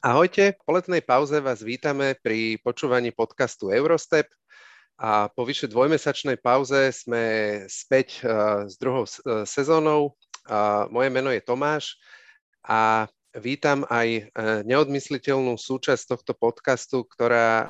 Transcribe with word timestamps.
Ahojte, 0.00 0.56
po 0.64 0.72
letnej 0.72 1.04
pauze 1.04 1.44
vás 1.44 1.60
vítame 1.60 2.16
pri 2.24 2.56
počúvaní 2.64 3.12
podcastu 3.12 3.68
Eurostep 3.68 4.32
a 4.96 5.28
po 5.28 5.44
vyše 5.44 5.68
dvojmesačnej 5.68 6.40
pauze 6.40 6.88
sme 6.88 7.20
späť 7.68 8.24
uh, 8.24 8.64
s 8.64 8.80
druhou 8.80 9.04
uh, 9.04 9.44
sezónou. 9.44 10.16
Uh, 10.48 10.88
moje 10.88 11.12
meno 11.12 11.28
je 11.28 11.44
Tomáš 11.44 12.00
a 12.64 13.12
vítam 13.36 13.84
aj 13.92 14.08
uh, 14.08 14.64
neodmysliteľnú 14.64 15.60
súčasť 15.60 16.16
tohto 16.16 16.32
podcastu, 16.32 17.04
ktorá, 17.04 17.68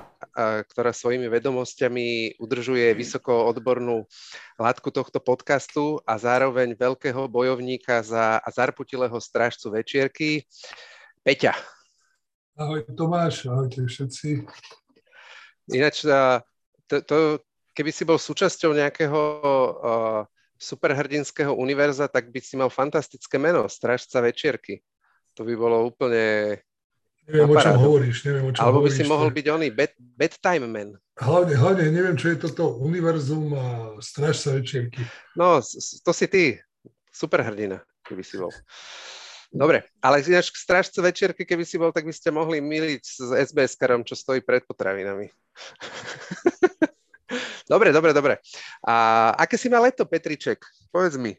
ktorá 0.71 0.95
svojimi 0.95 1.27
vedomosťami 1.27 2.39
udržuje 2.39 2.95
vysoko 2.95 3.51
odbornú 3.51 4.07
hladku 4.55 4.95
tohto 4.95 5.19
podcastu 5.19 5.99
a 6.07 6.15
zároveň 6.15 6.79
veľkého 6.79 7.27
bojovníka 7.27 8.07
za, 8.07 8.39
a 8.39 8.49
zarputilého 8.55 9.19
strážcu 9.19 9.75
večierky, 9.75 10.47
Peťa. 11.27 11.80
Ahoj 12.61 12.85
Tomáš, 12.93 13.49
ahojte 13.49 13.89
všetci. 13.89 14.45
Ináč, 15.73 16.05
to, 16.85 16.97
to, 17.01 17.17
keby 17.73 17.89
si 17.89 18.05
bol 18.05 18.21
súčasťou 18.21 18.77
nejakého 18.77 19.17
uh, 19.17 20.21
superhrdinského 20.61 21.57
univerza, 21.57 22.05
tak 22.05 22.29
by 22.29 22.37
si 22.45 22.61
mal 22.61 22.69
fantastické 22.69 23.41
meno, 23.41 23.65
Strážca 23.65 24.21
večierky. 24.21 24.85
To 25.41 25.49
by 25.49 25.57
bolo 25.57 25.89
úplne... 25.89 26.61
Neviem, 27.25 27.49
o 27.49 27.57
čom 27.57 27.81
hovoríš, 27.81 28.29
neviem, 28.29 28.45
o 28.45 28.53
čom 28.53 28.61
Alebo 28.61 28.85
by 28.85 28.91
si 28.93 29.05
mohol 29.09 29.33
byť 29.33 29.47
oný 29.49 29.69
bed, 29.73 29.97
bedtime 29.97 30.69
man. 30.69 31.01
Hlavne, 31.17 31.57
hlavne 31.57 31.89
neviem, 31.89 32.17
čo 32.21 32.29
je 32.29 32.45
toto 32.45 32.77
univerzum 32.77 33.57
a 33.57 33.65
Strážca 34.05 34.61
večierky. 34.61 35.01
No, 35.33 35.65
to 36.05 36.13
si 36.13 36.27
ty, 36.29 36.61
superhrdina, 37.09 37.81
keby 38.05 38.21
si 38.21 38.37
bol. 38.37 38.53
Dobre, 39.51 39.83
ale 39.99 40.23
ináč 40.23 40.55
k 40.55 40.63
strážce 40.63 41.03
večierky, 41.03 41.43
keby 41.43 41.67
si 41.67 41.75
bol, 41.75 41.91
tak 41.91 42.07
by 42.07 42.15
ste 42.15 42.31
mohli 42.31 42.63
miliť 42.63 43.03
s 43.03 43.19
SBS-karom, 43.51 44.07
čo 44.07 44.15
stojí 44.15 44.47
pred 44.47 44.63
potravinami. 44.63 45.27
dobre, 47.73 47.91
dobre, 47.91 48.15
dobre. 48.15 48.35
A 48.87 48.95
aké 49.35 49.59
si 49.59 49.67
má 49.67 49.83
leto, 49.83 50.07
Petriček? 50.07 50.63
Povedz 50.95 51.19
mi. 51.19 51.35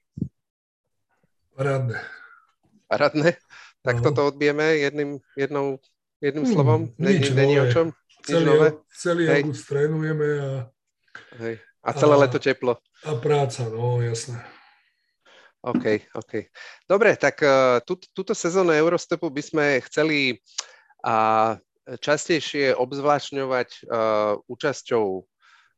Parádne. 1.55 2.03
Parádne? 2.91 3.39
Tak 3.79 4.03
no. 4.03 4.03
toto 4.11 4.27
odbijeme 4.27 4.75
jedným, 4.75 5.23
jednou, 5.39 5.79
jedným 6.19 6.45
hmm, 6.45 6.53
slovom? 6.53 6.81
Nič 6.99 7.31
Není 7.31 7.63
o 7.63 7.67
čom? 7.71 7.87
Celý, 8.27 8.45
nové? 8.45 8.75
celý 8.91 9.23
Hej. 9.25 9.41
august 9.41 9.65
trénujeme 9.71 10.27
a... 10.39 10.51
Hej. 11.39 11.55
A 11.81 11.89
celé 11.95 12.15
a, 12.15 12.21
leto 12.27 12.37
teplo. 12.37 12.77
A 13.07 13.15
práca, 13.17 13.65
no 13.71 14.03
jasné. 14.03 14.37
OK, 15.61 15.85
OK. 16.17 16.33
Dobre, 16.89 17.13
tak 17.21 17.37
uh, 17.45 17.77
tú, 17.85 17.93
túto 18.17 18.33
sezónu 18.33 18.73
Eurostepu 18.73 19.29
by 19.29 19.43
sme 19.45 19.65
chceli 19.85 20.41
uh, 21.05 21.53
častejšie 22.01 22.73
obzvlášňovať 22.73 23.69
uh, 23.85 24.41
účasťou 24.49 25.05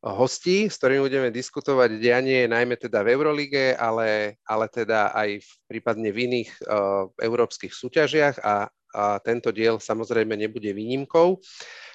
hostí, 0.03 0.67
s 0.67 0.79
ktorými 0.79 1.07
budeme 1.07 1.29
diskutovať 1.31 1.99
dianie 1.99 2.43
najmä 2.47 2.75
teda 2.75 3.07
v 3.07 3.11
Eurolige, 3.15 3.75
ale, 3.75 4.39
ale 4.43 4.67
teda 4.67 5.15
aj 5.15 5.39
v, 5.39 5.49
prípadne 5.67 6.11
v 6.11 6.31
iných 6.31 6.51
uh, 6.67 7.07
európskych 7.23 7.71
súťažiach 7.71 8.39
a, 8.43 8.67
a 8.95 9.03
tento 9.23 9.51
diel 9.55 9.79
samozrejme 9.79 10.35
nebude 10.35 10.71
výnimkou. 10.75 11.39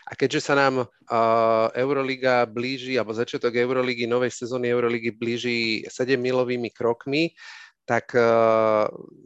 A 0.08 0.16
keďže 0.16 0.40
sa 0.40 0.56
nám 0.56 0.88
uh, 0.88 1.68
Euroliga 1.76 2.48
blíži, 2.48 2.96
alebo 2.96 3.12
začiatok 3.12 3.52
Euroligy, 3.52 4.08
novej 4.08 4.32
sezóny 4.32 4.72
Euroligy 4.72 5.12
blíži 5.12 5.84
7 5.84 6.16
milovými 6.16 6.72
krokmi, 6.72 7.36
tak 7.88 8.12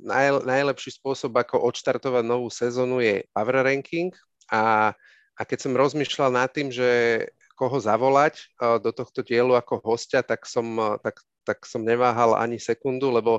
naj, 0.06 0.46
najlepší 0.46 0.94
spôsob, 0.94 1.34
ako 1.34 1.66
odštartovať 1.66 2.22
novú 2.22 2.46
sezónu 2.46 3.02
je 3.02 3.26
power 3.34 3.66
ranking. 3.66 4.14
A, 4.54 4.94
a 5.34 5.40
keď 5.42 5.66
som 5.66 5.74
rozmýšľal 5.74 6.30
nad 6.30 6.46
tým, 6.46 6.70
že 6.70 7.26
koho 7.62 7.78
zavolať 7.78 8.50
uh, 8.58 8.82
do 8.82 8.90
tohto 8.90 9.22
dielu 9.22 9.54
ako 9.54 9.78
hostia, 9.86 10.24
tak 10.24 10.48
som, 10.48 10.66
uh, 10.78 10.98
tak, 10.98 11.22
tak 11.46 11.62
som 11.62 11.86
neváhal 11.86 12.34
ani 12.34 12.58
sekundu, 12.58 13.12
lebo, 13.12 13.38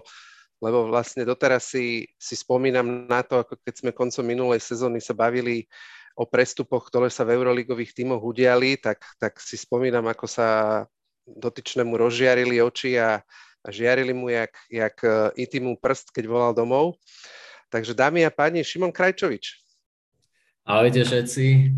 lebo 0.64 0.88
vlastne 0.88 1.28
doteraz 1.28 1.75
si, 1.75 2.08
si 2.16 2.36
spomínam 2.40 3.09
na 3.09 3.19
to, 3.25 3.44
ako 3.44 3.59
keď 3.59 3.74
sme 3.80 3.92
koncom 3.92 4.24
minulej 4.24 4.64
sezóny 4.64 5.03
sa 5.03 5.12
bavili 5.12 5.68
o 6.14 6.30
prestupoch, 6.30 6.88
ktoré 6.88 7.09
sa 7.09 7.25
v 7.25 7.36
euroligových 7.36 7.98
tímoch 7.98 8.22
udiali, 8.22 8.78
tak, 8.78 9.02
tak 9.18 9.42
si 9.42 9.58
spomínam, 9.58 10.06
ako 10.06 10.30
sa 10.30 10.48
dotyčnému 11.25 11.98
rozžiarili 11.98 12.62
oči 12.62 13.02
a, 13.02 13.19
a 13.63 13.72
žiarili 13.72 14.12
mu 14.12 14.28
jak, 14.29 14.51
jak 14.68 14.96
e, 15.40 15.59
mu 15.63 15.79
prst, 15.79 16.12
keď 16.12 16.24
volal 16.28 16.53
domov. 16.53 17.00
Takže 17.72 17.96
dámy 17.96 18.28
a 18.28 18.29
páni, 18.29 18.62
Šimon 18.62 18.91
Krajčovič. 18.91 19.63
Ahojte 20.63 21.03
všetci, 21.03 21.75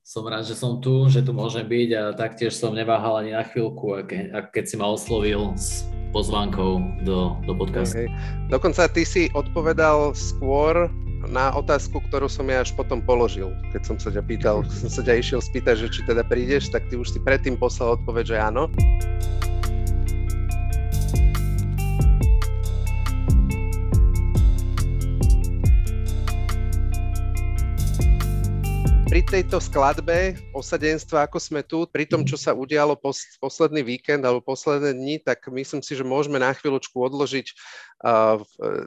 som 0.00 0.24
rád, 0.24 0.44
že 0.44 0.56
som 0.56 0.80
tu, 0.80 1.08
že 1.08 1.24
tu 1.24 1.36
môžem 1.36 1.64
byť 1.64 1.88
a 1.96 2.02
taktiež 2.16 2.56
som 2.56 2.72
neváhal 2.72 3.24
ani 3.24 3.32
na 3.36 3.44
chvíľku, 3.44 3.96
ak, 3.96 4.52
keď 4.52 4.64
si 4.64 4.76
ma 4.76 4.88
oslovil 4.88 5.52
s 5.56 5.88
pozvánkou 6.12 7.02
do, 7.04 7.36
do 7.48 7.52
podcastu. 7.56 8.04
Okay. 8.04 8.08
Dokonca 8.52 8.88
ty 8.92 9.02
si 9.08 9.32
odpovedal 9.32 10.12
skôr 10.12 10.92
na 11.28 11.54
otázku, 11.54 12.02
ktorú 12.10 12.28
som 12.28 12.50
ja 12.50 12.60
až 12.60 12.74
potom 12.76 13.00
položil. 13.00 13.54
Keď 13.72 13.82
som 13.84 13.96
sa 13.96 14.12
ťa 14.12 14.22
pýtal, 14.26 14.64
som 14.84 14.88
sa 14.92 15.02
ťa 15.04 15.20
išiel 15.20 15.40
spýtať, 15.40 15.86
že 15.86 15.88
či 15.88 16.00
teda 16.04 16.22
prídeš, 16.26 16.68
tak 16.68 16.84
ty 16.92 17.00
už 17.00 17.08
si 17.08 17.18
predtým 17.20 17.56
poslal 17.56 17.96
odpoveď, 18.00 18.24
že 18.32 18.36
áno. 18.40 18.68
Pri 29.12 29.20
tejto 29.20 29.60
skladbe 29.60 30.40
osadenstva, 30.56 31.28
ako 31.28 31.36
sme 31.36 31.60
tu, 31.60 31.84
pri 31.84 32.08
tom, 32.08 32.24
čo 32.24 32.40
sa 32.40 32.56
udialo 32.56 32.96
pos- 32.96 33.36
posledný 33.36 33.84
víkend 33.84 34.24
alebo 34.24 34.40
posledné 34.40 34.96
dni, 34.96 35.20
tak 35.20 35.44
myslím 35.52 35.84
si, 35.84 35.92
že 35.92 36.00
môžeme 36.00 36.40
na 36.40 36.48
chvíľočku 36.56 36.96
odložiť 36.96 37.46
uh, 38.08 38.40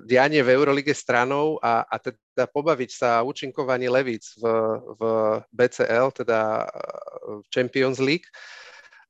dianie 0.09 0.41
v 0.41 0.49
Eurolige 0.49 0.97
stranou 0.97 1.61
a, 1.61 1.85
a 1.85 2.01
teda 2.01 2.49
pobaviť 2.49 2.89
sa 2.89 3.21
o 3.21 3.29
účinkovaní 3.29 3.85
Levíc 3.85 4.33
v, 4.41 4.49
v 4.97 5.01
BCL, 5.53 6.09
teda 6.17 6.73
v 7.21 7.45
Champions 7.53 8.01
League. 8.01 8.25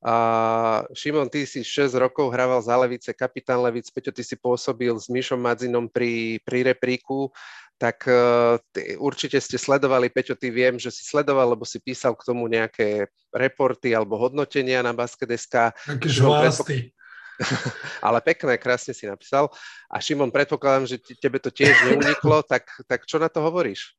A 0.04 0.86
Šimon, 0.92 1.32
ty 1.32 1.48
si 1.48 1.64
6 1.64 1.96
rokov 1.96 2.30
hrával 2.30 2.60
za 2.60 2.76
Levice, 2.76 3.16
kapitán 3.16 3.64
Levic, 3.64 3.88
Peťo, 3.90 4.12
ty 4.12 4.22
si 4.22 4.36
pôsobil 4.36 4.92
s 5.00 5.08
Mišom 5.08 5.40
Madzinom 5.40 5.88
pri, 5.88 6.44
pri 6.44 6.76
repríku 6.76 7.32
tak 7.76 8.08
uh, 8.08 8.56
určite 9.00 9.36
ste 9.44 9.60
sledovali, 9.60 10.08
Peťo, 10.08 10.40
ty 10.40 10.48
viem, 10.48 10.80
že 10.80 10.92
si 10.92 11.04
sledoval, 11.04 11.56
lebo 11.56 11.68
si 11.68 11.84
písal 11.84 12.16
k 12.16 12.24
tomu 12.24 12.48
nejaké 12.48 13.12
reporty 13.36 13.92
alebo 13.92 14.16
hodnotenia 14.16 14.80
na 14.80 14.96
Basket.sk. 14.96 15.76
Také 15.76 16.08
žvásty. 16.08 16.96
Ale 18.08 18.24
pekné, 18.24 18.56
krásne 18.56 18.96
si 18.96 19.04
napísal. 19.04 19.52
A 19.92 20.00
Šimon, 20.00 20.32
predpokladám, 20.32 20.88
že 20.88 21.04
tebe 21.20 21.36
to 21.44 21.52
tiež 21.52 21.76
neuniklo, 21.92 22.40
tak, 22.48 22.64
tak 22.88 23.04
čo 23.04 23.20
na 23.20 23.28
to 23.28 23.44
hovoríš? 23.44 23.92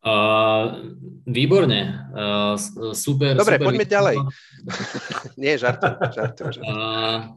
Uh, 0.00 0.96
výborne, 1.28 2.08
uh, 2.16 2.56
super. 2.96 3.36
Dobre, 3.36 3.60
super 3.60 3.68
poďme 3.68 3.84
ďalej. 3.84 4.16
Nie, 5.44 5.60
žartujem, 5.60 5.96
žartujem. 6.08 6.52
žartujem. 6.56 6.64
Uh, 6.64 7.36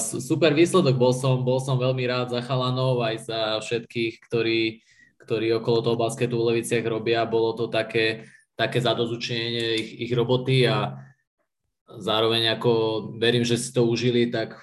Super 0.00 0.56
výsledok, 0.56 0.96
bol 0.96 1.12
som, 1.12 1.44
bol 1.44 1.60
som 1.60 1.76
veľmi 1.76 2.08
rád 2.08 2.32
za 2.32 2.40
chalanov, 2.40 3.04
aj 3.04 3.16
za 3.28 3.40
všetkých, 3.60 4.24
ktorí, 4.24 4.80
ktorí 5.20 5.52
okolo 5.60 5.84
toho 5.84 5.96
basketu 6.00 6.40
v 6.40 6.46
Leviciach 6.52 6.84
robia. 6.88 7.28
Bolo 7.28 7.52
to 7.52 7.68
také, 7.68 8.24
také 8.56 8.80
zadozučenie 8.80 9.76
ich, 9.76 10.08
ich 10.08 10.12
roboty 10.16 10.64
a 10.64 10.96
zároveň 12.00 12.56
ako 12.56 12.72
verím, 13.20 13.44
že 13.44 13.60
si 13.60 13.68
to 13.72 13.84
užili, 13.84 14.32
tak 14.32 14.56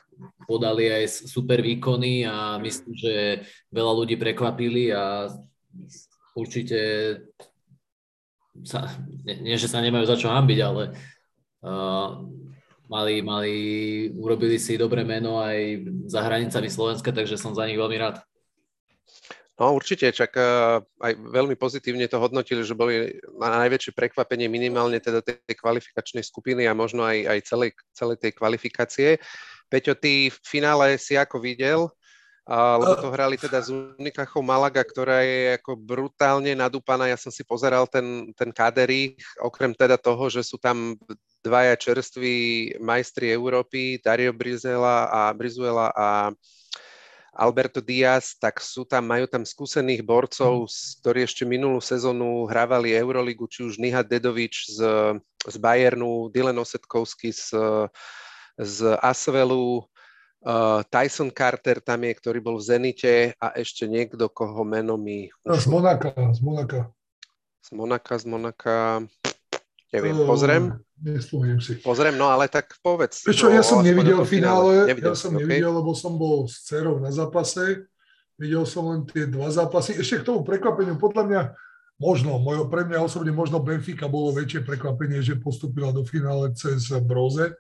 podali 0.49 0.89
aj 0.89 1.29
super 1.29 1.61
výkony 1.61 2.25
a 2.25 2.57
myslím, 2.61 2.93
že 2.97 3.45
veľa 3.69 3.93
ľudí 3.93 4.17
prekvapili 4.17 4.89
a 4.89 5.29
určite 6.33 6.79
sa, 8.63 8.90
nie, 9.25 9.53
nie 9.53 9.55
že 9.57 9.67
sa 9.67 9.84
nemajú 9.84 10.05
za 10.07 10.16
čo 10.16 10.31
hambiť, 10.31 10.59
ale 10.63 10.96
uh, 11.66 12.23
mali, 12.90 13.22
mali, 13.22 13.55
urobili 14.14 14.58
si 14.61 14.78
dobré 14.78 15.02
meno 15.02 15.41
aj 15.41 15.85
za 16.09 16.22
hranicami 16.22 16.70
Slovenska, 16.70 17.09
takže 17.09 17.37
som 17.37 17.58
za 17.58 17.66
nich 17.66 17.78
veľmi 17.78 17.97
rád. 17.97 18.22
No 19.55 19.72
určite, 19.72 20.11
čak 20.11 20.35
uh, 20.35 20.84
aj 20.99 21.16
veľmi 21.16 21.55
pozitívne 21.55 22.11
to 22.11 22.20
hodnotili, 22.20 22.59
že 22.59 22.76
boli 22.76 23.23
na 23.40 23.64
najväčšie 23.64 23.96
prekvapenie 23.96 24.52
minimálne 24.52 24.99
teda 24.99 25.23
tej 25.23 25.55
kvalifikačnej 25.55 26.28
skupiny 26.28 26.67
a 26.67 26.76
možno 26.76 27.08
aj, 27.08 27.23
aj 27.23 27.40
celej, 27.47 27.72
celej 27.96 28.20
tej 28.20 28.35
kvalifikácie. 28.35 29.09
Peťo, 29.72 29.96
ty 29.96 30.28
v 30.28 30.38
finále 30.43 30.99
si 30.99 31.16
ako 31.16 31.40
videl, 31.40 31.88
uh, 32.49 32.75
lebo 32.79 32.93
to 32.97 33.09
hrali 33.13 33.35
teda 33.35 33.61
z 33.61 33.73
Unikachou 33.99 34.41
Malaga, 34.45 34.81
ktorá 34.81 35.21
je 35.21 35.57
ako 35.57 35.75
brutálne 35.77 36.53
nadúpaná. 36.53 37.09
Ja 37.09 37.17
som 37.17 37.33
si 37.33 37.41
pozeral 37.45 37.89
ten, 37.89 38.31
ten 38.37 38.49
kádery, 38.53 39.17
okrem 39.41 39.73
teda 39.73 39.97
toho, 39.97 40.29
že 40.29 40.45
sú 40.45 40.61
tam 40.61 40.97
dvaja 41.45 41.77
čerství 41.77 42.35
majstri 42.81 43.29
Európy, 43.29 44.01
Dario 44.01 44.33
Brizela 44.33 45.05
a 45.09 45.29
Brizuela 45.33 45.93
a, 45.93 46.33
Alberto 47.35 47.83
Diaz, 47.83 48.39
tak 48.39 48.63
sú 48.63 48.87
tam, 48.87 49.11
majú 49.11 49.27
tam 49.27 49.43
skúsených 49.43 50.07
borcov, 50.07 50.71
ktorí 51.03 51.27
ešte 51.27 51.43
minulú 51.43 51.83
sezónu 51.83 52.47
hrávali 52.47 52.95
Euroligu, 52.95 53.43
či 53.51 53.67
už 53.67 53.75
Nihat 53.75 54.07
Dedovič 54.07 54.71
z, 54.71 54.79
z 55.43 55.55
Bayernu, 55.59 56.31
Dylan 56.31 56.55
Osetkovský 56.55 57.35
z, 57.35 57.51
z 58.55 58.95
Asvelu, 59.03 59.83
uh, 60.45 60.85
Tyson 60.87 61.33
Carter 61.33 61.81
tam 61.81 62.05
je, 62.05 62.13
ktorý 62.13 62.39
bol 62.39 62.55
v 62.61 62.65
Zenite 62.69 63.33
a 63.41 63.51
ešte 63.57 63.89
niekto, 63.89 64.29
koho 64.29 64.61
meno 64.61 64.95
mi... 64.95 65.33
Z 65.43 65.65
Monaka, 65.65 66.13
z 66.13 66.39
Monaka. 66.45 66.93
Z 67.65 67.69
Monaka, 67.73 68.13
z 68.21 68.25
Monaka... 68.29 68.77
Neviem, 69.93 70.27
pozriem. 70.27 70.63
Nespomínam 70.99 71.63
si. 71.63 71.79
Pozriem, 71.79 72.19
no 72.19 72.27
ale 72.27 72.51
tak 72.51 72.75
povedz. 72.83 73.23
Prečo, 73.23 73.47
ja 73.47 73.63
som 73.63 73.79
nevidel 73.79 74.19
finále, 74.27 74.91
nevidel, 74.91 75.15
ja 75.15 75.19
som 75.19 75.31
okay. 75.31 75.47
nevidel, 75.47 75.71
lebo 75.71 75.95
som 75.95 76.19
bol 76.19 76.51
s 76.51 76.67
dcerou 76.67 76.99
na 76.99 77.15
zápase. 77.15 77.87
Videl 78.35 78.67
som 78.67 78.91
len 78.91 79.07
tie 79.07 79.23
dva 79.23 79.47
zápasy. 79.47 79.95
Ešte 79.95 80.19
k 80.19 80.27
tomu 80.27 80.43
prekvapeniu, 80.43 80.99
podľa 80.99 81.23
mňa, 81.23 81.41
možno, 81.95 82.35
mojo, 82.43 82.67
pre 82.67 82.83
mňa 82.83 83.07
osobne 83.07 83.31
možno 83.31 83.63
Benfica 83.63 84.11
bolo 84.11 84.35
väčšie 84.35 84.67
prekvapenie, 84.67 85.23
že 85.23 85.39
postupila 85.39 85.95
do 85.95 86.03
finále 86.03 86.51
cez 86.51 86.91
Broze. 86.99 87.55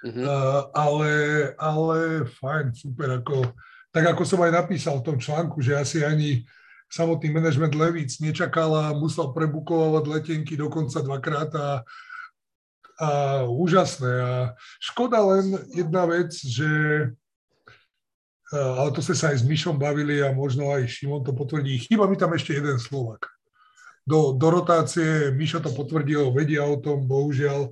Uh, 0.00 0.64
ale, 0.72 1.12
ale 1.60 2.24
fajn, 2.40 2.72
super. 2.72 3.20
Ako, 3.20 3.52
tak 3.92 4.16
ako 4.16 4.22
som 4.24 4.40
aj 4.40 4.64
napísal 4.64 4.96
v 5.00 5.06
tom 5.12 5.18
článku, 5.20 5.60
že 5.60 5.76
asi 5.76 6.00
ani 6.00 6.48
samotný 6.88 7.30
manažment 7.30 7.76
Levíc 7.76 8.16
nečakal 8.18 8.72
a 8.74 8.96
musel 8.96 9.30
prebukovať 9.36 10.04
letenky 10.08 10.56
dokonca 10.56 11.04
dvakrát 11.04 11.50
a, 11.52 11.68
a 12.98 13.08
úžasné. 13.44 14.12
A 14.24 14.32
škoda 14.80 15.20
len 15.20 15.54
jedna 15.76 16.08
vec, 16.08 16.32
že 16.32 16.66
ale 18.50 18.90
to 18.90 18.98
sme 18.98 19.14
sa 19.14 19.30
aj 19.30 19.38
s 19.38 19.46
Myšom 19.46 19.78
bavili 19.78 20.18
a 20.26 20.34
možno 20.34 20.74
aj 20.74 20.90
Šimon 20.90 21.22
to 21.22 21.30
potvrdí. 21.30 21.78
Chýba 21.86 22.10
mi 22.10 22.18
tam 22.18 22.34
ešte 22.34 22.58
jeden 22.58 22.82
Slovak. 22.82 23.30
Do, 24.02 24.34
do 24.34 24.50
rotácie 24.50 25.30
Mišo 25.30 25.62
to 25.62 25.70
potvrdil, 25.70 26.34
vedia 26.34 26.66
o 26.66 26.74
tom, 26.82 27.06
bohužiaľ 27.06 27.70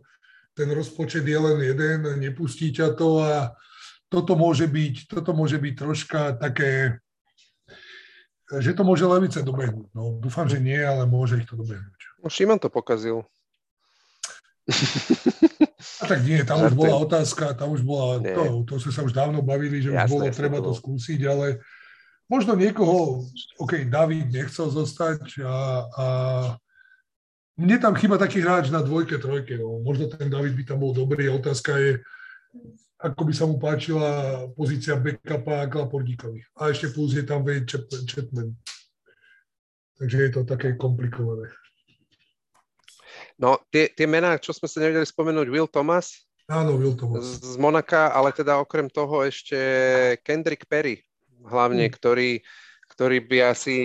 ten 0.58 0.68
rozpočet 0.74 1.22
je 1.22 1.38
len 1.38 1.58
jeden, 1.62 2.18
nepustí 2.18 2.74
ťa 2.74 2.98
to 2.98 3.22
a 3.22 3.54
toto 4.10 4.34
môže 4.34 4.66
byť, 4.66 5.06
toto 5.06 5.30
môže 5.30 5.62
byť 5.62 5.74
troška 5.78 6.34
také 6.34 6.98
že 8.48 8.72
to 8.72 8.80
môže 8.80 9.04
Levice 9.04 9.44
dobehnúť. 9.44 9.92
No, 9.92 10.16
dúfam, 10.24 10.48
že 10.48 10.56
nie, 10.56 10.80
ale 10.80 11.04
môže 11.04 11.36
ich 11.36 11.44
to 11.44 11.52
dobehnúť. 11.52 12.00
No, 12.24 12.32
Šimon 12.32 12.56
to 12.56 12.72
pokazil. 12.72 13.28
A 16.00 16.04
tak 16.08 16.24
nie, 16.24 16.40
tam 16.44 16.64
už 16.64 16.72
bola 16.72 16.96
otázka, 17.00 17.52
tam 17.56 17.76
už 17.76 17.84
bola, 17.84 18.20
to, 18.20 18.64
to 18.64 18.74
sme 18.80 18.92
sa 18.92 19.00
už 19.04 19.12
dávno 19.12 19.44
bavili, 19.44 19.84
že 19.84 19.92
jasne, 19.92 20.08
už 20.08 20.12
bolo 20.12 20.24
jasne, 20.28 20.38
treba 20.40 20.58
to 20.64 20.72
skúsiť, 20.76 21.20
ale 21.28 21.46
možno 22.28 22.56
niekoho, 22.56 23.24
OK, 23.60 23.88
David 23.88 24.32
nechcel 24.32 24.68
zostať 24.68 25.40
a, 25.44 25.56
a 25.88 26.06
mne 27.58 27.76
tam 27.82 27.98
chýba 27.98 28.14
taký 28.16 28.38
hráč 28.38 28.70
na 28.70 28.80
dvojke, 28.80 29.18
trojke, 29.18 29.58
no. 29.58 29.82
možno 29.82 30.06
ten 30.06 30.30
David 30.30 30.54
by 30.54 30.64
tam 30.64 30.78
bol 30.78 30.94
dobrý, 30.94 31.26
otázka 31.26 31.74
je, 31.74 31.98
ako 33.02 33.22
by 33.26 33.32
sa 33.34 33.44
mu 33.50 33.58
páčila 33.58 34.10
pozícia 34.54 34.94
backupa 34.94 35.66
a 35.66 35.70
Klapordíkovi. 35.70 36.42
A 36.58 36.70
ešte 36.70 36.94
plus 36.94 37.18
je 37.18 37.26
tam 37.26 37.42
Wade 37.42 37.66
Chatman. 38.06 38.54
Takže 39.98 40.16
je 40.18 40.30
to 40.30 40.46
také 40.46 40.78
komplikované. 40.78 41.50
No, 43.38 43.58
tie, 43.70 43.90
tie 43.90 44.06
mená, 44.06 44.38
čo 44.38 44.54
sme 44.54 44.70
sa 44.70 44.82
nevedeli 44.82 45.06
spomenúť, 45.06 45.46
Will 45.50 45.70
Thomas. 45.70 46.26
Áno, 46.50 46.78
Will 46.78 46.94
Thomas. 46.94 47.38
Z, 47.38 47.58
Monaka, 47.58 48.10
ale 48.10 48.34
teda 48.34 48.58
okrem 48.58 48.90
toho 48.90 49.26
ešte 49.26 49.58
Kendrick 50.22 50.66
Perry, 50.66 51.02
hlavne, 51.46 51.86
hmm. 51.86 51.94
ktorý, 51.94 52.42
ktorý 52.98 53.22
by 53.22 53.54
asi 53.54 53.76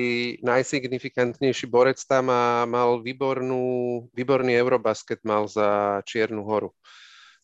najsignifikantnejší 0.42 1.70
borec 1.70 2.02
tam 2.02 2.34
a 2.34 2.66
mal 2.66 2.98
výbornú, 2.98 4.10
výborný 4.10 4.58
Eurobasket 4.58 5.22
mal 5.22 5.46
za 5.46 6.02
Čiernu 6.02 6.42
horu. 6.42 6.74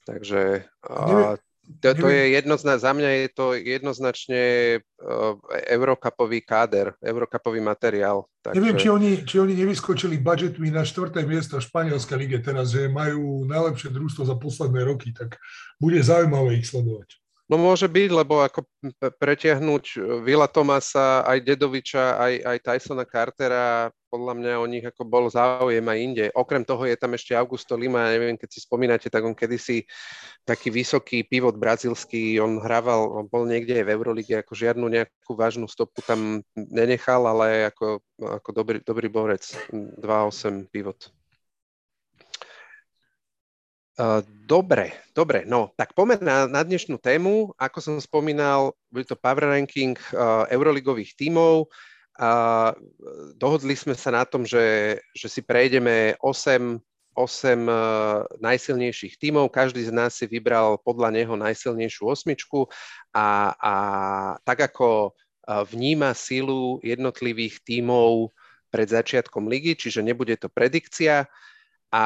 Takže 0.02 0.66
a, 0.82 1.38
to, 1.78 1.94
to 1.94 2.10
je 2.10 2.34
jednoznačne, 2.34 2.82
za 2.82 2.92
mňa 2.98 3.10
je 3.14 3.28
to 3.30 3.46
jednoznačne 3.54 4.44
uh, 4.82 5.38
Eurocupový 5.70 6.42
káder, 6.42 6.98
Eurocupový 7.06 7.62
materiál. 7.62 8.26
Takže... 8.42 8.58
Neviem, 8.58 8.78
či 8.82 8.90
oni, 8.90 9.12
či 9.22 9.38
oni 9.38 9.54
nevyskočili 9.54 10.18
budgetmi 10.18 10.74
na 10.74 10.82
štvrté 10.82 11.22
miesto 11.22 11.62
v 11.62 11.70
španielskej 11.70 12.18
lige 12.18 12.42
teraz, 12.42 12.74
že 12.74 12.90
majú 12.90 13.46
najlepšie 13.46 13.94
družstvo 13.94 14.26
za 14.26 14.34
posledné 14.42 14.90
roky, 14.90 15.14
tak 15.14 15.38
bude 15.78 16.02
zaujímavé 16.02 16.58
ich 16.58 16.66
sledovať. 16.66 17.14
No 17.50 17.58
môže 17.58 17.90
byť, 17.90 18.10
lebo 18.14 18.46
ako 18.46 18.62
pretiahnuť 19.18 19.98
Vila 20.22 20.46
Tomasa, 20.46 21.26
aj 21.26 21.42
Dedoviča, 21.42 22.22
aj, 22.22 22.34
aj 22.46 22.58
Tysona 22.62 23.10
Cartera, 23.10 23.90
podľa 24.14 24.34
mňa 24.38 24.52
o 24.62 24.70
nich 24.70 24.86
ako 24.86 25.02
bol 25.02 25.26
záujem 25.34 25.82
aj 25.82 25.98
inde. 25.98 26.26
Okrem 26.38 26.62
toho 26.62 26.86
je 26.86 26.94
tam 26.94 27.18
ešte 27.18 27.34
Augusto 27.34 27.74
Lima, 27.74 28.06
ja 28.06 28.22
neviem, 28.22 28.38
keď 28.38 28.50
si 28.54 28.62
spomínate, 28.62 29.10
tak 29.10 29.26
on 29.26 29.34
kedysi 29.34 29.82
taký 30.46 30.70
vysoký 30.70 31.26
pivot 31.26 31.58
brazilský, 31.58 32.38
on 32.38 32.62
hrával, 32.62 33.18
on 33.18 33.26
bol 33.26 33.50
niekde 33.50 33.82
v 33.82 33.98
Eurolige, 33.98 34.38
ako 34.38 34.54
žiadnu 34.54 34.86
nejakú 34.86 35.34
vážnu 35.34 35.66
stopu 35.66 36.06
tam 36.06 36.46
nenechal, 36.54 37.26
ale 37.26 37.74
ako, 37.74 37.98
ako 38.22 38.50
dobrý, 38.54 38.78
dobrý 38.86 39.10
borec, 39.10 39.58
2-8 39.74 40.70
pivot. 40.70 41.10
Dobre, 44.50 44.96
dobre, 45.12 45.44
no 45.44 45.76
tak 45.76 45.92
pomer 45.92 46.24
na, 46.24 46.48
na 46.48 46.64
dnešnú 46.64 46.96
tému. 47.04 47.52
Ako 47.60 47.84
som 47.84 47.96
spomínal, 48.00 48.72
bude 48.88 49.04
to 49.04 49.20
power 49.20 49.52
ranking 49.52 50.00
uh, 50.16 50.48
euroligových 50.48 51.20
tímov. 51.20 51.68
Uh, 52.16 52.72
dohodli 53.36 53.76
sme 53.76 53.92
sa 54.00 54.16
na 54.16 54.24
tom, 54.24 54.48
že, 54.48 54.98
že 55.12 55.28
si 55.28 55.44
prejdeme 55.44 56.16
8, 56.24 56.80
8 57.12 57.20
uh, 57.68 58.24
najsilnejších 58.40 59.20
tímov. 59.20 59.52
Každý 59.52 59.84
z 59.84 59.92
nás 59.92 60.16
si 60.16 60.32
vybral 60.32 60.80
podľa 60.80 61.20
neho 61.20 61.36
najsilnejšiu 61.36 62.08
osmičku 62.08 62.72
a, 63.12 63.52
a 63.60 63.74
tak 64.48 64.72
ako 64.72 65.12
vníma 65.50 66.14
silu 66.14 66.78
jednotlivých 66.86 67.66
tímov 67.66 68.32
pred 68.70 68.86
začiatkom 68.86 69.50
ligy, 69.50 69.74
čiže 69.74 70.06
nebude 70.06 70.38
to 70.38 70.46
predikcia 70.46 71.26
a 71.90 72.06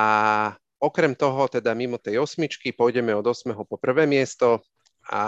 Okrem 0.84 1.16
toho, 1.16 1.48
teda 1.48 1.72
mimo 1.72 1.96
tej 1.96 2.20
osmičky, 2.20 2.76
pôjdeme 2.76 3.16
od 3.16 3.24
8. 3.24 3.56
po 3.64 3.80
prvé 3.80 4.04
miesto 4.04 4.60
a 5.08 5.24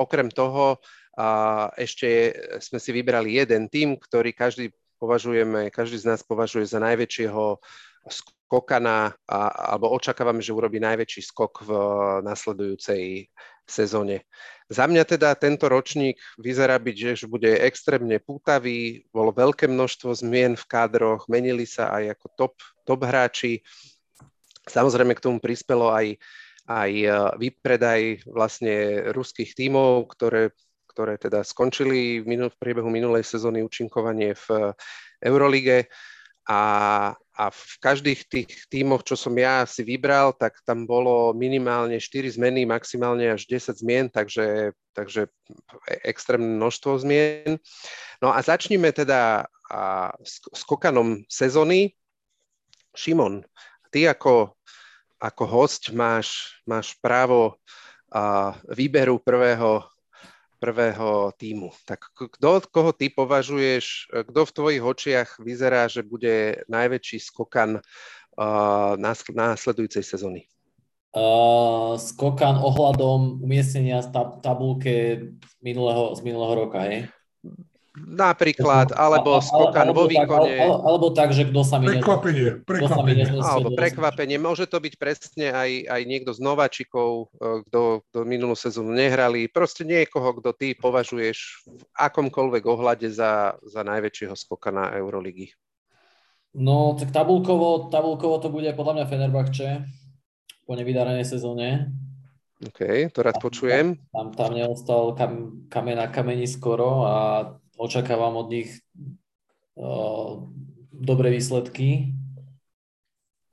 okrem 0.00 0.32
toho 0.32 0.80
a 1.16 1.28
ešte 1.76 2.32
sme 2.60 2.80
si 2.80 2.92
vybrali 2.92 3.36
jeden 3.36 3.68
tým, 3.68 3.96
ktorý 3.96 4.32
každý 4.32 4.72
považujeme, 4.96 5.68
každý 5.68 6.00
z 6.00 6.08
nás 6.08 6.20
považuje 6.24 6.64
za 6.64 6.80
najväčšieho 6.80 7.60
skokana 8.08 9.16
a, 9.28 9.38
alebo 9.72 9.92
očakávame, 9.92 10.40
že 10.40 10.56
urobí 10.56 10.80
najväčší 10.80 11.22
skok 11.24 11.64
v 11.64 11.70
nasledujúcej 12.24 13.28
sezóne. 13.66 14.22
Za 14.70 14.86
mňa 14.86 15.02
teda 15.04 15.34
tento 15.34 15.66
ročník 15.66 16.18
vyzerá 16.38 16.78
byť, 16.78 17.18
že 17.18 17.26
bude 17.26 17.50
extrémne 17.50 18.18
pútavý, 18.22 19.04
bolo 19.10 19.34
veľké 19.34 19.66
množstvo 19.66 20.14
zmien 20.14 20.54
v 20.54 20.64
kádroch, 20.70 21.26
menili 21.26 21.66
sa 21.66 21.90
aj 21.90 22.18
ako 22.18 22.26
top, 22.38 22.54
top 22.86 23.00
hráči, 23.06 23.62
Samozrejme 24.66 25.14
k 25.14 25.24
tomu 25.24 25.38
prispelo 25.38 25.94
aj, 25.94 26.18
aj 26.66 26.90
e, 26.90 27.08
výpredaj 27.38 28.26
vlastne 28.26 29.06
ruských 29.14 29.54
tímov, 29.54 30.10
ktoré, 30.10 30.50
ktoré 30.90 31.14
teda 31.22 31.46
skončili 31.46 32.20
v, 32.20 32.26
minul, 32.26 32.50
v 32.50 32.58
priebehu 32.58 32.90
minulej 32.90 33.22
sezóny 33.22 33.62
účinkovanie 33.62 34.34
v 34.34 34.46
e, 34.50 34.62
Eurolige 35.22 35.86
a, 36.46 36.62
a 37.14 37.44
v 37.50 37.62
každých 37.82 38.20
tých 38.26 38.50
tímoch, 38.70 39.06
čo 39.06 39.18
som 39.18 39.34
ja 39.34 39.66
si 39.66 39.82
vybral, 39.86 40.34
tak 40.34 40.58
tam 40.62 40.86
bolo 40.86 41.34
minimálne 41.34 41.98
4 41.98 42.38
zmeny, 42.38 42.66
maximálne 42.66 43.34
až 43.34 43.46
10 43.50 43.82
zmien, 43.82 44.06
takže, 44.10 44.74
takže 44.94 45.30
extrémne 46.06 46.58
množstvo 46.58 47.02
zmien. 47.02 47.58
No 48.22 48.30
a 48.34 48.42
začníme 48.42 48.90
teda 48.90 49.46
a, 49.70 50.10
s 50.26 50.62
kokanom 50.66 51.22
sezóny. 51.30 51.94
Šimon, 52.96 53.44
ty 53.92 54.08
ako 54.08 54.55
ako 55.26 55.42
host 55.50 55.90
máš, 55.90 56.54
máš 56.62 56.94
právo 57.02 57.58
a, 58.06 58.54
výberu 58.70 59.18
prvého, 59.18 59.82
prvého 60.62 61.34
týmu. 61.34 61.74
Tak 61.82 62.14
kto, 62.14 62.62
koho 62.70 62.94
ty 62.94 63.10
považuješ, 63.10 64.14
kto 64.30 64.40
v 64.46 64.54
tvojich 64.54 64.82
očiach 64.82 65.30
vyzerá, 65.42 65.90
že 65.90 66.06
bude 66.06 66.62
najväčší 66.70 67.18
skokan 67.18 67.82
následujúcej 69.32 70.04
sezóny? 70.04 70.44
Uh, 71.16 71.96
skokan 71.96 72.60
ohľadom 72.60 73.40
umiestnenia 73.40 74.04
v 74.04 74.12
tab- 74.12 74.36
tabulke 74.44 75.24
z 75.32 75.54
minulého, 75.64 76.12
z 76.12 76.20
minulého 76.20 76.68
roka, 76.68 76.84
hej? 76.84 77.08
Napríklad, 77.96 78.92
alebo 78.92 79.40
skokan 79.40 79.96
vo 79.96 80.04
výkone. 80.04 80.52
Tak, 80.52 80.68
alebo, 80.68 80.76
alebo 80.84 81.06
tak, 81.16 81.32
že 81.32 81.48
kto 81.48 81.64
sa 81.64 81.80
mi 81.80 81.88
Prekvapenie, 81.88 82.60
prekvapenie. 82.68 83.24
Alebo 83.40 83.72
prekvapenie. 83.72 84.36
Môže 84.36 84.68
to 84.68 84.76
byť 84.76 84.94
presne 85.00 85.48
aj, 85.48 85.88
aj 85.88 86.00
niekto 86.04 86.36
z 86.36 86.44
nováčikov, 86.44 87.32
e, 87.40 87.64
kto, 87.64 88.04
kto 88.12 88.18
minulú 88.28 88.52
sezónu 88.52 88.92
nehrali. 88.92 89.48
Proste 89.48 89.88
niekoho, 89.88 90.36
kto 90.36 90.52
ty 90.52 90.76
považuješ 90.76 91.64
v 91.64 91.82
akomkoľvek 91.96 92.62
ohľade 92.68 93.08
za, 93.08 93.56
za 93.64 93.80
najväčšieho 93.80 94.36
skokana 94.36 94.92
Euroligy. 95.00 95.56
No, 96.52 96.96
tak 97.00 97.16
tabulkovo, 97.16 97.88
tabulkovo 97.88 98.40
to 98.44 98.52
bude 98.52 98.68
podľa 98.76 98.92
mňa 99.00 99.04
Fenerbahče 99.08 99.68
po 100.68 100.72
nevydarenej 100.76 101.24
sezóne. 101.24 101.96
OK, 102.64 103.12
to 103.12 103.20
rád 103.20 103.36
počujem. 103.36 104.00
Tam, 104.08 104.32
tam 104.32 104.56
neostal 104.56 105.12
kam, 105.12 105.64
kamen 105.68 106.00
na 106.00 106.08
kameni 106.08 106.48
skoro 106.48 107.04
a 107.04 107.16
očakávam 107.76 108.36
od 108.40 108.48
nich 108.50 108.70
uh, 109.76 110.42
dobré 110.92 111.30
výsledky. 111.30 112.16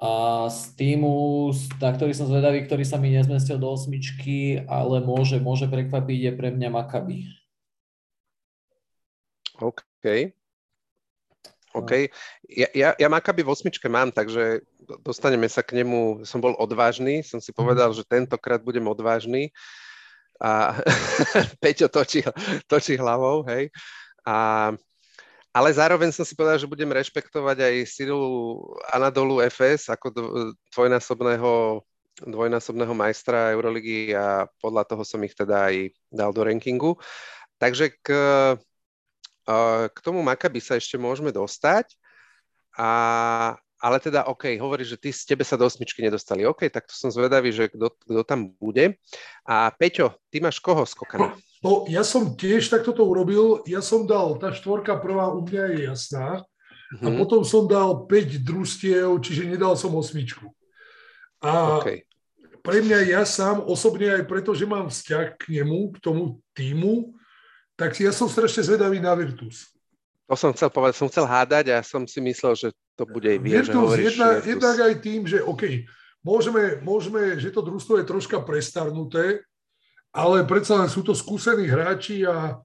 A 0.03 0.51
z 0.51 0.75
týmu, 0.75 1.47
na 1.79 1.95
ktorý 1.95 2.11
som 2.11 2.27
zvedavý, 2.27 2.67
ktorý 2.67 2.83
sa 2.83 2.99
mi 2.99 3.15
nezmestil 3.15 3.55
do 3.55 3.71
osmičky, 3.71 4.59
ale 4.67 4.99
môže, 4.99 5.39
môže 5.39 5.63
prekvapiť, 5.71 6.19
je 6.27 6.31
pre 6.35 6.51
mňa 6.51 6.67
Maccabi. 6.67 7.23
OK. 9.63 10.35
OK. 11.73 11.91
Ja, 12.51 12.67
ja, 12.75 12.89
ja 12.99 13.07
Maccabi 13.07 13.47
v 13.47 13.53
osmičke 13.55 13.87
mám, 13.87 14.11
takže 14.11 14.67
dostaneme 15.07 15.47
sa 15.47 15.63
k 15.63 15.79
nemu, 15.79 16.27
som 16.27 16.43
bol 16.43 16.51
odvážny, 16.59 17.23
som 17.23 17.39
si 17.39 17.55
povedal, 17.55 17.95
mhm. 17.95 17.97
že 17.97 18.03
tentokrát 18.03 18.59
budem 18.59 18.83
odvážny 18.83 19.55
a 20.43 20.75
Peťo 21.63 21.87
točí, 21.87 22.19
točí 22.67 22.99
hlavou, 22.99 23.47
hej. 23.47 23.71
A, 24.23 24.71
ale 25.51 25.69
zároveň 25.75 26.09
som 26.15 26.23
si 26.23 26.33
povedal, 26.33 26.57
že 26.57 26.69
budem 26.69 26.89
rešpektovať 26.89 27.57
aj 27.59 27.75
silu 27.85 28.59
Anadolu 28.89 29.43
FS 29.43 29.91
ako 29.91 30.09
dvojnásobného, 30.71 31.83
dvojnásobného 32.23 32.93
majstra 32.95 33.51
Euroligy 33.53 34.15
a 34.15 34.47
podľa 34.63 34.83
toho 34.87 35.03
som 35.03 35.19
ich 35.21 35.35
teda 35.35 35.69
aj 35.69 35.75
dal 36.09 36.31
do 36.31 36.41
rankingu. 36.41 36.97
Takže 37.59 37.93
k, 38.01 38.07
k 39.91 39.97
tomu 40.01 40.23
Makabi 40.23 40.63
sa 40.63 40.79
ešte 40.79 40.95
môžeme 40.97 41.29
dostať. 41.29 41.93
A, 42.73 42.89
ale 43.77 43.99
teda 43.99 44.25
OK, 44.31 44.55
hovorí, 44.57 44.87
že 44.87 44.97
ty 44.97 45.11
z 45.11 45.27
tebe 45.27 45.43
sa 45.45 45.59
do 45.59 45.67
osmičky 45.67 46.01
nedostali. 46.01 46.47
OK, 46.47 46.71
tak 46.71 46.87
to 46.87 46.95
som 46.95 47.11
zvedavý, 47.11 47.51
že 47.51 47.69
kto 47.69 48.23
tam 48.25 48.49
bude. 48.57 48.97
A 49.43 49.69
Peťo, 49.75 50.17
ty 50.31 50.39
máš 50.39 50.57
koho 50.63 50.87
skokana? 50.87 51.35
No, 51.63 51.87
ja 51.87 52.03
som 52.03 52.35
tiež 52.35 52.67
takto 52.67 52.91
to 52.91 53.07
urobil. 53.07 53.63
Ja 53.63 53.79
som 53.79 54.03
dal, 54.03 54.35
tá 54.35 54.51
štvorka 54.51 54.99
prvá 54.99 55.31
u 55.31 55.47
mňa 55.47 55.63
je 55.71 55.79
jasná. 55.87 56.43
Mm-hmm. 56.43 57.07
A 57.07 57.09
mhm. 57.09 57.17
potom 57.17 57.41
som 57.47 57.65
dal 57.65 58.05
5 58.05 58.43
družstiev, 58.43 59.17
čiže 59.23 59.47
nedal 59.47 59.73
som 59.79 59.95
osmičku. 59.95 60.51
A 61.39 61.79
okay. 61.79 62.03
pre 62.61 62.83
mňa 62.83 63.15
ja 63.15 63.23
sám 63.23 63.63
osobne 63.63 64.11
aj 64.11 64.23
preto, 64.27 64.51
že 64.53 64.67
mám 64.67 64.91
vzťah 64.91 65.25
k 65.39 65.43
nemu, 65.59 65.91
k 65.95 65.97
tomu 66.03 66.39
týmu, 66.55 67.15
tak 67.73 67.97
ja 67.97 68.13
som 68.13 68.29
strašne 68.29 68.63
zvedavý 68.63 69.01
na 69.01 69.11
Virtus. 69.17 69.73
To 70.29 70.39
som 70.39 70.55
chcel 70.55 70.71
povedať, 70.71 70.95
som 71.03 71.11
chcel 71.11 71.27
hádať 71.27 71.65
a 71.75 71.83
som 71.83 72.07
si 72.07 72.23
myslel, 72.23 72.55
že 72.55 72.67
to 72.95 73.03
bude 73.03 73.27
aj 73.27 73.39
vie, 73.43 73.59
že 73.59 73.75
hovoríš, 73.75 74.15
jedna, 74.15 74.27
Virtus. 74.39 74.47
jednak 74.47 74.77
aj 74.79 74.95
tým, 75.03 75.21
že 75.27 75.37
OK, 75.43 75.63
môžeme, 76.23 76.79
môžeme, 76.79 77.35
že 77.41 77.51
to 77.51 77.59
družstvo 77.59 77.99
je 77.99 78.07
troška 78.07 78.39
prestarnuté, 78.39 79.43
ale 80.13 80.45
predsa 80.45 80.77
len 80.77 80.89
sú 80.89 81.01
to 81.01 81.17
skúsení 81.17 81.65
hráči 81.65 82.21
a, 82.21 82.61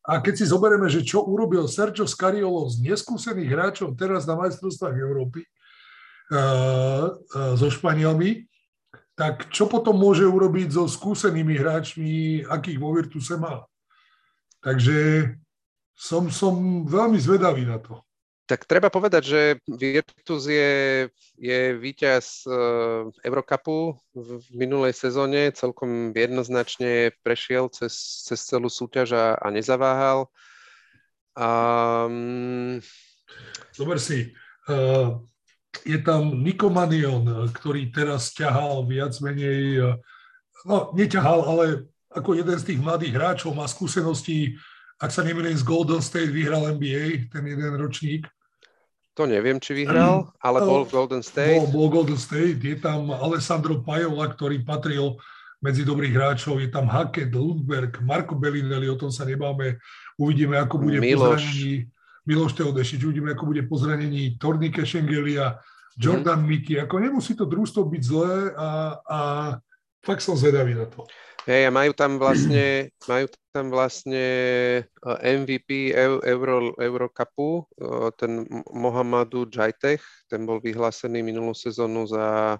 a 0.00 0.12
keď 0.24 0.34
si 0.40 0.44
zoberieme, 0.48 0.88
že 0.88 1.04
čo 1.04 1.20
urobil 1.20 1.68
Sergio 1.68 2.08
Scariolo 2.08 2.72
z 2.72 2.80
neskúsených 2.88 3.52
hráčov 3.52 3.94
teraz 4.00 4.24
na 4.24 4.40
majstrovstvách 4.40 4.96
Európy 4.96 5.44
uh, 5.44 7.12
uh, 7.12 7.52
so 7.54 7.68
Španielmi, 7.68 8.48
tak 9.12 9.52
čo 9.52 9.68
potom 9.68 9.92
môže 9.92 10.24
urobiť 10.24 10.72
so 10.72 10.88
skúsenými 10.88 11.52
hráčmi, 11.60 12.42
akých 12.48 12.80
vo 12.80 12.96
Virtuse 12.96 13.36
má. 13.36 13.68
Takže 14.64 15.28
som, 15.92 16.32
som 16.32 16.84
veľmi 16.88 17.20
zvedavý 17.20 17.68
na 17.68 17.76
to. 17.76 18.00
Tak 18.52 18.68
treba 18.68 18.92
povedať, 18.92 19.22
že 19.24 19.40
Virtus 19.64 20.44
je, 20.44 21.08
je 21.40 21.72
víťaz 21.72 22.44
uh, 22.44 23.08
Eurocupu 23.24 23.96
v, 24.12 24.44
minulej 24.52 24.92
sezóne, 24.92 25.56
celkom 25.56 26.12
jednoznačne 26.12 27.16
prešiel 27.24 27.72
cez, 27.72 27.96
cez 28.28 28.36
celú 28.44 28.68
súťaž 28.68 29.16
a, 29.16 29.26
a 29.40 29.48
nezaváhal. 29.48 30.28
Um... 31.32 32.76
Zober 33.72 33.96
si, 33.96 34.36
uh, 34.68 35.16
je 35.88 35.96
tam 36.04 36.44
Niko 36.44 36.68
Manion, 36.68 37.24
ktorý 37.56 37.88
teraz 37.88 38.36
ťahal 38.36 38.84
viac 38.84 39.16
menej, 39.24 39.80
uh, 39.80 39.96
no 40.68 40.92
neťahal, 40.92 41.40
ale 41.40 41.64
ako 42.12 42.36
jeden 42.36 42.60
z 42.60 42.68
tých 42.68 42.84
mladých 42.84 43.16
hráčov 43.16 43.56
má 43.56 43.64
skúsenosti 43.64 44.60
ak 45.02 45.10
sa 45.10 45.26
nemýlim, 45.26 45.58
z 45.58 45.66
Golden 45.66 45.98
State 45.98 46.30
vyhral 46.30 46.78
NBA, 46.78 47.26
ten 47.34 47.42
jeden 47.42 47.74
ročník. 47.74 48.30
To 49.12 49.28
neviem, 49.28 49.60
či 49.60 49.76
vyhral, 49.76 50.32
ale 50.40 50.64
bol 50.64 50.88
v 50.88 50.92
Golden 50.96 51.20
State. 51.20 51.60
Bol, 51.60 51.68
bol 51.68 51.88
Golden 51.92 52.16
State, 52.16 52.64
je 52.64 52.80
tam 52.80 53.12
Alessandro 53.12 53.84
Pajola, 53.84 54.24
ktorý 54.32 54.64
patril 54.64 55.20
medzi 55.60 55.84
dobrých 55.84 56.16
hráčov, 56.16 56.58
je 56.58 56.72
tam 56.72 56.88
Hackett, 56.88 57.30
Lundberg, 57.30 58.00
Marko 58.02 58.34
Bellinelli, 58.34 58.88
o 58.88 58.96
tom 58.96 59.12
sa 59.12 59.28
nebáme, 59.28 59.78
uvidíme, 60.16 60.56
ako 60.58 60.80
bude 60.80 60.98
Miloš. 60.98 61.12
po 61.12 61.24
zranení 61.38 61.72
Miloš 62.24 62.52
Teodešič, 62.56 63.00
uvidíme, 63.04 63.30
ako 63.36 63.44
bude 63.46 63.62
po 63.68 63.76
zranení 63.78 64.40
Tornike 64.40 64.82
Šengelia, 64.82 65.60
Jordan 66.00 66.40
mm. 66.42 66.48
Mickey, 66.48 66.80
ako 66.80 66.94
nemusí 66.98 67.36
to 67.36 67.44
družstvo 67.44 67.84
byť 67.84 68.02
zlé 68.02 68.34
a, 68.56 68.70
a 69.04 69.18
fakt 70.00 70.24
som 70.24 70.40
zvedavý 70.40 70.72
na 70.72 70.88
to. 70.88 71.04
Hej, 71.42 71.66
a 71.66 71.70
majú 71.74 71.90
tam 71.90 72.22
vlastne, 72.22 72.94
majú 73.10 73.26
tam 73.50 73.66
vlastne 73.74 74.26
eh, 74.86 75.18
MVP 75.26 75.90
Euro, 76.22 76.70
Eurocupu, 76.78 77.66
eh, 77.82 78.14
ten 78.14 78.46
Mohamadu 78.70 79.50
Jajtech, 79.50 80.06
ten 80.30 80.46
bol 80.46 80.62
vyhlásený 80.62 81.18
minulú 81.18 81.50
sezónu 81.50 82.06
za 82.06 82.56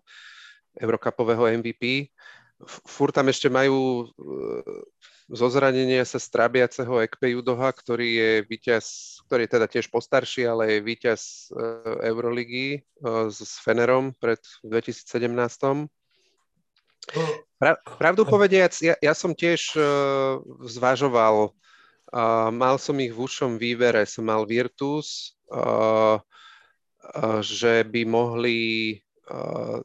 Eurocupového 0.74 1.62
MVP. 1.62 2.10
Fúr 2.66 3.14
tam 3.14 3.30
ešte 3.30 3.46
majú 3.46 4.10
eh, 4.10 4.82
zo 5.30 5.46
zranenia 5.46 6.02
sa 6.02 6.18
strabiaceho 6.18 7.06
Ekpe 7.06 7.38
Judoha, 7.38 7.70
ktorý 7.70 8.08
je 8.18 8.30
víťaz, 8.50 8.86
ktorý 9.30 9.46
je 9.46 9.52
teda 9.54 9.66
tiež 9.70 9.94
postarší, 9.94 10.50
ale 10.50 10.76
je 10.76 10.78
víťaz 10.82 11.54
Euroligy 12.02 12.82
s 13.30 13.62
Fenerom 13.62 14.10
pred 14.18 14.42
2017. 14.66 15.86
Pra, 17.62 17.78
pravdu 17.98 18.26
povediac, 18.26 18.74
ja, 18.82 18.98
ja 18.98 19.14
som 19.14 19.30
tiež 19.30 19.78
uh, 19.78 20.42
zvažoval, 20.66 21.54
uh, 21.54 22.50
mal 22.50 22.74
som 22.78 22.98
ich 22.98 23.14
v 23.14 23.22
ušom 23.22 23.54
vývere, 23.54 24.02
som 24.02 24.26
mal 24.26 24.42
Virtus, 24.42 25.38
uh, 25.46 26.18
uh, 26.18 27.38
že 27.38 27.86
by 27.86 28.02
mohli, 28.02 28.98
uh, 29.30 29.78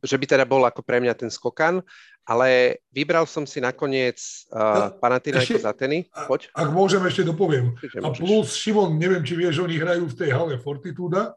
že 0.00 0.16
by 0.16 0.24
teda 0.24 0.44
bol 0.48 0.64
ako 0.64 0.80
pre 0.80 0.96
mňa 1.04 1.12
ten 1.12 1.28
skokan, 1.28 1.84
ale 2.24 2.80
vybral 2.88 3.28
som 3.28 3.44
si 3.44 3.60
nakoniec 3.60 4.16
uh, 4.48 4.88
no, 4.88 4.96
Panathinaikos 4.96 5.68
Ateny. 5.68 6.08
Poď. 6.24 6.48
Ak 6.56 6.72
môžem, 6.72 7.04
ešte 7.04 7.28
dopoviem. 7.28 7.76
A 8.00 8.08
plus, 8.16 8.56
Šimon, 8.56 8.96
neviem, 8.96 9.20
či 9.20 9.36
vieš, 9.36 9.60
oni 9.60 9.76
hrajú 9.76 10.08
v 10.08 10.16
tej 10.16 10.30
hale 10.32 10.56
Fortituda, 10.56 11.36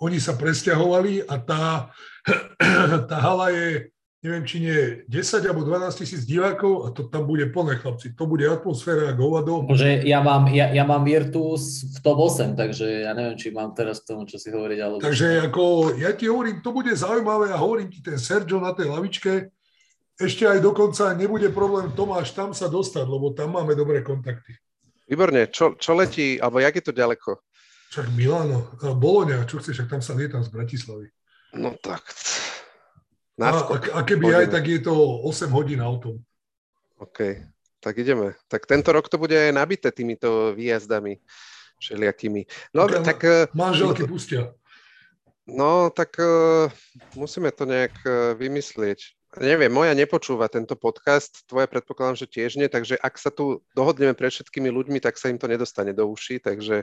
oni 0.00 0.20
sa 0.20 0.36
presťahovali 0.36 1.24
a 1.24 1.34
tá, 1.40 1.64
tá 3.08 3.16
hala 3.16 3.48
je 3.52 3.88
neviem, 4.20 4.44
či 4.44 4.60
nie 4.60 4.78
10 5.08 5.48
alebo 5.48 5.64
12 5.64 5.96
tisíc 5.96 6.28
divákov 6.28 6.84
a 6.84 6.92
to 6.92 7.08
tam 7.08 7.24
bude 7.24 7.48
plné, 7.48 7.80
chlapci. 7.80 8.12
To 8.12 8.28
bude 8.28 8.44
atmosféra 8.44 9.16
ako 9.16 9.20
hovado. 9.24 9.52
Že 9.72 10.04
ja 10.04 10.20
mám, 10.20 10.52
ja, 10.52 10.68
ja 10.68 10.84
mám 10.84 11.08
Virtus 11.08 11.88
v 11.88 11.98
top 12.04 12.20
8, 12.28 12.52
takže 12.52 13.08
ja 13.08 13.16
neviem, 13.16 13.40
či 13.40 13.48
mám 13.48 13.72
teraz 13.72 14.04
k 14.04 14.12
tomu, 14.12 14.28
čo 14.28 14.36
si 14.36 14.52
hovoriť. 14.52 14.78
Alebo... 14.84 15.00
Takže 15.00 15.48
ako, 15.48 15.96
ja 15.96 16.12
ti 16.12 16.28
hovorím, 16.28 16.60
to 16.60 16.70
bude 16.76 16.92
zaujímavé 16.92 17.48
a 17.48 17.56
hovorím 17.56 17.88
ti, 17.88 18.04
ten 18.04 18.20
Sergio 18.20 18.60
na 18.60 18.76
tej 18.76 18.92
lavičke, 18.92 19.48
ešte 20.20 20.44
aj 20.44 20.60
dokonca 20.60 21.16
nebude 21.16 21.48
problém 21.48 21.96
Tomáš 21.96 22.36
tam 22.36 22.52
sa 22.52 22.68
dostať, 22.68 23.08
lebo 23.08 23.32
tam 23.32 23.56
máme 23.56 23.72
dobré 23.72 24.04
kontakty. 24.04 24.52
Výborne, 25.08 25.48
čo, 25.48 25.80
čo 25.80 25.96
letí, 25.96 26.36
alebo 26.36 26.60
jak 26.60 26.76
je 26.76 26.84
to 26.84 26.92
ďaleko? 26.92 27.40
Však 27.90 28.06
Milano, 28.14 28.68
Boloňa, 28.78 29.48
čo 29.48 29.58
chceš, 29.58 29.80
však 29.80 29.88
tam 29.90 30.02
sa 30.04 30.12
lietam 30.14 30.44
z 30.44 30.52
Bratislavy. 30.52 31.08
No 31.56 31.74
tak, 31.80 32.04
a, 33.40 33.76
a 33.96 34.00
keby 34.04 34.24
Poďme. 34.28 34.38
aj, 34.44 34.46
tak 34.52 34.64
je 34.68 34.80
to 34.84 34.94
8 35.24 35.48
hodín 35.48 35.80
autom. 35.80 36.20
OK, 37.00 37.40
tak 37.80 37.96
ideme. 37.96 38.36
Tak 38.52 38.68
tento 38.68 38.92
rok 38.92 39.08
to 39.08 39.16
bude 39.16 39.32
aj 39.32 39.56
nabité 39.56 39.88
týmito 39.88 40.52
výjazdami 40.52 41.16
všelijakými. 41.80 42.44
No, 42.76 42.84
okay, 42.84 43.00
tak... 43.00 43.18
Eh, 43.24 43.48
manželky 43.56 44.04
pustia. 44.04 44.52
No, 45.48 45.90
tak 45.90 46.14
uh, 46.20 46.70
musíme 47.18 47.50
to 47.50 47.66
nejak 47.66 47.96
uh, 48.06 48.38
vymyslieť. 48.38 49.18
Neviem, 49.38 49.70
moja 49.70 49.94
nepočúva 49.94 50.50
tento 50.50 50.74
podcast, 50.74 51.46
tvoja 51.46 51.70
predpokladám, 51.70 52.18
že 52.18 52.26
tiež 52.26 52.58
nie, 52.58 52.66
takže 52.66 52.98
ak 52.98 53.14
sa 53.14 53.30
tu 53.30 53.62
dohodneme 53.78 54.10
pre 54.10 54.26
všetkými 54.26 54.66
ľuďmi, 54.74 54.98
tak 54.98 55.14
sa 55.22 55.30
im 55.30 55.38
to 55.38 55.46
nedostane 55.46 55.94
do 55.94 56.02
uší, 56.10 56.42
takže... 56.42 56.82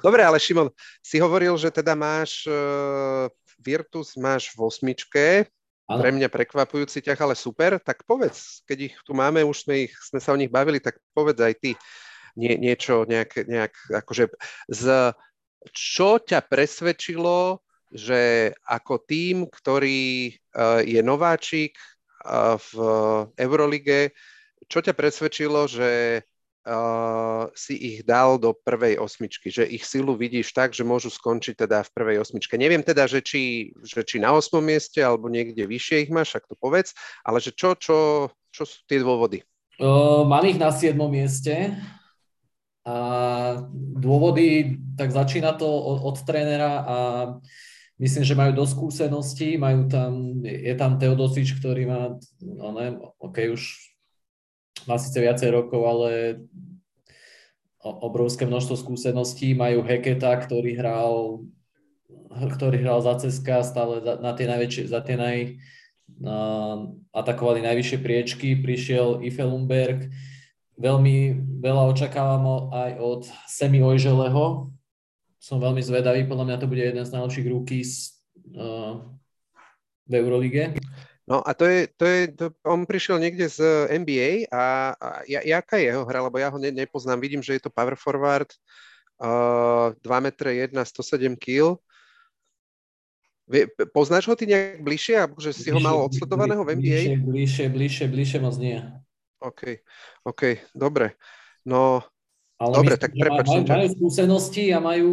Dobre, 0.00 0.24
ale 0.28 0.40
Šimon, 0.40 0.72
si 1.04 1.20
hovoril, 1.20 1.60
že 1.60 1.68
teda 1.68 1.92
máš 1.92 2.48
uh, 2.48 3.28
Virtus, 3.60 4.16
máš 4.16 4.50
v 4.56 4.64
osmičke, 4.64 5.26
ano. 5.90 6.00
pre 6.00 6.10
mňa 6.14 6.28
prekvapujúci 6.32 7.04
ťah, 7.04 7.18
ale 7.20 7.34
super, 7.36 7.76
tak 7.82 8.06
povedz, 8.08 8.64
keď 8.64 8.78
ich 8.92 8.96
tu 9.04 9.12
máme, 9.12 9.44
už 9.44 9.66
sme, 9.66 9.90
ich, 9.90 9.94
sme 10.00 10.22
sa 10.22 10.32
o 10.32 10.40
nich 10.40 10.50
bavili, 10.50 10.78
tak 10.78 10.96
povedz 11.12 11.42
aj 11.42 11.54
ty 11.60 11.70
nie, 12.38 12.54
niečo, 12.56 13.02
nejak, 13.04 13.50
nejak 13.50 13.74
akože 13.90 14.30
z, 14.70 15.12
čo 15.74 16.22
ťa 16.22 16.46
presvedčilo, 16.46 17.60
že 17.90 18.54
ako 18.70 19.02
tým, 19.02 19.50
ktorý 19.50 20.30
uh, 20.30 20.78
je 20.86 21.02
nováčik 21.02 21.74
uh, 22.22 22.54
v 22.54 22.72
Eurolige, 23.34 24.14
čo 24.70 24.78
ťa 24.78 24.94
presvedčilo, 24.94 25.66
že 25.66 26.22
uh, 26.66 27.48
si 27.56 27.74
ich 27.76 27.98
dal 28.04 28.36
do 28.36 28.52
prvej 28.52 29.00
osmičky, 29.00 29.48
že 29.48 29.64
ich 29.64 29.84
silu 29.86 30.16
vidíš 30.16 30.52
tak, 30.52 30.76
že 30.76 30.84
môžu 30.84 31.08
skončiť 31.08 31.64
teda 31.66 31.84
v 31.86 31.94
prvej 31.94 32.16
osmičke. 32.20 32.60
Neviem 32.60 32.84
teda, 32.84 33.08
že 33.08 33.24
či, 33.24 33.72
že 33.84 34.04
či 34.04 34.20
na 34.20 34.36
osmom 34.36 34.60
mieste 34.64 35.00
alebo 35.00 35.32
niekde 35.32 35.64
vyššie 35.64 36.08
ich 36.08 36.10
máš, 36.12 36.36
ak 36.36 36.48
to 36.48 36.56
povedz, 36.56 36.92
ale 37.24 37.40
že 37.40 37.52
čo, 37.56 37.76
čo, 37.76 38.28
čo 38.52 38.62
sú 38.68 38.78
tie 38.84 39.00
dôvody? 39.00 39.40
Uh, 39.80 40.28
mám 40.28 40.44
ich 40.44 40.60
na 40.60 40.68
siedmom 40.68 41.08
mieste. 41.08 41.76
A 42.80 43.60
dôvody, 43.76 44.80
tak 44.96 45.12
začína 45.12 45.52
to 45.52 45.68
od, 45.68 46.00
od 46.00 46.16
trénera 46.24 46.80
a 46.80 46.96
myslím, 48.00 48.24
že 48.24 48.38
majú 48.38 48.56
dosť 48.56 48.72
skúseností, 48.72 49.60
majú 49.60 49.84
tam, 49.84 50.40
je 50.40 50.74
tam 50.80 50.96
Teodosič, 50.96 51.60
ktorý 51.60 51.84
má, 51.84 52.16
no 52.40 52.72
ne, 52.72 52.96
ok, 53.20 53.52
už 53.52 53.89
má 54.88 54.96
síce 54.96 55.18
viacej 55.20 55.50
rokov, 55.52 55.80
ale 55.84 56.10
obrovské 57.80 58.44
množstvo 58.44 58.76
skúseností. 58.76 59.56
Majú 59.56 59.80
Heketa, 59.84 60.36
ktorý 60.36 60.76
hral, 60.76 61.44
ktorý 62.28 62.80
hral 62.80 63.00
za 63.00 63.16
CSKA 63.16 63.64
stále 63.64 64.04
na 64.04 64.32
tie 64.36 64.44
najväčšie, 64.44 64.84
za 64.88 65.00
tie 65.00 65.16
naj, 65.16 65.38
uh, 66.24 66.92
atakovali 67.12 67.64
najvyššie 67.64 67.98
priečky. 68.04 68.48
Prišiel 68.60 69.24
Ifelumberg, 69.24 70.12
veľmi 70.76 71.16
veľa 71.60 71.84
očakávam 71.92 72.72
aj 72.72 72.92
od 73.00 73.22
Semi 73.48 73.80
Ojželeho, 73.80 74.72
som 75.40 75.56
veľmi 75.56 75.80
zvedavý, 75.80 76.28
podľa 76.28 76.52
mňa 76.52 76.56
to 76.60 76.68
bude 76.68 76.84
jeden 76.84 77.00
z 77.00 77.12
najlepších 77.16 77.48
rookies 77.48 78.20
uh, 78.52 79.00
v 80.04 80.12
Eurolige. 80.12 80.79
No 81.30 81.38
a 81.46 81.54
to 81.54 81.62
je, 81.62 81.86
to 81.94 82.04
je 82.10 82.20
to, 82.34 82.46
on 82.66 82.82
prišiel 82.82 83.22
niekde 83.22 83.46
z 83.46 83.62
NBA 84.02 84.50
a, 84.50 84.98
a 84.98 85.08
jaká 85.30 85.78
je 85.78 85.94
jeho 85.94 86.02
hra, 86.02 86.26
lebo 86.26 86.42
ja 86.42 86.50
ho 86.50 86.58
ne, 86.58 86.74
nepoznám, 86.74 87.22
vidím, 87.22 87.38
že 87.38 87.54
je 87.54 87.62
to 87.62 87.70
power 87.70 87.94
forward, 87.94 88.50
uh, 89.22 89.94
2 90.02 90.10
m 90.10 90.26
1, 90.26 90.74
107 90.74 91.38
kg. 91.38 91.78
Poznáš 93.94 94.26
ho 94.26 94.34
ty 94.34 94.50
nejak 94.50 94.82
bližšie, 94.82 95.30
že 95.38 95.54
si 95.54 95.70
bližšie, 95.70 95.74
ho 95.74 95.78
mal 95.78 96.02
odsledovaného 96.10 96.66
v 96.66 96.82
NBA? 96.82 96.82
Bližšie, 96.82 97.16
bližšie, 97.22 97.66
bližšie, 97.70 98.06
bližšie 98.10 98.38
moc 98.42 98.58
nie. 98.58 98.82
OK, 99.38 99.86
OK, 100.26 100.66
dobre. 100.74 101.14
No, 101.62 102.02
ale 102.58 102.74
Dobre, 102.74 102.94
tak 102.98 103.14
prepač. 103.14 103.46
Majú, 103.48 103.64
majú 103.70 103.88
skúsenosti 103.96 104.68
a 104.74 104.82
majú, 104.82 105.12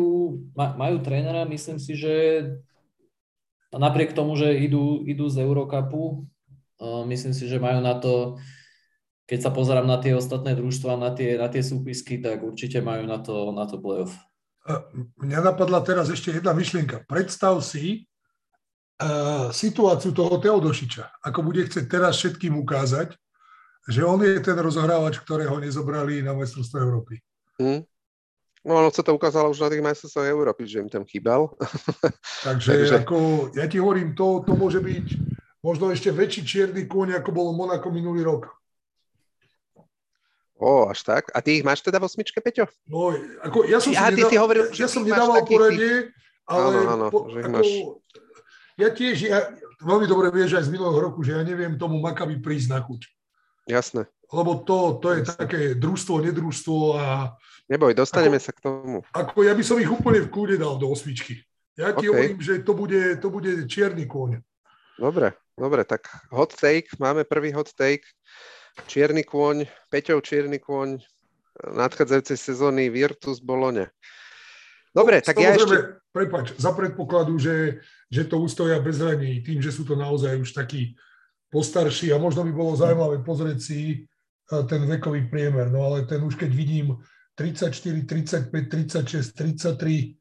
majú 0.57 0.97
trénera, 0.99 1.45
myslím 1.45 1.77
si, 1.79 1.93
že 1.95 2.13
napriek 3.77 4.13
tomu, 4.13 4.37
že 4.37 4.53
idú, 4.53 5.05
idú 5.05 5.29
z 5.29 5.41
Eurocupu, 5.41 6.27
uh, 6.81 7.03
myslím 7.07 7.33
si, 7.33 7.49
že 7.49 7.61
majú 7.61 7.79
na 7.81 7.97
to, 7.97 8.41
keď 9.29 9.39
sa 9.47 9.51
pozerám 9.53 9.87
na 9.87 9.97
tie 9.97 10.13
ostatné 10.13 10.53
družstva, 10.53 10.99
na 10.99 11.11
tie, 11.15 11.37
na 11.37 11.47
tie 11.49 11.63
súpisky, 11.65 12.19
tak 12.21 12.43
určite 12.43 12.81
majú 12.83 13.05
na 13.05 13.17
to, 13.21 13.55
na 13.55 13.65
to 13.69 13.81
playoff. 13.81 14.13
Mňa 15.23 15.39
napadla 15.47 15.79
teraz 15.79 16.11
ešte 16.11 16.35
jedna 16.35 16.51
myšlienka. 16.51 17.07
Predstav 17.07 17.63
si 17.63 18.03
uh, 18.99 19.47
situáciu 19.55 20.11
toho 20.11 20.35
Teodošiča, 20.37 21.23
ako 21.23 21.39
bude 21.39 21.63
chcieť 21.63 21.85
teraz 21.87 22.19
všetkým 22.19 22.55
ukázať, 22.59 23.15
že 23.87 24.03
on 24.03 24.19
je 24.19 24.43
ten 24.43 24.59
rozohrávač, 24.59 25.23
ktorého 25.23 25.55
nezobrali 25.63 26.19
na 26.19 26.35
majstrovstvo 26.35 26.77
Európy. 26.83 27.23
Hmm. 27.55 27.87
No 28.65 28.81
ono 28.81 28.89
sa 28.89 29.05
to 29.05 29.13
ukázalo 29.13 29.53
už 29.53 29.61
na 29.61 29.69
tých 29.69 29.85
majstrovstvách 29.85 30.27
Európy, 30.33 30.65
že 30.65 30.81
im 30.81 30.89
tam 30.89 31.05
chýbal. 31.05 31.53
Takže, 32.47 32.69
Takže... 32.73 32.95
Ako, 33.05 33.17
ja 33.53 33.65
ti 33.69 33.77
hovorím, 33.77 34.17
to, 34.17 34.41
to 34.43 34.57
môže 34.57 34.81
byť 34.81 35.05
možno 35.61 35.93
ešte 35.93 36.09
väčší 36.09 36.41
čierny 36.45 36.89
kôň, 36.89 37.21
ako 37.21 37.29
bol 37.33 37.53
Monako 37.53 37.93
minulý 37.93 38.25
rok. 38.25 38.49
Ó, 40.57 40.89
až 40.89 41.05
tak. 41.05 41.29
A 41.37 41.41
ty 41.45 41.61
ich 41.61 41.65
máš 41.65 41.85
teda 41.85 42.01
v 42.01 42.09
osmičke, 42.09 42.41
Peťo? 42.41 42.65
No, 42.89 43.13
ako, 43.45 43.69
ja 43.69 43.77
som 43.77 43.93
ja, 43.93 44.09
si, 44.09 44.17
nedal, 44.17 44.29
si 44.33 44.37
hovoril, 44.41 44.65
ja 44.73 44.87
som 44.89 45.05
nedával 45.05 45.45
poradie, 45.45 46.09
ale 46.49 46.61
áno, 46.81 46.89
áno, 46.89 47.05
po, 47.13 47.29
ako, 47.29 47.49
máš... 47.53 47.69
ja 48.73 48.89
tiež, 48.89 49.17
ja, 49.21 49.53
veľmi 49.85 50.09
dobre 50.09 50.33
vieš 50.33 50.57
aj 50.57 50.65
z 50.65 50.73
minulého 50.73 50.97
roku, 50.97 51.21
že 51.21 51.37
ja 51.37 51.45
neviem 51.45 51.77
tomu 51.77 52.01
Makabi 52.01 52.41
prísť 52.41 52.73
na 52.73 52.81
chuť. 52.81 53.01
Jasné 53.69 54.09
lebo 54.33 54.55
to, 54.67 54.99
to 54.99 55.07
je 55.15 55.21
také 55.23 55.59
družstvo, 55.75 56.19
nedružstvo 56.23 56.77
a... 56.99 57.35
Neboj, 57.67 57.91
dostaneme 57.91 58.39
ako, 58.39 58.45
sa 58.47 58.51
k 58.55 58.59
tomu. 58.63 58.99
Ako 59.11 59.43
ja 59.43 59.51
by 59.51 59.63
som 59.63 59.77
ich 59.79 59.91
úplne 59.91 60.23
v 60.23 60.31
kúde 60.31 60.55
dal 60.55 60.79
do 60.79 60.87
osmičky. 60.87 61.43
Ja 61.75 61.91
ti 61.91 62.07
okay. 62.07 62.09
hovorím, 62.09 62.39
že 62.39 62.63
to 62.63 62.73
bude, 62.73 63.01
to 63.19 63.27
bude 63.27 63.51
čierny 63.67 64.07
kôň. 64.07 64.39
Dobre, 64.97 65.35
dobre, 65.53 65.83
tak 65.83 66.09
hot 66.31 66.55
take, 66.55 66.89
máme 66.97 67.27
prvý 67.27 67.51
hot 67.53 67.75
take. 67.75 68.07
Čierny 68.87 69.27
kôň, 69.27 69.67
Peťov 69.91 70.23
čierny 70.23 70.57
kôň, 70.63 71.01
nadchádzajúcej 71.65 72.37
sezóny 72.37 72.89
Virtus 72.89 73.43
Bolone. 73.43 73.91
Dobre, 74.95 75.21
no, 75.21 75.25
tak 75.27 75.37
ja 75.37 75.53
ešte... 75.53 76.01
Prepač, 76.09 76.57
za 76.57 76.73
predpokladu, 76.73 77.37
že, 77.37 77.85
že 78.09 78.25
to 78.25 78.41
ustoja 78.41 78.81
bez 78.81 78.97
raní, 78.97 79.45
tým, 79.45 79.61
že 79.61 79.69
sú 79.69 79.85
to 79.85 79.93
naozaj 79.93 80.33
už 80.41 80.49
takí 80.49 80.97
postarší 81.53 82.09
a 82.09 82.17
možno 82.17 82.41
by 82.41 82.49
bolo 82.49 82.73
zaujímavé 82.73 83.21
pozrieť 83.21 83.59
si 83.61 84.09
ten 84.65 84.81
vekový 84.89 85.29
priemer. 85.29 85.69
No 85.69 85.85
ale 85.85 86.09
ten 86.09 86.25
už 86.25 86.33
keď 86.41 86.49
vidím 86.49 86.97
34, 87.37 88.03
35, 88.03 88.49
36, 88.49 89.31
33, 89.31 90.17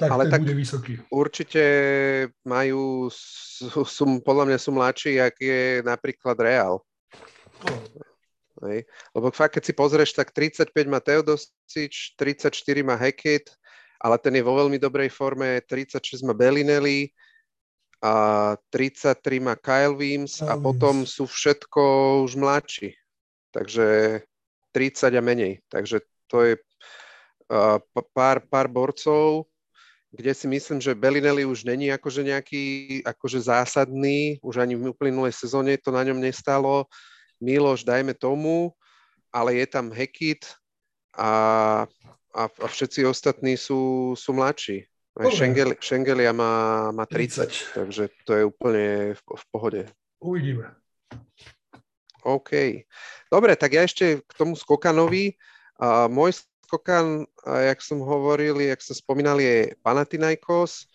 tak 0.00 0.08
ale 0.10 0.26
tak 0.32 0.42
bude 0.42 0.56
vysoký. 0.56 0.98
Určite 1.12 1.62
majú, 2.42 3.06
sú, 3.12 3.84
sú, 3.84 4.04
podľa 4.24 4.44
mňa 4.50 4.58
sú 4.58 4.70
mladší, 4.74 5.22
jak 5.22 5.34
je 5.38 5.84
napríklad 5.84 6.34
Real. 6.40 6.82
Oh. 7.68 7.80
Hej. 8.64 8.88
Lebo 9.12 9.28
fakt, 9.30 9.60
keď 9.60 9.62
si 9.68 9.72
pozrieš, 9.76 10.16
tak 10.16 10.32
35 10.32 10.72
má 10.88 10.98
Teodosič, 10.98 12.16
34 12.16 12.50
má 12.80 12.96
Hekit, 12.96 13.52
ale 14.00 14.16
ten 14.16 14.32
je 14.32 14.42
vo 14.42 14.56
veľmi 14.56 14.80
dobrej 14.80 15.12
forme, 15.12 15.60
36 15.68 16.24
má 16.24 16.32
Bellinelli, 16.32 17.12
a 18.04 18.56
33 18.68 19.40
má 19.40 19.56
Kyle 19.56 19.96
Wims 19.96 20.44
a 20.44 20.60
potom 20.60 21.08
sú 21.08 21.24
všetko 21.24 21.80
už 22.28 22.36
mladší 22.36 22.92
takže 23.54 23.86
30 24.74 25.14
a 25.14 25.22
menej. 25.22 25.62
Takže 25.70 26.02
to 26.34 26.42
je 26.42 26.58
pár, 28.10 28.42
pár 28.50 28.66
borcov, 28.66 29.46
kde 30.10 30.34
si 30.34 30.50
myslím, 30.50 30.82
že 30.82 30.98
Bellinelli 30.98 31.46
už 31.46 31.62
není 31.62 31.94
akože 31.94 32.26
nejaký 32.26 32.62
akože 33.06 33.46
zásadný, 33.46 34.42
už 34.42 34.58
ani 34.58 34.74
v 34.74 34.90
uplynulej 34.90 35.30
sezóne 35.30 35.78
to 35.78 35.94
na 35.94 36.02
ňom 36.02 36.18
nestalo. 36.18 36.90
Miloš, 37.38 37.86
dajme 37.86 38.14
tomu, 38.18 38.74
ale 39.30 39.62
je 39.62 39.66
tam 39.66 39.94
Hekit 39.94 40.46
a, 41.14 41.30
a, 42.34 42.42
a 42.46 42.66
všetci 42.66 43.06
ostatní 43.06 43.54
sú, 43.54 44.14
sú 44.18 44.30
mladší. 44.34 44.86
Šengel, 45.14 45.78
Šengelia 45.78 46.34
má, 46.34 46.90
má 46.90 47.06
30, 47.06 47.46
30, 47.46 47.78
takže 47.78 48.02
to 48.26 48.32
je 48.34 48.42
úplne 48.42 49.14
v, 49.14 49.20
v 49.22 49.44
pohode. 49.54 49.80
Uvidíme. 50.18 50.74
OK. 52.26 52.82
Dobre, 53.30 53.54
tak 53.54 53.78
ja 53.78 53.86
ešte 53.86 54.24
k 54.26 54.32
tomu 54.34 54.58
skokanovi. 54.58 55.38
Uh, 55.74 56.06
môj 56.06 56.38
skokan, 56.66 57.26
uh, 57.46 57.62
jak 57.66 57.82
som 57.82 57.98
hovoril, 57.98 58.62
jak 58.62 58.80
som 58.82 58.94
spomínal, 58.94 59.42
je 59.42 59.74
Panathinaikos. 59.82 60.86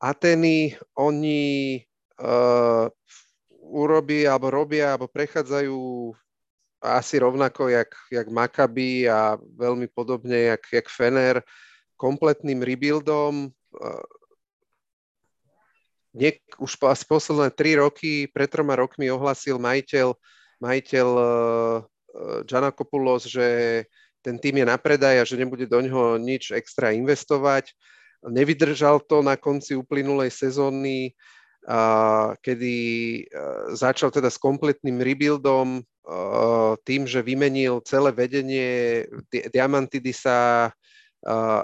Ateny, 0.00 0.80
oni 0.96 1.84
uh, 2.16 2.88
urobí, 3.60 4.24
alebo 4.24 4.48
robia, 4.48 4.96
alebo 4.96 5.04
prechádzajú 5.08 5.76
asi 6.80 7.20
rovnako, 7.20 7.68
jak, 7.68 7.92
jak 8.08 8.26
Maccabi 8.32 9.04
a 9.04 9.36
veľmi 9.36 9.92
podobne, 9.92 10.56
jak, 10.56 10.64
jak 10.72 10.86
Fener, 10.88 11.44
kompletným 12.00 12.64
rebuildom. 12.64 13.52
Uh, 13.76 14.04
niek, 16.16 16.40
už 16.56 16.80
asi 16.88 17.04
posledné 17.04 17.52
tri 17.52 17.76
roky, 17.76 18.24
pred 18.32 18.48
troma 18.48 18.80
rokmi 18.80 19.12
ohlasil 19.12 19.60
majiteľ 19.60 20.16
majiteľ 20.60 21.08
Giannakopoulos, 22.46 23.26
eh, 23.26 23.30
že 23.30 23.46
ten 24.20 24.36
tým 24.36 24.60
je 24.60 24.66
na 24.68 24.76
predaj 24.76 25.22
a 25.22 25.24
že 25.24 25.40
nebude 25.40 25.64
do 25.64 25.80
ňoho 25.80 26.20
nič 26.20 26.52
extra 26.52 26.92
investovať. 26.92 27.72
Nevydržal 28.20 29.00
to 29.08 29.24
na 29.24 29.40
konci 29.40 29.72
uplynulej 29.72 30.28
sezóny 30.28 31.16
kedy 32.40 32.74
začal 33.76 34.08
teda 34.08 34.32
s 34.32 34.40
kompletným 34.40 35.00
rebuildom, 35.00 35.84
tým, 36.88 37.02
že 37.04 37.20
vymenil 37.20 37.84
celé 37.84 38.10
vedenie 38.10 38.70
Diamantidisa 39.52 40.72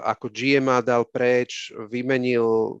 ako 0.05 0.29
GM 0.29 0.85
dal 0.85 1.01
preč, 1.09 1.73
vymenil, 1.89 2.77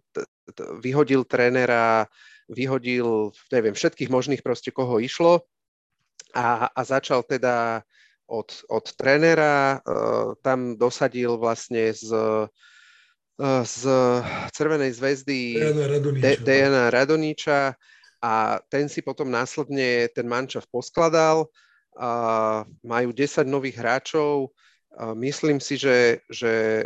vyhodil 0.79 1.25
trénera, 1.25 2.05
vyhodil, 2.47 3.33
neviem, 3.49 3.73
všetkých 3.73 4.13
možných 4.13 4.45
proste, 4.45 4.69
koho 4.69 5.01
išlo 5.01 5.41
a, 6.35 6.67
a 6.71 6.81
začal 6.83 7.23
teda 7.23 7.83
od, 8.27 8.49
od 8.67 8.85
trénera, 8.95 9.79
uh, 9.79 10.35
tam 10.43 10.75
dosadil 10.75 11.39
vlastne 11.39 11.95
z, 11.95 12.11
uh, 12.11 13.63
z 13.63 13.81
Červenej 14.51 14.91
zväzdy 14.97 15.39
Dejana 16.43 16.91
Radoniča 16.91 17.71
a 18.19 18.59
ten 18.67 18.91
si 18.91 18.99
potom 18.99 19.31
následne 19.31 20.11
ten 20.11 20.27
mančav 20.27 20.67
poskladal. 20.67 21.47
Uh, 21.97 22.61
majú 22.85 23.09
10 23.09 23.47
nových 23.49 23.79
hráčov. 23.81 24.53
Uh, 24.93 25.17
myslím 25.17 25.57
si, 25.57 25.79
že, 25.79 26.21
že 26.29 26.85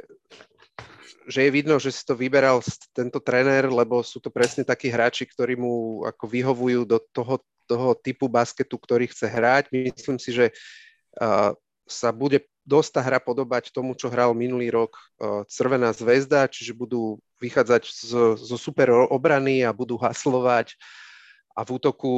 že 1.27 1.47
je 1.47 1.51
vidno, 1.53 1.77
že 1.77 1.93
si 1.93 2.03
to 2.03 2.17
vyberal 2.17 2.59
tento 2.91 3.21
tréner, 3.21 3.69
lebo 3.69 4.01
sú 4.01 4.17
to 4.17 4.33
presne 4.33 4.65
takí 4.65 4.89
hráči, 4.89 5.29
ktorí 5.29 5.55
mu 5.55 6.03
ako 6.03 6.25
vyhovujú 6.25 6.81
do 6.83 6.97
toho, 7.13 7.39
toho 7.71 7.95
typu 7.95 8.27
basketu, 8.27 8.75
ktorý 8.75 9.07
chce 9.07 9.31
hrať. 9.31 9.71
Myslím 9.71 10.19
si, 10.19 10.35
že 10.35 10.51
sa 11.87 12.09
bude 12.11 12.43
dosť 12.67 12.89
tá 12.99 13.01
hra 13.01 13.19
podobať 13.23 13.71
tomu, 13.71 13.95
čo 13.95 14.11
hral 14.11 14.35
minulý 14.35 14.69
rok 14.69 14.99
Crvená 15.47 15.95
zväzda, 15.95 16.51
čiže 16.51 16.75
budú 16.75 17.23
vychádzať 17.39 17.83
zo, 17.87 18.23
zo 18.35 18.57
super 18.59 18.91
obrany 18.91 19.63
a 19.63 19.71
budú 19.71 19.95
haslovať 19.95 20.75
a 21.57 21.67
v 21.67 21.69
útoku 21.75 22.13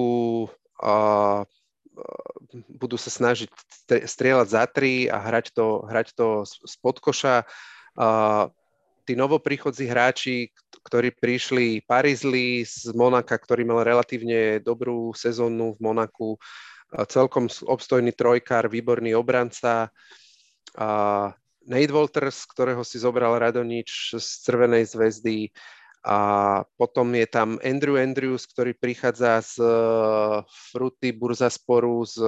uh, 0.84 1.42
budú 2.70 2.98
sa 2.98 3.10
snažiť 3.14 3.50
strieľať 4.06 4.48
za 4.50 4.64
tri 4.66 5.06
a 5.10 5.22
hrať 5.22 5.54
to, 5.54 5.86
hrať 5.86 6.08
to 6.18 6.28
spod 6.46 6.98
koša. 7.02 7.46
Uh, 7.94 8.50
tí 9.04 9.14
novoprichodzí 9.20 9.86
hráči, 9.88 10.52
ktorí 10.84 11.12
prišli 11.16 11.84
Parizli 11.84 12.64
z 12.64 12.92
Monaka, 12.96 13.36
ktorý 13.36 13.68
mal 13.68 13.84
relatívne 13.84 14.60
dobrú 14.64 15.12
sezónu 15.16 15.76
v 15.76 15.80
Monaku, 15.84 16.40
celkom 17.10 17.50
obstojný 17.68 18.14
trojkár, 18.14 18.72
výborný 18.72 19.16
obranca. 19.18 19.92
A 20.78 20.88
Nate 21.64 21.94
Walters, 21.96 22.44
ktorého 22.44 22.84
si 22.84 23.00
zobral 23.00 23.40
Radonič 23.40 24.20
z 24.20 24.28
Červenej 24.44 24.84
zväzdy. 24.90 25.52
A 26.04 26.18
potom 26.76 27.16
je 27.16 27.24
tam 27.24 27.56
Andrew 27.64 27.96
Andrews, 27.96 28.44
ktorý 28.44 28.76
prichádza 28.76 29.40
z 29.40 29.64
Fruty 30.72 31.16
Burzasporu, 31.16 32.04
z 32.04 32.20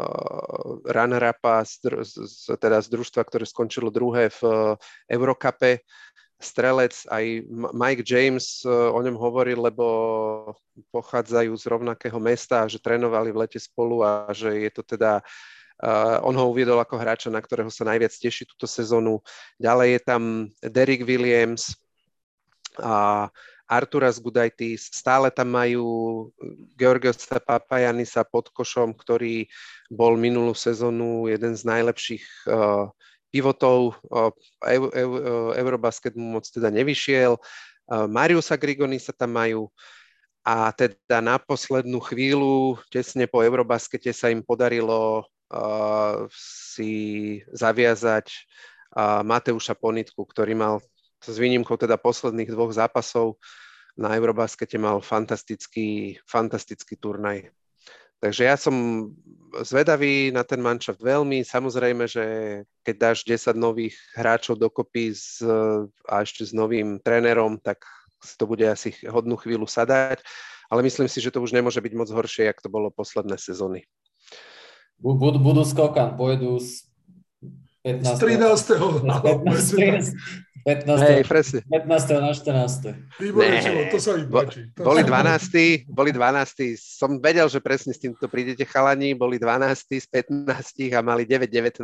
uh, 0.00 0.80
runner-upa, 0.88 1.60
z, 1.68 1.84
z, 2.08 2.12
z, 2.24 2.56
teda 2.56 2.80
z 2.80 2.88
družstva, 2.88 3.22
ktoré 3.28 3.44
skončilo 3.44 3.92
druhé 3.92 4.32
v 4.32 4.40
uh, 4.42 4.74
Eurocupe. 5.04 5.84
Strelec, 6.40 7.04
aj 7.12 7.44
Mike 7.52 8.00
James 8.00 8.64
uh, 8.64 8.88
o 8.96 9.00
ňom 9.04 9.20
hovoril, 9.20 9.60
lebo 9.60 9.84
pochádzajú 10.88 11.52
z 11.52 11.64
rovnakého 11.68 12.16
mesta, 12.16 12.64
že 12.64 12.80
trénovali 12.80 13.28
v 13.28 13.44
lete 13.44 13.60
spolu 13.60 14.00
a 14.00 14.32
že 14.32 14.48
je 14.56 14.70
to 14.72 14.82
teda 14.82 15.20
Uh, 15.80 16.20
on 16.28 16.36
ho 16.36 16.44
uviedol 16.52 16.76
ako 16.76 17.00
hráča, 17.00 17.32
na 17.32 17.40
ktorého 17.40 17.72
sa 17.72 17.88
najviac 17.88 18.12
teší 18.12 18.44
túto 18.44 18.68
sezónu. 18.68 19.24
Ďalej 19.56 19.88
je 19.96 20.00
tam 20.04 20.22
Derek 20.60 21.08
Williams 21.08 21.72
a 22.76 23.24
Arturas 23.70 24.18
Gudaitis, 24.18 24.90
stále 24.90 25.30
tam 25.30 25.54
majú 25.54 25.86
Georgiosa 26.74 27.38
Papajanisa 27.38 28.26
pod 28.26 28.50
košom, 28.50 28.90
ktorý 28.98 29.46
bol 29.86 30.18
minulú 30.18 30.58
sezónu 30.58 31.30
jeden 31.30 31.54
z 31.54 31.62
najlepších 31.62 32.50
uh, 32.50 32.90
pivotov. 33.30 33.94
Uh, 34.10 34.34
eu, 34.66 34.90
eu, 34.90 35.10
uh, 35.14 35.50
Eurobasket 35.54 36.18
mu 36.18 36.34
moc 36.34 36.50
teda 36.50 36.66
nevyšiel. 36.74 37.38
Uh, 37.86 38.10
Mariusa 38.10 38.58
Grigonisa 38.58 39.14
tam 39.14 39.38
majú. 39.38 39.70
A 40.42 40.74
teda 40.74 41.22
na 41.22 41.38
poslednú 41.38 42.02
chvíľu, 42.02 42.74
tesne 42.90 43.30
po 43.30 43.38
Eurobaskete 43.38 44.10
sa 44.10 44.34
im 44.34 44.42
podarilo 44.42 45.22
uh, 45.54 46.26
si 46.34 47.38
zaviazať 47.54 48.34
uh, 48.98 49.22
Mateuša 49.22 49.78
Ponitku, 49.78 50.26
ktorý 50.26 50.58
mal 50.58 50.82
s 51.24 51.36
výnimkou 51.36 51.76
teda 51.76 52.00
posledných 52.00 52.48
dvoch 52.48 52.72
zápasov 52.72 53.36
na 53.98 54.16
Eurobaskete 54.16 54.80
mal 54.80 55.04
fantastický, 55.04 56.16
fantastický 56.24 56.96
turnaj. 56.96 57.52
Takže 58.20 58.42
ja 58.44 58.56
som 58.60 59.08
zvedavý 59.64 60.28
na 60.28 60.44
ten 60.44 60.60
manšaft 60.60 61.00
veľmi. 61.00 61.40
Samozrejme, 61.40 62.04
že 62.04 62.24
keď 62.84 62.94
dáš 62.96 63.24
10 63.24 63.56
nových 63.56 63.96
hráčov 64.12 64.60
dokopy 64.60 65.16
s, 65.16 65.40
a 66.04 66.14
ešte 66.20 66.44
s 66.44 66.52
novým 66.52 67.00
trénerom, 67.00 67.56
tak 67.56 67.80
si 68.20 68.36
to 68.36 68.44
bude 68.44 68.60
asi 68.68 68.92
hodnú 69.08 69.40
chvíľu 69.40 69.64
sadať. 69.64 70.20
Ale 70.68 70.84
myslím 70.84 71.08
si, 71.08 71.18
že 71.18 71.32
to 71.32 71.40
už 71.40 71.56
nemôže 71.56 71.80
byť 71.80 71.92
moc 71.96 72.12
horšie, 72.12 72.44
jak 72.46 72.60
to 72.60 72.68
bolo 72.68 72.92
posledné 72.92 73.40
sezóny. 73.40 73.88
Budú, 75.00 75.40
budú 75.40 75.64
skokan, 75.64 76.20
pôjdu 76.20 76.60
z 76.60 76.84
15. 77.88 78.04
Z 78.04 78.12
13. 78.20 78.76
15. 79.48 80.12
15. 80.64 81.00
Hej, 81.00 81.24
presne. 81.24 81.58
15. 81.68 82.20
na 82.20 82.32
14. 82.32 83.20
Výborné, 83.20 83.64
čelo, 83.64 83.80
to 83.88 83.98
sa 84.00 84.10
mi 84.16 84.24
páči. 84.28 84.68
To 84.76 84.84
boli 84.84 85.02
12. 85.02 85.88
Boli 85.88 86.10
12. 86.12 86.76
Som 86.76 87.20
vedel, 87.20 87.48
že 87.48 87.64
presne 87.64 87.96
s 87.96 88.00
týmto 88.00 88.28
prídete 88.28 88.68
chalani. 88.68 89.16
Boli 89.16 89.40
12. 89.40 90.00
z 90.00 90.06
15 90.08 90.96
a 90.96 91.00
mali 91.00 91.24
9-19 91.24 91.80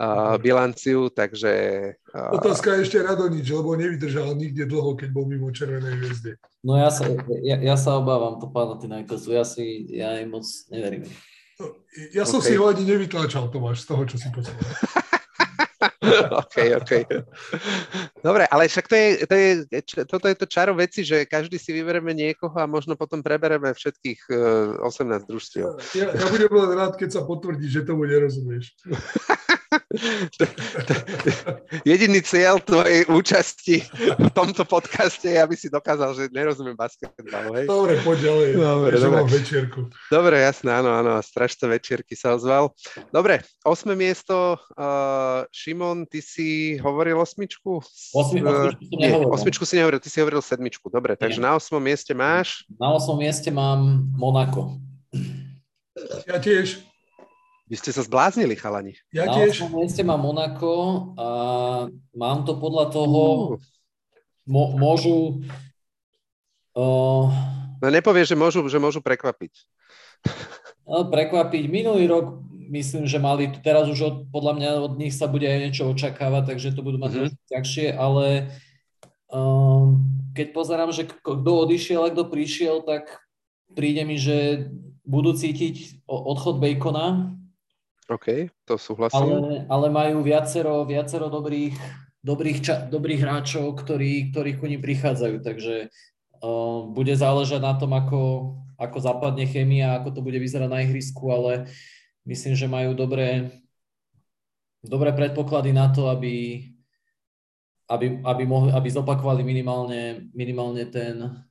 uh, 0.00 0.36
bilanciu, 0.38 1.08
takže... 1.10 1.52
Uh... 2.12 2.36
Otázka 2.36 2.76
je 2.76 2.88
ešte 2.88 3.02
Radonič, 3.02 3.46
lebo 3.48 3.76
nevydržal 3.76 4.36
nikde 4.36 4.68
dlho, 4.68 4.94
keď 4.96 5.08
bol 5.12 5.24
mimo 5.24 5.48
Červenej 5.50 5.96
hviezdy. 6.00 6.36
No 6.66 6.76
ja 6.76 6.90
sa, 6.92 7.08
ja, 7.42 7.56
ja 7.62 7.76
sa 7.78 7.96
obávam 7.96 8.36
to 8.42 8.50
pána 8.50 8.76
Tinajkosu, 8.76 9.32
ja 9.32 9.44
si, 9.46 9.86
ja 9.92 10.18
im 10.20 10.34
moc 10.34 10.44
neverím. 10.68 11.06
No, 11.56 11.72
ja 12.12 12.28
som 12.28 12.44
okay. 12.44 12.52
si 12.52 12.60
ho 12.60 12.68
ani 12.68 12.84
nevytlačal, 12.84 13.48
Tomáš, 13.48 13.86
z 13.86 13.86
toho, 13.88 14.02
čo 14.04 14.16
si 14.20 14.28
povedal. 14.28 14.56
OK, 16.42 16.56
OK. 16.76 16.92
Dobre, 18.22 18.44
ale 18.50 18.68
však 18.68 18.86
to 18.88 18.94
je, 18.94 19.08
to 19.26 19.34
je, 19.34 19.48
toto 20.06 20.26
je 20.28 20.36
to 20.36 20.46
čaro 20.46 20.72
veci, 20.74 21.04
že 21.04 21.26
každý 21.26 21.58
si 21.58 21.72
vyberieme 21.72 22.12
niekoho 22.14 22.54
a 22.58 22.68
možno 22.68 22.94
potom 22.94 23.22
prebereme 23.22 23.72
všetkých 23.72 24.20
uh, 24.30 24.86
18 24.86 25.26
družstiev. 25.28 25.78
Ja, 25.96 26.12
ja 26.12 26.26
budem 26.28 26.52
len 26.52 26.70
rád, 26.76 26.94
keď 27.00 27.20
sa 27.20 27.22
potvrdí, 27.24 27.66
že 27.70 27.86
tomu 27.86 28.04
nerozumieš. 28.04 28.76
Jediný 31.82 32.22
cieľ 32.22 32.62
tvojej 32.62 33.06
účasti 33.10 33.82
v 34.18 34.30
tomto 34.30 34.62
podcaste 34.62 35.26
je, 35.26 35.38
aby 35.38 35.54
si 35.58 35.66
dokázal, 35.66 36.14
že 36.14 36.30
nerozumiem 36.30 36.78
basketbalu, 36.78 37.50
hej? 37.58 37.66
Dobre, 37.66 37.98
poď 38.02 38.18
ďalej. 38.30 38.48
Dobre, 38.54 38.94
dobre. 38.98 39.20
Mám 39.26 39.30
večierku. 39.30 39.80
Dobre, 40.10 40.36
jasné, 40.42 40.70
áno, 40.70 40.90
áno, 40.94 41.18
strašné 41.18 41.66
večierky 41.66 42.14
sa 42.14 42.38
ozval. 42.38 42.70
Dobre, 43.10 43.42
osme 43.66 43.98
miesto. 43.98 44.58
Uh, 44.78 45.46
Šimon, 45.50 46.06
ty 46.06 46.22
si 46.22 46.78
hovoril 46.78 47.18
osmičku? 47.18 47.82
Osmi, 48.14 48.42
osmičku 48.42 48.82
si 48.86 48.96
nehovoril. 48.96 49.28
Nie, 49.28 49.34
osmičku 49.34 49.64
si 49.66 49.74
nehovoril, 49.78 50.00
ty 50.00 50.08
si 50.10 50.18
hovoril 50.22 50.42
sedmičku. 50.42 50.86
Dobre, 50.90 51.18
takže 51.18 51.42
Nie. 51.42 51.46
na 51.50 51.50
osmom 51.58 51.82
mieste 51.82 52.14
máš? 52.14 52.62
Na 52.78 52.94
osmom 52.94 53.18
mieste 53.18 53.50
mám 53.50 54.06
Monako. 54.14 54.78
Ja 56.28 56.36
tiež. 56.38 56.84
Vy 57.66 57.74
ste 57.82 57.90
sa 57.90 58.06
zbláznili, 58.06 58.54
chalani. 58.54 58.94
Ja 59.10 59.26
Na 59.26 59.34
tiež. 59.34 59.66
Na 59.66 59.70
mieste 59.74 60.06
mám 60.06 60.22
Monako 60.22 60.74
a 61.18 61.28
mám 62.14 62.46
to 62.46 62.54
podľa 62.62 62.94
toho, 62.94 63.22
mo, 64.46 64.64
môžu... 64.78 65.42
Uh, 66.78 67.26
no 67.82 67.86
nepovieš, 67.90 68.32
že 68.32 68.36
môžu, 68.38 68.62
že 68.70 68.78
môžu 68.78 69.02
prekvapiť. 69.02 69.50
No, 70.86 71.10
prekvapiť. 71.10 71.66
Minulý 71.66 72.06
rok 72.06 72.46
myslím, 72.70 73.10
že 73.10 73.18
mali, 73.18 73.50
teraz 73.62 73.90
už 73.90 73.98
od, 73.98 74.16
podľa 74.30 74.52
mňa 74.58 74.70
od 74.86 74.94
nich 74.98 75.14
sa 75.14 75.26
bude 75.26 75.46
aj 75.46 75.58
niečo 75.66 75.90
očakávať, 75.90 76.54
takže 76.54 76.74
to 76.74 76.86
budú 76.86 76.98
mať 76.98 77.10
mm-hmm. 77.10 77.26
trošku 77.26 77.42
ťažšie, 77.50 77.86
ale 77.94 78.26
um, 79.30 80.02
keď 80.34 80.46
pozerám, 80.54 80.90
že 80.94 81.06
kto 81.06 81.50
odišiel 81.66 82.06
a 82.06 82.12
kto 82.12 82.30
prišiel, 82.30 82.82
tak 82.86 83.22
príde 83.74 84.02
mi, 84.06 84.18
že 84.18 84.70
budú 85.06 85.34
cítiť 85.34 86.06
odchod 86.06 86.58
Bacona, 86.58 87.38
OK, 88.06 88.54
to 88.62 88.78
súhlasím. 88.78 89.18
Ale, 89.18 89.66
ale 89.66 89.86
majú 89.90 90.22
viacero, 90.22 90.86
viacero 90.86 91.26
dobrých, 91.26 91.74
dobrých, 92.22 92.58
ča, 92.62 92.74
dobrých 92.86 93.20
hráčov, 93.22 93.74
ktorí, 93.82 94.30
ktorí 94.30 94.62
ku 94.62 94.70
nim 94.70 94.78
prichádzajú, 94.78 95.42
takže 95.42 95.90
uh, 96.38 96.86
bude 96.86 97.14
záležať 97.18 97.58
na 97.58 97.74
tom, 97.74 97.90
ako, 97.90 98.54
ako 98.78 98.98
zapadne 99.02 99.42
chémia, 99.50 99.98
ako 99.98 100.14
to 100.14 100.20
bude 100.22 100.38
vyzerať 100.38 100.70
na 100.70 100.86
ihrisku, 100.86 101.34
ale 101.34 101.66
myslím, 102.30 102.54
že 102.54 102.70
majú 102.70 102.94
dobré, 102.94 103.50
dobré 104.86 105.10
predpoklady 105.10 105.74
na 105.74 105.90
to, 105.90 106.06
aby, 106.06 106.62
aby, 107.90 108.22
aby, 108.22 108.42
mohli, 108.46 108.70
aby 108.70 108.86
zopakovali 108.86 109.42
minimálne, 109.42 110.30
minimálne 110.30 110.86
ten, 110.86 111.42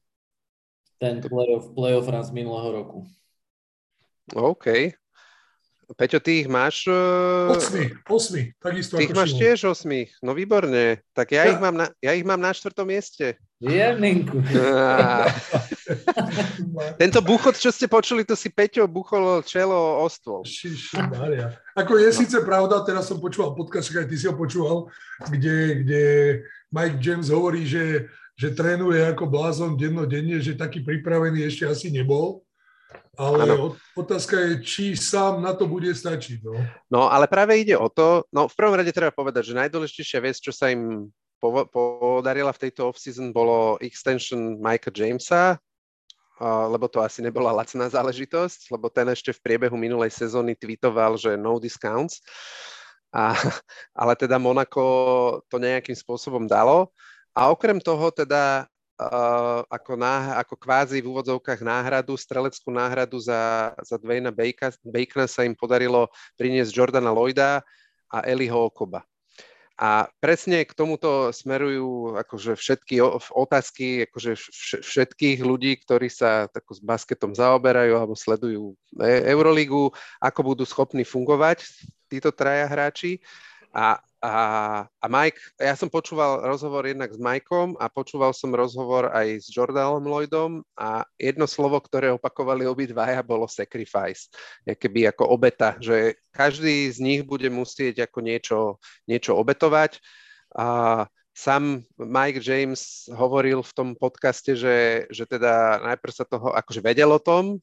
ten 1.03 1.19
playoff, 1.19 1.75
playoff 1.75 2.07
raz 2.07 2.31
minulého 2.31 2.71
roku. 2.71 2.99
OK. 4.31 4.95
Peťo, 5.93 6.17
ty 6.17 6.41
ich 6.41 6.49
máš? 6.49 6.89
Uh... 6.89 7.53
Osmi, 7.53 7.93
osmi, 8.09 8.41
takisto 8.57 8.97
Ty 8.97 9.05
ich 9.05 9.13
máš 9.13 9.37
tiež 9.37 9.69
osmi, 9.69 10.09
no 10.25 10.33
výborne. 10.33 11.05
Tak 11.13 11.29
ja, 11.29 11.45
ja. 11.45 11.53
Ich 11.53 11.61
mám 11.61 11.77
na, 11.77 11.87
ja 12.01 12.17
ich 12.17 12.25
mám 12.25 12.41
na 12.41 12.49
štvrtom 12.49 12.89
mieste. 12.89 13.37
Jeminku. 13.61 14.41
Tento 17.01 17.19
buchot, 17.21 17.55
čo 17.57 17.69
ste 17.69 17.85
počuli, 17.85 18.25
to 18.25 18.33
si 18.33 18.49
Peťo 18.49 18.89
buchol 18.89 19.45
čelo 19.45 20.01
o 20.01 20.05
stôl. 20.09 20.41
Ako 21.77 21.93
je 21.99 22.09
no. 22.09 22.15
síce 22.15 22.37
pravda, 22.41 22.81
teraz 22.85 23.09
som 23.09 23.21
počúval 23.21 23.53
podcast, 23.53 23.93
aj 23.93 24.07
ty 24.09 24.15
si 24.17 24.25
ho 24.25 24.35
počúval, 24.35 24.89
kde, 25.29 25.85
kde 25.85 26.03
Mike 26.73 26.99
James 27.01 27.29
hovorí, 27.29 27.67
že, 27.67 28.09
že 28.35 28.53
trénuje 28.53 29.01
ako 29.05 29.29
blázon 29.29 29.77
dennodenne, 29.77 30.41
že 30.41 30.57
taký 30.57 30.81
pripravený 30.81 31.45
ešte 31.45 31.65
asi 31.69 31.87
nebol. 31.93 32.44
Ale 33.15 33.47
ano. 33.47 33.79
otázka 33.95 34.35
je, 34.35 34.51
či 34.59 34.83
sám 34.99 35.39
na 35.39 35.55
to 35.55 35.71
bude 35.71 35.87
stačiť. 35.87 36.43
No. 36.43 36.53
no, 36.91 37.01
ale 37.07 37.31
práve 37.31 37.55
ide 37.55 37.79
o 37.79 37.87
to, 37.87 38.27
no 38.29 38.51
v 38.51 38.55
prvom 38.59 38.75
rade 38.75 38.91
treba 38.91 39.15
povedať, 39.15 39.51
že 39.51 39.59
najdôležitejšia 39.59 40.19
vec, 40.19 40.35
čo 40.35 40.51
sa 40.51 40.67
im 40.67 41.07
podarila 41.71 42.51
v 42.51 42.61
tejto 42.67 42.91
off-season, 42.91 43.31
bolo 43.31 43.79
extension 43.79 44.59
Mikea 44.59 44.91
Jamesa, 44.91 45.55
lebo 46.43 46.91
to 46.91 46.99
asi 46.99 47.23
nebola 47.23 47.55
lacná 47.55 47.87
záležitosť, 47.87 48.67
lebo 48.73 48.91
ten 48.91 49.07
ešte 49.07 49.31
v 49.31 49.43
priebehu 49.43 49.79
minulej 49.79 50.11
sezóny 50.11 50.57
tweetoval, 50.57 51.15
že 51.15 51.39
no 51.39 51.55
discounts. 51.61 52.19
A, 53.15 53.31
ale 54.01 54.19
teda 54.19 54.35
Monako 54.35 55.39
to 55.47 55.55
nejakým 55.55 55.95
spôsobom 55.95 56.43
dalo. 56.43 56.91
A 57.31 57.51
okrem 57.51 57.79
toho 57.79 58.11
teda 58.11 58.67
ako, 59.67 59.99
náh- 59.99 60.39
ako 60.39 60.55
kvázi 60.55 61.03
v 61.03 61.11
úvodzovkách 61.11 61.59
náhradu, 61.59 62.15
streleckú 62.15 62.71
náhradu 62.71 63.19
za, 63.19 63.75
za 63.83 63.99
Dwayna 63.99 64.31
Bacona 64.31 65.27
sa 65.27 65.43
im 65.43 65.55
podarilo 65.55 66.07
priniesť 66.39 66.71
Jordana 66.71 67.11
Lloyda 67.11 67.59
a 68.07 68.17
Eliho 68.23 68.71
Okoba. 68.71 69.03
A 69.75 70.07
presne 70.23 70.63
k 70.63 70.71
tomuto 70.71 71.35
smerujú 71.35 72.15
akože 72.15 72.55
všetky 72.55 73.03
otázky 73.35 74.07
akože 74.07 74.39
všetkých 74.79 75.43
ľudí, 75.43 75.75
ktorí 75.83 76.07
sa 76.07 76.47
tako 76.47 76.79
s 76.79 76.79
basketom 76.79 77.35
zaoberajú 77.35 77.99
alebo 77.99 78.15
sledujú 78.15 78.71
e, 79.03 79.27
Euroligu, 79.35 79.91
ako 80.23 80.55
budú 80.55 80.63
schopní 80.63 81.03
fungovať 81.03 81.67
títo 82.07 82.31
traja 82.31 82.71
hráči. 82.71 83.19
A 83.75 83.99
a, 84.25 84.45
a 84.89 85.05
Mike, 85.05 85.37
ja 85.61 85.77
som 85.77 85.85
počúval 85.85 86.41
rozhovor 86.41 86.81
jednak 86.89 87.13
s 87.13 87.21
Mikeom 87.21 87.77
a 87.77 87.85
počúval 87.85 88.33
som 88.33 88.49
rozhovor 88.49 89.13
aj 89.13 89.45
s 89.45 89.47
Jordanom 89.53 90.01
Lloydom 90.01 90.65
a 90.73 91.05
jedno 91.21 91.45
slovo, 91.45 91.77
ktoré 91.77 92.09
opakovali 92.09 92.65
obidvaja, 92.65 93.21
bolo 93.21 93.45
sacrifice. 93.45 94.33
Keby 94.65 95.13
ako 95.13 95.29
obeta, 95.29 95.77
že 95.77 96.17
každý 96.33 96.89
z 96.89 96.97
nich 96.97 97.21
bude 97.21 97.47
musieť 97.53 98.09
ako 98.09 98.19
niečo, 98.25 98.59
niečo 99.05 99.37
obetovať. 99.37 100.01
A 100.57 101.05
sám 101.35 101.85
Mike 101.99 102.41
James 102.41 103.05
hovoril 103.13 103.61
v 103.61 103.75
tom 103.77 103.89
podcaste, 103.93 104.57
že, 104.57 105.05
že 105.13 105.29
teda 105.29 105.85
najprv 105.85 106.13
sa 106.15 106.25
toho 106.25 106.49
akože 106.55 106.81
vedel 106.81 107.13
o 107.13 107.21
tom, 107.21 107.61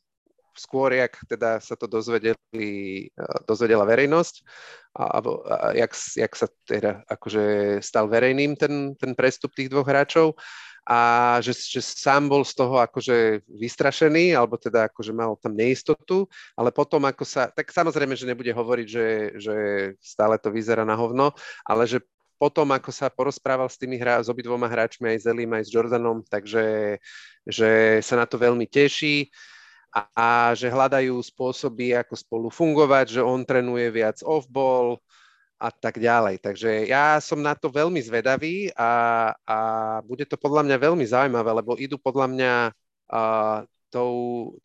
skôr, 0.57 0.93
jak 0.93 1.17
teda 1.29 1.61
sa 1.61 1.75
to 1.75 1.89
dozvedeli, 1.89 3.09
dozvedela 3.49 3.85
verejnosť, 3.85 4.35
a, 4.93 5.03
a, 5.09 5.19
a 5.25 5.67
jak, 5.73 5.93
jak 6.17 6.33
sa 6.37 6.47
teda 6.69 7.01
akože 7.09 7.45
stal 7.81 8.09
verejným 8.13 8.57
ten, 8.57 8.93
ten 8.97 9.17
prestup 9.17 9.57
tých 9.57 9.73
dvoch 9.73 9.89
hráčov 9.89 10.37
a 10.83 11.39
že, 11.39 11.55
že 11.55 11.79
sám 11.79 12.27
bol 12.27 12.43
z 12.43 12.59
toho 12.59 12.83
akože 12.83 13.47
vystrašený, 13.47 14.35
alebo 14.35 14.59
teda 14.59 14.91
akože 14.91 15.15
mal 15.15 15.39
tam 15.39 15.55
neistotu, 15.55 16.27
ale 16.59 16.75
potom 16.75 17.07
ako 17.07 17.23
sa, 17.23 17.47
tak 17.55 17.71
samozrejme, 17.71 18.19
že 18.19 18.27
nebude 18.27 18.51
hovoriť, 18.51 18.87
že, 18.91 19.09
že 19.39 19.57
stále 20.03 20.35
to 20.43 20.51
vyzerá 20.51 20.83
na 20.83 20.99
hovno, 20.99 21.31
ale 21.63 21.87
že 21.87 22.03
potom, 22.35 22.67
ako 22.75 22.91
sa 22.91 23.07
porozprával 23.07 23.71
s 23.71 23.79
tými 23.79 23.95
hra, 23.95 24.19
s 24.19 24.27
obidvoma 24.27 24.67
hráčmi, 24.67 25.15
aj 25.15 25.19
s 25.23 25.27
Elim, 25.31 25.55
aj 25.55 25.63
s 25.63 25.71
Jordanom, 25.71 26.27
takže 26.27 26.99
že 27.47 28.03
sa 28.03 28.19
na 28.19 28.27
to 28.27 28.35
veľmi 28.35 28.67
teší 28.67 29.31
a 29.93 30.57
že 30.57 30.73
hľadajú 30.73 31.21
spôsoby, 31.21 31.93
ako 31.93 32.15
spolu 32.17 32.49
fungovať, 32.49 33.21
že 33.21 33.21
on 33.21 33.45
trénuje 33.45 33.93
viac 33.93 34.25
off-ball 34.25 34.97
a 35.61 35.69
tak 35.69 36.01
ďalej. 36.01 36.41
Takže 36.41 36.89
ja 36.89 37.21
som 37.21 37.39
na 37.39 37.53
to 37.53 37.69
veľmi 37.69 38.01
zvedavý 38.01 38.73
a, 38.73 39.31
a 39.45 39.59
bude 40.03 40.25
to 40.25 40.41
podľa 40.41 40.65
mňa 40.65 40.77
veľmi 40.81 41.05
zaujímavé, 41.05 41.51
lebo 41.61 41.77
idú 41.77 42.01
podľa 42.01 42.27
mňa 42.33 42.53
uh, 43.13 43.59
tou, 43.93 44.15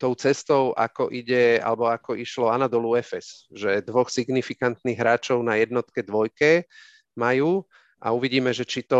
tou 0.00 0.12
cestou, 0.16 0.72
ako 0.72 1.12
ide, 1.12 1.60
alebo 1.60 1.92
ako 1.92 2.16
išlo 2.16 2.48
Anadolu 2.48 2.96
Efes, 2.96 3.44
že 3.52 3.84
dvoch 3.84 4.08
signifikantných 4.08 4.96
hráčov 4.96 5.44
na 5.44 5.60
jednotke, 5.60 6.00
dvojke 6.00 6.64
majú 7.12 7.68
a 8.00 8.16
uvidíme, 8.16 8.50
že 8.56 8.64
či 8.64 8.80
to 8.88 8.98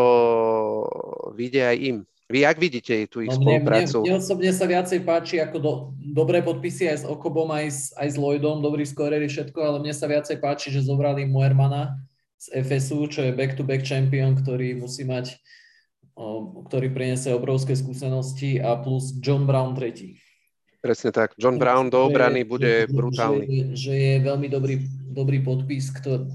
vyjde 1.33 1.63
aj 1.65 1.77
im. 1.81 1.99
Vy 2.29 2.45
jak 2.45 2.61
vidíte 2.61 2.93
tú 3.09 3.25
ich 3.25 3.33
no, 3.33 3.41
spoluprácu? 3.41 4.05
Mne, 4.05 4.05
mne, 4.05 4.13
mne 4.13 4.21
osobne 4.21 4.53
sa 4.53 4.69
viacej 4.69 5.01
páči 5.01 5.41
ako 5.41 5.57
do, 5.57 5.73
dobré 6.13 6.45
podpisy 6.45 6.85
aj 6.93 6.99
s 7.01 7.05
Okobom, 7.09 7.49
aj 7.49 7.67
s, 7.73 7.81
aj 7.97 8.09
s 8.13 8.17
Lloydom, 8.21 8.61
dobrý 8.61 8.85
skorery, 8.85 9.33
všetko, 9.33 9.57
ale 9.57 9.81
mne 9.81 9.97
sa 9.97 10.05
viacej 10.05 10.37
páči, 10.37 10.69
že 10.69 10.85
zobrali 10.85 11.25
Moermana 11.25 11.97
z 12.37 12.61
FSU, 12.61 13.09
čo 13.09 13.25
je 13.25 13.33
back-to-back 13.33 13.81
champion, 13.81 14.37
ktorý 14.37 14.77
musí 14.77 15.09
mať, 15.09 15.41
o, 16.21 16.61
ktorý 16.69 16.93
priniesie 16.93 17.33
obrovské 17.33 17.73
skúsenosti 17.73 18.61
a 18.61 18.77
plus 18.77 19.17
John 19.25 19.49
Brown 19.49 19.73
tretí. 19.73 20.21
Presne 20.85 21.11
tak. 21.11 21.33
John 21.41 21.57
Brown 21.57 21.89
do 21.89 22.13
obrany 22.13 22.45
bude 22.45 22.87
že, 22.87 22.93
brutálny. 22.93 23.73
Že, 23.73 23.89
že 23.89 23.93
je 23.97 24.15
veľmi 24.21 24.49
dobrý, 24.53 24.85
dobrý 25.11 25.41
podpis 25.41 25.91
kto, 25.91 26.29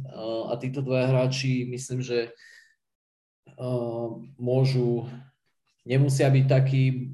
a 0.49 0.57
títo 0.57 0.81
dvaja 0.83 1.09
hráči 1.09 1.69
myslím, 1.69 2.03
že 2.03 2.33
uh, 3.55 4.09
môžu 4.35 5.07
nemusia 5.83 6.31
byť 6.31 6.45
takí 6.47 7.13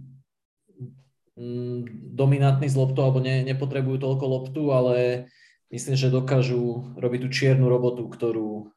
mm, 1.37 2.13
dominantní 2.13 2.69
z 2.69 2.77
loptu 2.77 3.01
alebo 3.01 3.19
ne, 3.21 3.41
nepotrebujú 3.45 3.97
toľko 4.01 4.25
loptu, 4.25 4.61
ale 4.73 5.25
myslím, 5.73 5.95
že 5.97 6.13
dokážu 6.13 6.93
robiť 6.97 7.19
tú 7.25 7.29
čiernu 7.29 7.65
robotu, 7.69 8.05
ktorú... 8.09 8.69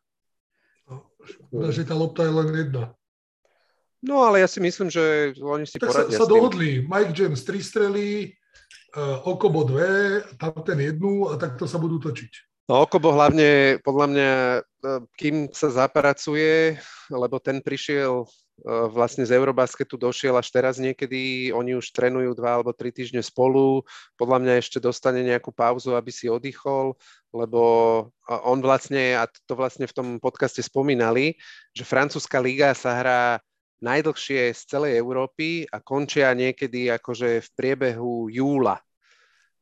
Škoda, 1.23 1.71
že 1.71 1.87
tá 1.87 1.95
lopta 1.95 2.27
je 2.27 2.35
len 2.35 2.49
jedna. 2.51 2.85
No 4.03 4.27
ale 4.27 4.43
ja 4.43 4.51
si 4.51 4.59
myslím, 4.59 4.91
že 4.91 5.39
oni 5.39 5.63
si 5.63 5.79
tak 5.79 5.95
poradia 5.95 6.19
sa, 6.19 6.27
sa 6.27 6.31
dohodli. 6.31 6.83
Mike 6.83 7.15
James 7.15 7.47
tri 7.47 7.63
strely, 7.63 8.35
uh, 8.99 9.23
Okobo 9.31 9.63
dve, 9.63 10.27
tam 10.35 10.51
ten 10.67 10.83
jednu 10.83 11.31
a 11.31 11.39
takto 11.39 11.71
sa 11.71 11.79
budú 11.79 12.03
točiť. 12.03 12.67
No 12.67 12.83
Okobo 12.83 13.15
hlavne, 13.15 13.79
podľa 13.87 14.07
mňa, 14.11 14.31
e, 14.59 14.61
kým 15.19 15.51
sa 15.51 15.71
zapracuje, 15.71 16.79
lebo 17.11 17.39
ten 17.43 17.59
prišiel 17.63 18.23
Eh, 18.23 18.42
vlastne 18.93 19.27
z 19.27 19.35
Eurobasketu 19.35 19.97
došiel 19.99 20.37
až 20.39 20.53
teraz 20.53 20.77
niekedy, 20.79 21.51
oni 21.51 21.75
už 21.75 21.91
trénujú 21.91 22.37
dva 22.37 22.61
alebo 22.61 22.71
tri 22.77 22.93
týždne 22.95 23.25
spolu, 23.25 23.83
podľa 24.15 24.39
mňa 24.39 24.55
ešte 24.61 24.79
dostane 24.79 25.25
nejakú 25.25 25.51
pauzu, 25.51 25.97
aby 25.97 26.13
si 26.15 26.31
oddychol, 26.31 26.95
lebo 27.35 27.63
on 28.29 28.59
vlastne, 28.63 29.19
a 29.19 29.27
to 29.27 29.59
vlastne 29.59 29.89
v 29.89 29.97
tom 29.97 30.09
podcaste 30.23 30.63
spomínali, 30.63 31.35
že 31.75 31.83
francúzska 31.83 32.39
liga 32.39 32.71
sa 32.77 33.01
hrá 33.03 33.23
najdlhšie 33.83 34.55
z 34.55 34.61
celej 34.63 34.95
Európy 34.95 35.67
a 35.67 35.83
končia 35.83 36.31
niekedy 36.31 36.87
akože 36.87 37.43
v 37.43 37.49
priebehu 37.59 38.31
júla. 38.31 38.79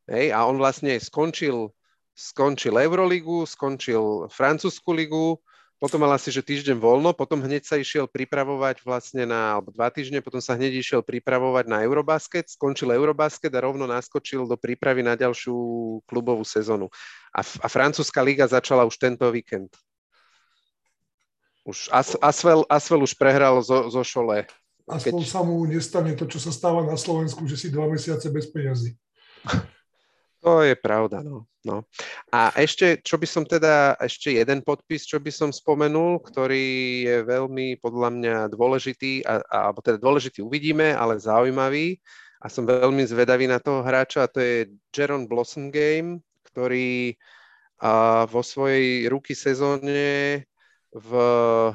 Hej, 0.05 0.37
a 0.37 0.45
on 0.45 0.61
vlastne 0.61 0.99
skončil, 1.01 1.73
skončil 2.13 2.77
Euroligu, 2.77 3.49
skončil 3.49 4.29
francúzsku 4.29 4.93
ligu, 4.93 5.41
potom 5.81 6.05
mal 6.05 6.13
asi, 6.13 6.29
že 6.29 6.45
týždeň 6.45 6.77
voľno, 6.77 7.17
potom 7.17 7.41
hneď 7.41 7.65
sa 7.65 7.81
išiel 7.81 8.05
pripravovať 8.05 8.85
vlastne 8.85 9.25
na, 9.25 9.57
alebo 9.57 9.73
dva 9.73 9.89
týždne, 9.89 10.21
potom 10.21 10.37
sa 10.37 10.53
hneď 10.53 10.77
išiel 10.77 11.01
pripravovať 11.01 11.65
na 11.73 11.81
Eurobasket, 11.89 12.53
skončil 12.53 12.93
Eurobasket 12.93 13.49
a 13.57 13.65
rovno 13.65 13.89
naskočil 13.89 14.45
do 14.45 14.61
prípravy 14.61 15.01
na 15.01 15.17
ďalšiu 15.17 15.57
klubovú 16.05 16.45
sezónu. 16.45 16.93
A, 17.33 17.41
a 17.41 17.67
francúzska 17.73 18.21
liga 18.21 18.45
začala 18.45 18.85
už 18.85 19.01
tento 19.01 19.25
víkend. 19.33 19.73
Už 21.65 21.89
As, 21.89 22.13
Asvel, 22.21 22.69
Asvel 22.69 23.01
už 23.01 23.17
prehral 23.17 23.65
zo, 23.65 23.89
zo 23.89 24.05
Šole. 24.05 24.45
Aspoň 24.85 25.25
keď... 25.25 25.33
sa 25.33 25.41
mu 25.41 25.65
nestane 25.65 26.13
to, 26.13 26.29
čo 26.29 26.37
sa 26.37 26.53
stáva 26.53 26.85
na 26.85 27.01
Slovensku, 27.01 27.49
že 27.49 27.57
si 27.57 27.73
dva 27.73 27.89
mesiace 27.89 28.29
bez 28.29 28.53
peňazí. 28.53 29.01
To 30.41 30.65
je 30.65 30.73
pravda, 30.73 31.21
no. 31.21 31.45
no. 31.61 31.85
A 32.33 32.49
ešte, 32.57 32.97
čo 33.05 33.21
by 33.21 33.29
som 33.29 33.45
teda, 33.45 33.93
ešte 34.01 34.33
jeden 34.33 34.65
podpis, 34.65 35.05
čo 35.05 35.21
by 35.21 35.29
som 35.29 35.53
spomenul, 35.53 36.17
ktorý 36.25 36.67
je 37.05 37.17
veľmi 37.29 37.77
podľa 37.77 38.09
mňa 38.09 38.37
dôležitý, 38.49 39.21
a, 39.29 39.45
alebo 39.53 39.85
teda 39.85 40.01
dôležitý 40.01 40.41
uvidíme, 40.41 40.97
ale 40.97 41.21
zaujímavý 41.21 42.01
a 42.41 42.49
som 42.49 42.65
veľmi 42.65 43.05
zvedavý 43.05 43.53
na 43.53 43.61
toho 43.61 43.85
hráča 43.85 44.25
a 44.25 44.33
to 44.33 44.41
je 44.41 44.73
Jaron 44.89 45.29
Blossom 45.29 45.69
Game, 45.69 46.25
ktorý 46.49 47.13
a, 47.85 48.25
vo 48.25 48.41
svojej 48.41 49.13
ruky 49.13 49.37
sezóne 49.37 50.41
v, 50.89 51.11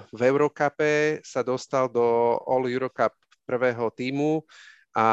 v 0.10 0.22
Eurocupe 0.26 1.22
sa 1.22 1.46
dostal 1.46 1.86
do 1.94 2.02
All 2.50 2.66
Eurocup 2.66 3.14
prvého 3.46 3.94
týmu 3.94 4.42
a 4.96 5.08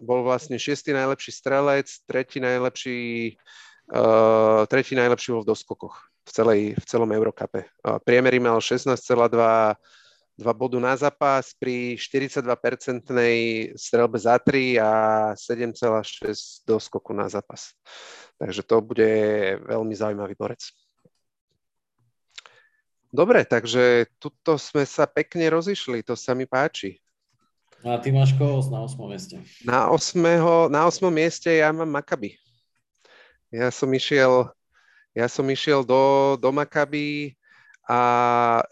bol 0.00 0.24
vlastne 0.24 0.56
šiestý 0.56 0.96
najlepší 0.96 1.30
strelec, 1.30 1.92
tretí 2.08 2.40
najlepší, 2.40 3.36
uh, 3.92 4.64
tretí 4.64 4.96
najlepší 4.96 5.36
bol 5.36 5.44
v 5.44 5.50
doskokoch 5.52 5.94
v, 6.24 6.30
celej, 6.32 6.60
v 6.74 6.84
celom 6.88 7.12
Eurokape. 7.12 7.68
Uh, 7.84 8.00
priemery 8.00 8.40
mal 8.40 8.58
16,2 8.58 8.96
2 10.36 10.52
bodu 10.52 10.76
na 10.76 10.92
zápas 10.92 11.56
pri 11.56 11.96
42-percentnej 11.96 13.36
strelbe 13.72 14.20
za 14.20 14.36
3 14.36 14.76
a 14.76 14.92
7,6 15.32 16.68
doskoku 16.68 17.16
na 17.16 17.24
zápas. 17.32 17.72
Takže 18.36 18.60
to 18.68 18.84
bude 18.84 19.08
veľmi 19.64 19.96
zaujímavý 19.96 20.36
borec. 20.36 20.60
Dobre, 23.08 23.48
takže 23.48 24.12
tuto 24.20 24.60
sme 24.60 24.84
sa 24.84 25.08
pekne 25.08 25.48
rozišli, 25.48 26.04
to 26.04 26.12
sa 26.12 26.36
mi 26.36 26.44
páči. 26.44 27.00
A 27.86 28.02
ty 28.02 28.10
máš 28.10 28.34
koho 28.34 28.58
na 28.66 28.82
8. 28.82 28.98
mieste? 29.06 29.36
Na 29.62 29.86
8. 29.94 30.18
Na 30.66 30.90
8. 30.90 31.06
mieste 31.06 31.54
ja 31.62 31.70
mám 31.70 31.86
Makaby. 31.86 32.34
Ja 33.54 33.70
som 33.70 33.86
išiel, 33.94 34.50
ja 35.14 35.30
som 35.30 35.46
išiel 35.46 35.86
do, 35.86 36.34
do 36.34 36.50
Makaby 36.50 37.38
a 37.86 37.98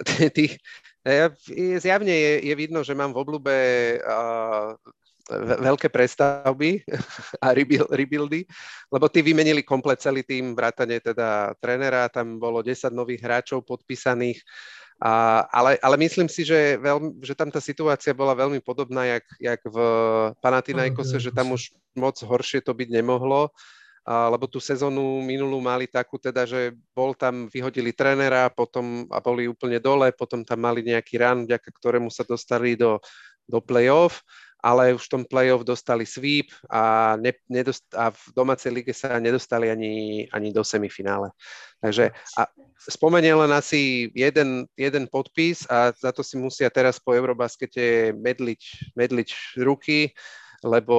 tých, 0.35 0.59
ja, 1.07 1.31
zjavne 1.79 2.11
je, 2.11 2.33
je 2.50 2.55
vidno, 2.59 2.83
že 2.83 2.90
mám 2.90 3.14
v 3.14 3.20
oblúbe 3.22 3.55
veľké 5.62 5.88
prestavby 5.88 6.85
a 7.44 7.57
rebuildy, 7.88 8.44
lebo 8.92 9.07
tí 9.09 9.24
vymenili 9.24 9.64
komplet 9.64 10.03
celý 10.03 10.20
tým, 10.20 10.53
vrátane 10.53 11.00
teda 11.00 11.57
trénera, 11.57 12.12
tam 12.12 12.37
bolo 12.37 12.61
10 12.61 12.92
nových 12.92 13.24
hráčov 13.24 13.64
podpísaných, 13.64 14.42
a, 15.02 15.44
ale, 15.50 15.76
ale 15.83 15.96
myslím 16.07 16.30
si, 16.30 16.46
že, 16.46 16.78
veľmi, 16.78 17.18
že 17.20 17.35
tam 17.35 17.50
tá 17.50 17.59
situácia 17.59 18.14
bola 18.14 18.33
veľmi 18.33 18.62
podobná, 18.62 19.18
jak, 19.18 19.24
jak 19.42 19.61
v 19.66 19.78
Panathinaikose, 20.38 21.18
že 21.18 21.35
tam 21.35 21.52
už 21.52 21.74
moc 21.98 22.14
horšie 22.18 22.62
to 22.62 22.70
byť 22.70 22.88
nemohlo, 22.94 23.50
a, 24.07 24.30
lebo 24.30 24.46
tú 24.46 24.62
sezónu 24.62 25.18
minulú 25.20 25.59
mali 25.59 25.90
takú 25.90 26.16
teda, 26.16 26.46
že 26.46 26.72
bol 26.94 27.12
tam, 27.12 27.50
vyhodili 27.50 27.90
trénera, 27.90 28.48
potom 28.54 29.04
a 29.11 29.18
boli 29.18 29.50
úplne 29.50 29.83
dole, 29.83 30.14
potom 30.14 30.46
tam 30.46 30.62
mali 30.62 30.87
nejaký 30.87 31.18
run, 31.18 31.44
vďaka 31.44 31.68
ktorému 31.74 32.09
sa 32.09 32.22
dostali 32.22 32.78
do, 32.78 33.02
do 33.50 33.59
play-off 33.59 34.22
ale 34.64 34.96
už 34.96 35.05
v 35.05 35.12
tom 35.12 35.22
play-off 35.29 35.61
dostali 35.61 36.09
sweep 36.09 36.48
a, 36.72 37.14
ne, 37.20 37.37
nedost, 37.53 37.85
a 37.92 38.09
v 38.09 38.22
domácej 38.33 38.72
lige 38.72 38.96
sa 38.96 39.20
nedostali 39.20 39.68
ani, 39.68 40.24
ani 40.33 40.48
do 40.57 40.64
semifinále. 40.64 41.29
Takže 41.85 42.16
a 42.40 42.48
spomeniem 42.88 43.44
len 43.44 43.53
asi 43.53 44.09
jeden, 44.16 44.64
jeden 44.72 45.05
podpis 45.12 45.68
a 45.68 45.92
za 45.92 46.16
to 46.16 46.24
si 46.24 46.40
musia 46.40 46.72
teraz 46.72 46.96
po 46.96 47.12
Eurobaskete 47.12 48.16
medliť, 48.16 48.96
medliť 48.96 49.61
ruky, 49.61 50.16
lebo 50.64 50.96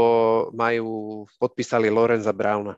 majú, 0.54 1.26
podpísali 1.42 1.90
Lorenza 1.90 2.30
Browna 2.30 2.78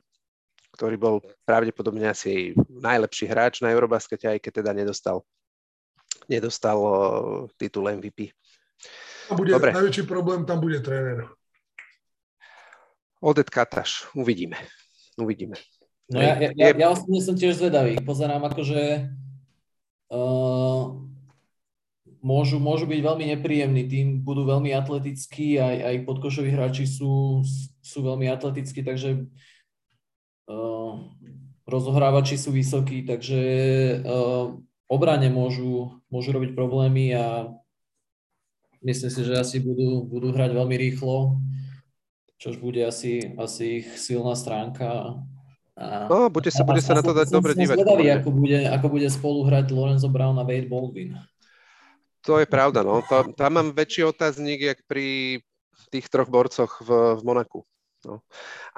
ktorý 0.78 0.94
bol 0.94 1.18
pravdepodobne 1.42 2.06
asi 2.06 2.54
najlepší 2.70 3.26
hráč 3.26 3.58
na 3.58 3.74
Eurobaskete, 3.74 4.30
aj 4.30 4.38
keď 4.38 4.62
teda 4.62 4.70
nedostal, 4.70 5.26
nedostal 6.30 6.78
titul 7.58 7.90
MVP. 7.90 8.30
Tam 9.28 9.36
bude, 9.36 9.52
Dobre. 9.52 9.76
najväčší 9.76 10.02
problém, 10.08 10.48
tam 10.48 10.60
bude 10.60 10.80
tréner. 10.80 11.28
Odet 13.20 13.50
Kataš, 13.50 14.08
uvidíme. 14.16 14.56
Uvidíme. 15.20 15.60
No 16.08 16.24
ja, 16.24 16.40
ja, 16.40 16.50
ja, 16.56 16.68
ja 16.72 16.88
osobne 16.88 17.20
som 17.20 17.36
tiež 17.36 17.60
zvedavý. 17.60 18.00
Pozerám 18.00 18.48
akože 18.48 19.12
uh, 20.08 20.82
môžu, 22.24 22.56
môžu 22.56 22.88
byť 22.88 23.00
veľmi 23.04 23.24
nepríjemní, 23.36 23.82
tým 23.84 24.06
budú 24.24 24.48
veľmi 24.48 24.72
atletickí, 24.72 25.60
aj, 25.60 25.76
aj 25.84 25.94
podkošoví 26.08 26.48
hráči 26.48 26.88
sú, 26.88 27.44
sú 27.84 27.98
veľmi 28.00 28.32
atletickí, 28.32 28.80
takže 28.80 29.28
uh, 30.48 30.92
rozohrávači 31.68 32.40
sú 32.40 32.56
vysokí, 32.56 33.04
takže 33.04 33.40
uh, 34.00 34.56
obrane 34.88 35.28
môžu, 35.28 36.00
môžu 36.08 36.32
robiť 36.32 36.56
problémy 36.56 37.12
a 37.12 37.52
Myslím 38.78 39.10
si, 39.10 39.20
že 39.26 39.34
asi 39.34 39.58
budú, 39.58 40.06
budú 40.06 40.30
hrať 40.30 40.54
veľmi 40.54 40.76
rýchlo, 40.78 41.42
čož 42.38 42.62
bude 42.62 42.78
asi, 42.86 43.34
asi 43.34 43.82
ich 43.82 43.88
silná 43.98 44.38
stránka. 44.38 45.18
A, 45.78 46.06
no, 46.10 46.30
bude 46.30 46.50
sa, 46.50 46.62
bude 46.62 46.82
sa 46.82 46.94
na 46.94 47.02
to 47.02 47.14
dať 47.14 47.30
dobre 47.30 47.54
dívať. 47.54 47.74
Zvedavý, 47.78 48.06
ako 48.14 48.30
bude, 48.34 48.58
ako 48.66 48.86
bude 48.90 49.08
spolu 49.10 49.46
hrať 49.46 49.70
Lorenzo 49.74 50.10
Brown 50.10 50.38
a 50.38 50.46
Wade 50.46 50.70
Baldwin. 50.70 51.18
To 52.26 52.38
je 52.38 52.46
pravda, 52.50 52.82
no. 52.82 53.02
Tam, 53.06 53.30
tam 53.34 53.50
mám 53.54 53.68
väčší 53.74 54.06
otáznik, 54.06 54.58
jak 54.60 54.78
pri 54.90 55.38
tých 55.88 56.10
troch 56.10 56.26
borcoch 56.26 56.82
v, 56.82 57.18
v 57.18 57.20
Monaku. 57.22 57.62
No. 58.06 58.22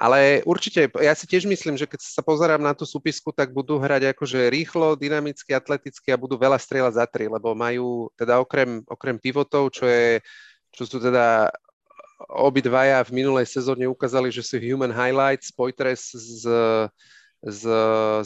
Ale 0.01 0.41
určite, 0.49 0.89
ja 0.97 1.13
si 1.13 1.29
tiež 1.29 1.45
myslím, 1.45 1.77
že 1.77 1.85
keď 1.85 2.01
sa 2.01 2.25
pozerám 2.25 2.57
na 2.57 2.73
tú 2.73 2.89
súpisku, 2.89 3.29
tak 3.29 3.53
budú 3.53 3.77
hrať 3.77 4.17
akože 4.17 4.49
rýchlo, 4.49 4.97
dynamicky, 4.97 5.53
atleticky 5.53 6.09
a 6.09 6.17
budú 6.17 6.41
veľa 6.41 6.57
strieľať 6.57 6.93
za 6.97 7.05
tri, 7.05 7.29
lebo 7.29 7.53
majú 7.53 8.09
teda 8.17 8.41
okrem, 8.41 8.81
okrem 8.89 9.21
pivotov, 9.21 9.69
čo, 9.77 9.85
je, 9.85 10.25
čo 10.73 10.89
sú 10.89 10.97
teda 10.97 11.53
obidvaja 12.33 13.05
v 13.05 13.21
minulej 13.21 13.45
sezóne 13.45 13.85
ukázali, 13.85 14.33
že 14.33 14.41
sú 14.41 14.57
human 14.57 14.93
highlights, 14.93 15.53
Poitres 15.53 16.09
z, 16.17 16.49
z 17.41 17.61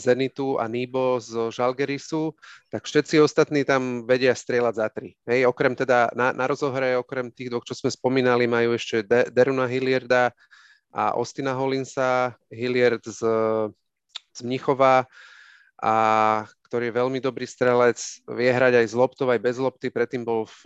Zenitu 0.00 0.56
a 0.60 0.68
Nibo 0.68 1.20
z 1.20 1.52
Žalgerisu, 1.52 2.32
tak 2.68 2.84
všetci 2.84 3.20
ostatní 3.20 3.64
tam 3.68 4.04
vedia 4.04 4.36
strieľať 4.36 4.74
za 4.76 4.88
tri. 4.92 5.16
Hej, 5.24 5.48
okrem 5.48 5.72
teda 5.72 6.12
na, 6.12 6.32
na 6.36 6.44
rozohre, 6.48 6.96
okrem 7.00 7.32
tých 7.32 7.48
dvoch, 7.48 7.64
čo 7.64 7.72
sme 7.72 7.88
spomínali, 7.88 8.44
majú 8.44 8.76
ešte 8.76 9.04
De, 9.04 9.28
Deruna 9.32 9.64
Hillierda, 9.64 10.32
a 10.96 11.12
Ostina 11.12 11.52
Holinsa, 11.52 12.32
Hilliard 12.48 13.04
z, 13.04 13.20
z 14.32 14.40
Mnichova, 14.40 15.04
a 15.76 15.94
ktorý 16.64 16.88
je 16.88 16.98
veľmi 16.98 17.20
dobrý 17.20 17.44
strelec, 17.44 18.00
vie 18.32 18.48
hrať 18.48 18.80
aj 18.80 18.86
z 18.88 18.94
loptov, 18.96 19.28
aj 19.28 19.44
bez 19.44 19.60
lopty, 19.60 19.92
predtým 19.92 20.24
bol 20.24 20.48
v 20.48 20.60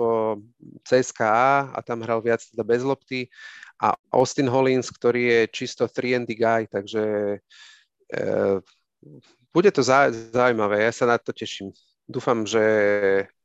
CSKA 0.86 1.74
a 1.74 1.78
tam 1.82 2.06
hral 2.06 2.22
viac 2.22 2.46
teda 2.46 2.62
bez 2.62 2.86
lopty 2.86 3.26
a 3.82 3.98
Austin 4.14 4.46
Hollins, 4.46 4.86
ktorý 4.86 5.22
je 5.26 5.40
čisto 5.50 5.90
3 5.90 6.22
and 6.22 6.30
guy, 6.30 6.70
takže 6.70 7.02
e, 8.14 8.18
bude 9.50 9.70
to 9.74 9.82
zaujímavé, 9.82 10.86
ja 10.86 10.92
sa 10.94 11.10
na 11.10 11.18
to 11.18 11.34
teším. 11.34 11.74
Dúfam, 12.06 12.46
že, 12.46 12.62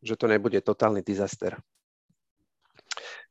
že 0.06 0.14
to 0.14 0.30
nebude 0.30 0.58
totálny 0.62 1.02
disaster. 1.02 1.58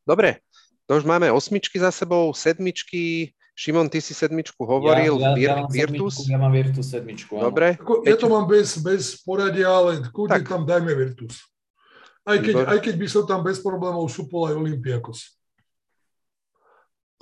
Dobre, 0.02 0.42
to 0.90 0.98
už 0.98 1.06
máme 1.06 1.30
osmičky 1.30 1.78
za 1.78 1.94
sebou, 1.94 2.34
sedmičky, 2.34 3.32
Šimon, 3.54 3.86
ty 3.86 4.02
si 4.02 4.18
sedmičku 4.18 4.66
hovoril, 4.66 5.14
ja, 5.22 5.30
ja, 5.30 5.34
Vir, 5.38 5.46
ja 5.46 5.54
mám 5.62 5.70
Virtus? 5.70 6.14
Sedmičku, 6.18 6.32
ja 6.34 6.38
mám 6.42 6.52
Virtus 6.52 6.86
sedmičku, 6.90 7.32
áno. 7.38 7.44
Dobre. 7.54 7.78
Ja 8.02 8.16
to 8.18 8.26
mám 8.26 8.50
bez, 8.50 8.74
bez 8.82 9.22
poradia, 9.22 9.70
ale 9.70 10.02
kľudne 10.10 10.42
tak. 10.42 10.50
tam 10.50 10.66
dajme 10.66 10.90
Virtus. 10.90 11.38
Aj 12.26 12.40
keď, 12.42 12.66
aj 12.66 12.78
keď 12.82 12.94
by 12.98 13.06
som 13.06 13.22
tam 13.30 13.46
bez 13.46 13.62
problémov 13.62 14.10
šupol 14.10 14.50
aj 14.50 14.58
Olympiakos. 14.58 15.38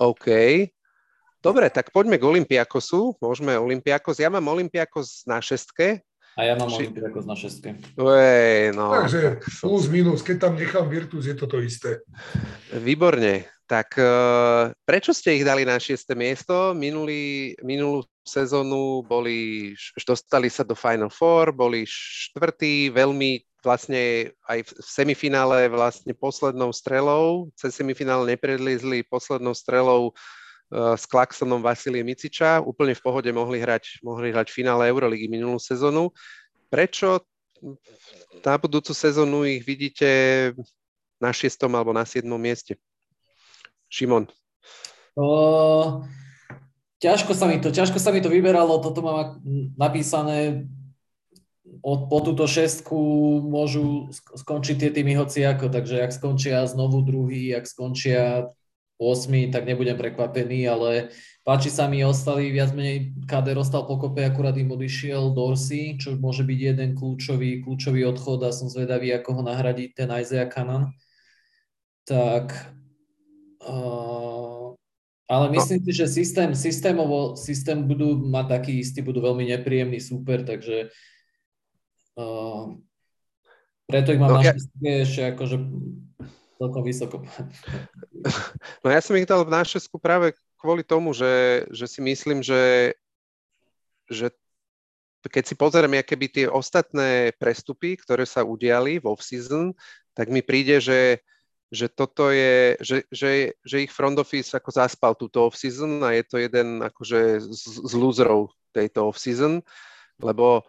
OK. 0.01 0.27
Dobre, 1.43 1.67
tak 1.69 1.91
poďme 1.91 2.17
k 2.17 2.23
Olympiakosu. 2.23 3.19
Môžeme 3.19 3.53
Olympiakos. 3.59 4.17
Ja 4.17 4.31
mám 4.31 4.47
Olympiakos 4.47 5.27
na 5.27 5.43
šestke. 5.43 6.01
A 6.33 6.49
ja 6.49 6.57
mám 6.57 6.71
Ši... 6.71 6.87
Olympiakos 6.87 7.29
na 7.29 7.35
šestke. 7.37 7.77
Ej, 7.99 8.73
no. 8.73 8.89
Takže 8.89 9.43
plus 9.61 9.85
minus, 9.91 10.25
keď 10.25 10.49
tam 10.49 10.53
nechám 10.57 10.89
Virtus, 10.89 11.29
je 11.29 11.35
to 11.37 11.45
to 11.45 11.61
isté. 11.61 12.01
Výborne. 12.73 13.52
Tak 13.63 13.95
uh, 13.95 14.75
prečo 14.83 15.15
ste 15.15 15.39
ich 15.39 15.47
dali 15.47 15.63
na 15.63 15.79
6. 15.79 16.03
miesto? 16.19 16.75
Minulý, 16.75 17.55
minulú 17.63 18.03
sezónu 18.27 19.03
boli, 19.07 19.71
dostali 20.03 20.51
sa 20.51 20.67
do 20.67 20.75
Final 20.75 21.07
Four, 21.07 21.55
boli 21.55 21.87
štvrtí, 21.87 22.91
veľmi 22.91 23.39
vlastne 23.63 24.35
aj 24.51 24.67
v 24.67 24.71
semifinále 24.83 25.71
vlastne 25.71 26.11
poslednou 26.11 26.75
strelou, 26.75 27.47
cez 27.55 27.71
semifinále 27.79 28.35
nepredlízli 28.35 29.07
poslednou 29.07 29.55
strelou 29.55 30.11
uh, 30.11 30.99
s 30.99 31.07
Klaxonom 31.07 31.63
Vasilie 31.63 32.03
Miciča, 32.03 32.59
úplne 32.59 32.91
v 32.91 33.03
pohode 33.03 33.31
mohli 33.31 33.63
hrať, 33.63 34.03
mohli 34.03 34.35
hrať 34.35 34.51
finále 34.51 34.91
Euroligy 34.91 35.31
minulú 35.31 35.55
sezónu. 35.55 36.11
Prečo 36.67 37.23
na 38.43 38.59
budúcu 38.59 38.91
sezónu 38.91 39.47
ich 39.47 39.63
vidíte 39.63 40.51
na 41.15 41.31
6. 41.31 41.63
alebo 41.63 41.95
na 41.95 42.03
7. 42.03 42.27
mieste? 42.35 42.75
Šimon? 43.93 44.25
O, 45.13 46.01
ťažko, 46.97 47.37
sa 47.37 47.45
mi 47.45 47.61
to, 47.61 47.69
ťažko 47.69 48.01
sa 48.01 48.09
mi 48.09 48.25
to 48.25 48.33
vyberalo, 48.33 48.81
toto 48.81 49.05
mám 49.05 49.37
napísané 49.77 50.65
od, 51.85 52.09
po 52.09 52.17
túto 52.25 52.49
šestku 52.49 52.97
môžu 53.45 54.09
skončiť 54.09 54.75
tie 54.81 54.89
týmy 54.89 55.13
hociako, 55.21 55.69
takže 55.69 56.01
ak 56.01 56.09
skončia 56.09 56.65
znovu 56.65 57.05
druhý, 57.05 57.53
ak 57.53 57.69
skončia 57.69 58.49
8, 58.97 59.53
tak 59.53 59.69
nebudem 59.69 59.93
prekvapený, 59.93 60.65
ale 60.65 61.13
páči 61.45 61.69
sa 61.69 61.85
mi, 61.85 62.01
ostali 62.01 62.49
viac 62.49 62.73
menej, 62.73 63.13
Kader 63.29 63.61
ostal 63.61 63.85
pokope, 63.85 64.25
akurát 64.25 64.57
im 64.57 64.73
odišiel 64.73 65.37
Dorsey, 65.37 66.01
čo 66.01 66.17
môže 66.17 66.41
byť 66.41 66.59
jeden 66.73 66.89
kľúčový, 66.97 67.61
kľúčový 67.61 68.09
odchod 68.09 68.41
a 68.41 68.49
som 68.49 68.71
zvedavý, 68.71 69.13
ako 69.13 69.37
ho 69.37 69.41
nahradí 69.45 69.93
ten 69.93 70.09
Isaiah 70.09 70.49
Kanan. 70.49 70.95
Tak 72.07 72.73
Ale 75.33 75.45
no. 75.49 75.53
myslím 75.55 75.79
si, 75.87 75.91
že 75.95 76.05
systém, 76.07 76.51
systémovo, 76.51 77.39
systém 77.39 77.79
budú 77.79 78.19
mať 78.27 78.45
taký 78.59 78.83
istý, 78.83 78.99
budú 79.01 79.23
veľmi 79.23 79.47
nepríjemný 79.55 79.97
super, 80.03 80.43
takže 80.43 80.91
uh, 82.19 82.75
preto 83.87 84.11
ich 84.11 84.21
mám 84.21 84.37
no, 84.37 84.43
ja... 84.43 84.53
ešte 85.03 85.21
akože 85.33 85.57
celkom 86.59 86.83
vysoko. 86.83 87.15
No 88.83 88.87
ja 88.87 89.03
som 89.03 89.19
ich 89.19 89.27
dal 89.27 89.43
v 89.43 89.51
nášesku 89.51 89.99
práve 89.99 90.31
kvôli 90.55 90.79
tomu, 90.79 91.11
že, 91.11 91.67
že 91.75 91.91
si 91.91 91.99
myslím, 91.99 92.39
že, 92.39 92.95
že 94.07 94.31
keď 95.27 95.43
si 95.43 95.55
pozrieme 95.59 95.99
keby 95.99 96.31
tie 96.31 96.45
ostatné 96.47 97.35
prestupy, 97.35 97.99
ktoré 97.99 98.23
sa 98.23 98.47
udiali 98.47 99.03
v 99.03 99.11
off-season, 99.11 99.75
tak 100.15 100.31
mi 100.31 100.39
príde, 100.39 100.79
že 100.79 101.19
že 101.73 101.89
toto 101.89 102.29
je, 102.29 102.77
že, 102.77 103.01
že, 103.09 103.57
že 103.65 103.77
ich 103.81 103.89
front 103.89 104.21
office 104.21 104.53
ako 104.53 104.69
zaspal 104.69 105.17
túto 105.17 105.41
off-season 105.49 106.05
a 106.05 106.13
je 106.13 106.21
to 106.21 106.37
jeden 106.37 106.85
akože 106.85 107.41
z, 107.41 107.63
z 107.81 107.93
loserov 107.97 108.53
tejto 108.69 109.09
off-season, 109.09 109.65
lebo 110.21 110.61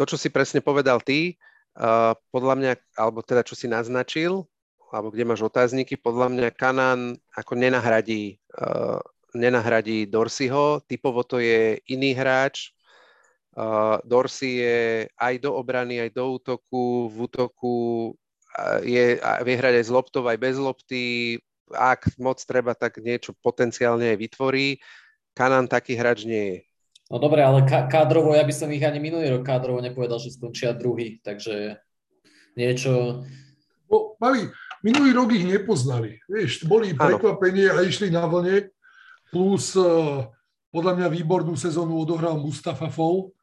to, 0.00 0.08
čo 0.08 0.16
si 0.16 0.32
presne 0.32 0.64
povedal 0.64 1.04
ty, 1.04 1.36
uh, 1.76 2.16
podľa 2.32 2.54
mňa, 2.56 2.72
alebo 2.96 3.20
teda 3.20 3.44
čo 3.44 3.52
si 3.52 3.68
naznačil, 3.68 4.48
alebo 4.88 5.12
kde 5.12 5.28
máš 5.28 5.44
otázniky, 5.44 6.00
podľa 6.00 6.32
mňa 6.32 6.48
Kanán 6.56 7.20
ako 7.36 7.60
nenahradí, 7.60 8.40
uh, 8.56 8.96
nenahradí 9.36 10.08
Dorsiho, 10.08 10.80
typovo 10.88 11.20
to 11.20 11.36
je 11.36 11.76
iný 11.92 12.16
hráč, 12.16 12.72
Uh, 13.50 13.98
Dorsey 14.06 14.62
je 14.62 14.78
aj 15.18 15.42
do 15.42 15.50
obrany, 15.58 15.98
aj 15.98 16.14
do 16.14 16.38
útoku, 16.38 17.10
v 17.10 17.26
útoku 17.26 17.74
je, 18.82 19.18
vie 19.20 19.54
hrať 19.56 19.74
aj 19.80 19.84
z 19.86 19.94
loptov, 19.94 20.26
aj 20.26 20.38
bez 20.38 20.56
lopty. 20.58 21.02
Ak 21.70 22.10
moc 22.18 22.42
treba, 22.42 22.74
tak 22.74 22.98
niečo 22.98 23.30
potenciálne 23.38 24.10
aj 24.10 24.18
vytvorí. 24.18 24.82
Kanan 25.34 25.70
taký 25.70 25.94
hráč 25.94 26.26
nie 26.26 26.44
je. 26.54 26.58
No 27.10 27.18
dobre, 27.18 27.42
ale 27.42 27.66
kádrovo, 27.66 28.38
ja 28.38 28.46
by 28.46 28.54
som 28.54 28.70
ich 28.70 28.86
ani 28.86 29.02
minulý 29.02 29.34
rok 29.34 29.42
kádrovo 29.42 29.82
nepovedal, 29.82 30.22
že 30.22 30.30
skončia 30.30 30.70
druhý, 30.70 31.18
takže 31.22 31.82
niečo... 32.54 33.26
No, 33.90 34.14
mali, 34.22 34.46
minulý 34.86 35.10
rok 35.10 35.34
ich 35.34 35.42
nepoznali. 35.42 36.22
Vieš, 36.30 36.70
boli 36.70 36.94
prekvapenie 36.94 37.66
a 37.66 37.82
išli 37.82 38.14
na 38.14 38.30
vlne, 38.30 38.70
plus 39.34 39.74
uh, 39.74 40.26
podľa 40.70 41.02
mňa 41.02 41.08
výbornú 41.10 41.58
sezónu 41.58 41.98
odohral 41.98 42.38
Mustafa 42.38 42.86
Fou, 42.86 43.34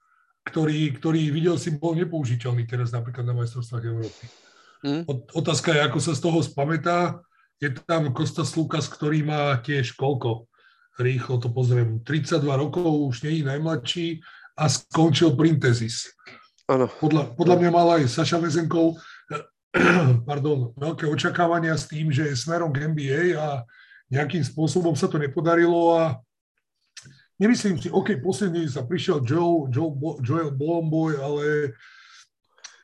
ktorý, 0.48 0.96
ktorý 0.96 1.28
videl 1.28 1.60
si 1.60 1.76
bol 1.76 1.92
nepoužiteľný 1.92 2.64
teraz 2.64 2.96
napríklad 2.96 3.28
na 3.28 3.36
majstrovstvách 3.36 3.84
Európy. 3.84 4.47
Mm. 4.86 5.04
Otázka 5.34 5.74
je, 5.74 5.82
ako 5.86 6.00
sa 6.02 6.14
z 6.14 6.22
toho 6.22 6.40
spamätá. 6.42 7.22
Je 7.58 7.74
tam 7.74 8.14
Kostas 8.14 8.54
Lukas, 8.54 8.86
ktorý 8.86 9.26
má 9.26 9.58
tiež 9.62 9.98
koľko? 9.98 10.46
Rýchlo 10.98 11.42
to 11.42 11.50
pozriem. 11.50 12.02
32 12.06 12.46
rokov, 12.46 12.86
už 12.86 13.26
nie 13.26 13.42
je 13.42 13.50
najmladší 13.50 14.08
a 14.58 14.70
skončil 14.70 15.34
Printezis. 15.34 16.14
Ano. 16.70 16.90
Podľa, 16.90 17.34
podľa 17.38 17.56
mňa 17.64 17.70
mal 17.74 17.88
aj 17.98 18.12
Saša 18.12 18.38
Vezenkov 18.38 19.00
pardon, 20.30 20.74
veľké 20.78 21.06
očakávania 21.08 21.76
s 21.76 21.90
tým, 21.90 22.10
že 22.10 22.32
je 22.32 22.40
smerom 22.40 22.72
k 22.72 22.88
NBA 22.88 23.22
a 23.38 23.64
nejakým 24.08 24.42
spôsobom 24.42 24.96
sa 24.96 25.12
to 25.12 25.20
nepodarilo 25.20 26.00
a 26.00 26.04
nemyslím 27.38 27.78
si, 27.78 27.92
OK, 27.92 28.18
posledný 28.24 28.66
sa 28.72 28.88
prišiel 28.88 29.22
Joe, 29.28 29.68
Joe 29.70 29.92
Joel 30.24 30.56
Bolomboy, 30.56 31.20
ale 31.20 31.44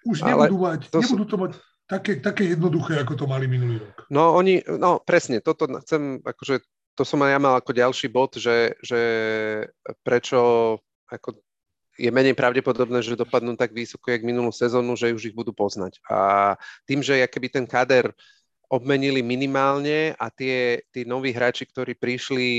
už 0.03 0.19
nebudú, 0.27 0.59
ale 0.59 0.77
mať, 0.77 0.81
to 0.91 0.99
nebudú 0.99 1.25
to 1.25 1.37
mať 1.39 1.51
také, 1.87 2.19
také 2.19 2.55
jednoduché, 2.55 2.99
ako 2.99 3.13
to 3.13 3.25
mali 3.27 3.45
minulý 3.47 3.79
rok. 3.79 4.07
No 4.09 4.33
oni, 4.35 4.63
no 4.65 5.03
presne, 5.03 5.43
toto 5.43 5.67
chcem, 5.83 6.23
akože 6.23 6.63
to 6.93 7.03
som 7.03 7.21
aj 7.25 7.31
ja 7.33 7.39
mal 7.41 7.53
ako 7.57 7.71
ďalší 7.73 8.07
bod, 8.09 8.37
že, 8.37 8.77
že 8.85 9.01
prečo 10.05 10.39
ako 11.09 11.41
je 11.93 12.09
menej 12.09 12.33
pravdepodobné, 12.33 13.05
že 13.05 13.13
dopadnú 13.13 13.53
tak 13.53 13.69
vysoko, 13.69 14.09
jak 14.09 14.25
minulú 14.25 14.49
sezónu, 14.49 14.97
že 14.97 15.13
už 15.13 15.29
ich 15.29 15.37
budú 15.37 15.53
poznať. 15.53 16.01
A 16.09 16.53
tým, 16.89 17.05
že 17.05 17.21
keby 17.21 17.53
ten 17.53 17.65
kader 17.69 18.09
obmenili 18.65 19.21
minimálne 19.21 20.17
a 20.17 20.33
tie, 20.33 20.81
tí 20.89 21.05
noví 21.05 21.29
hráči, 21.29 21.69
ktorí 21.69 21.93
prišli, 21.93 22.49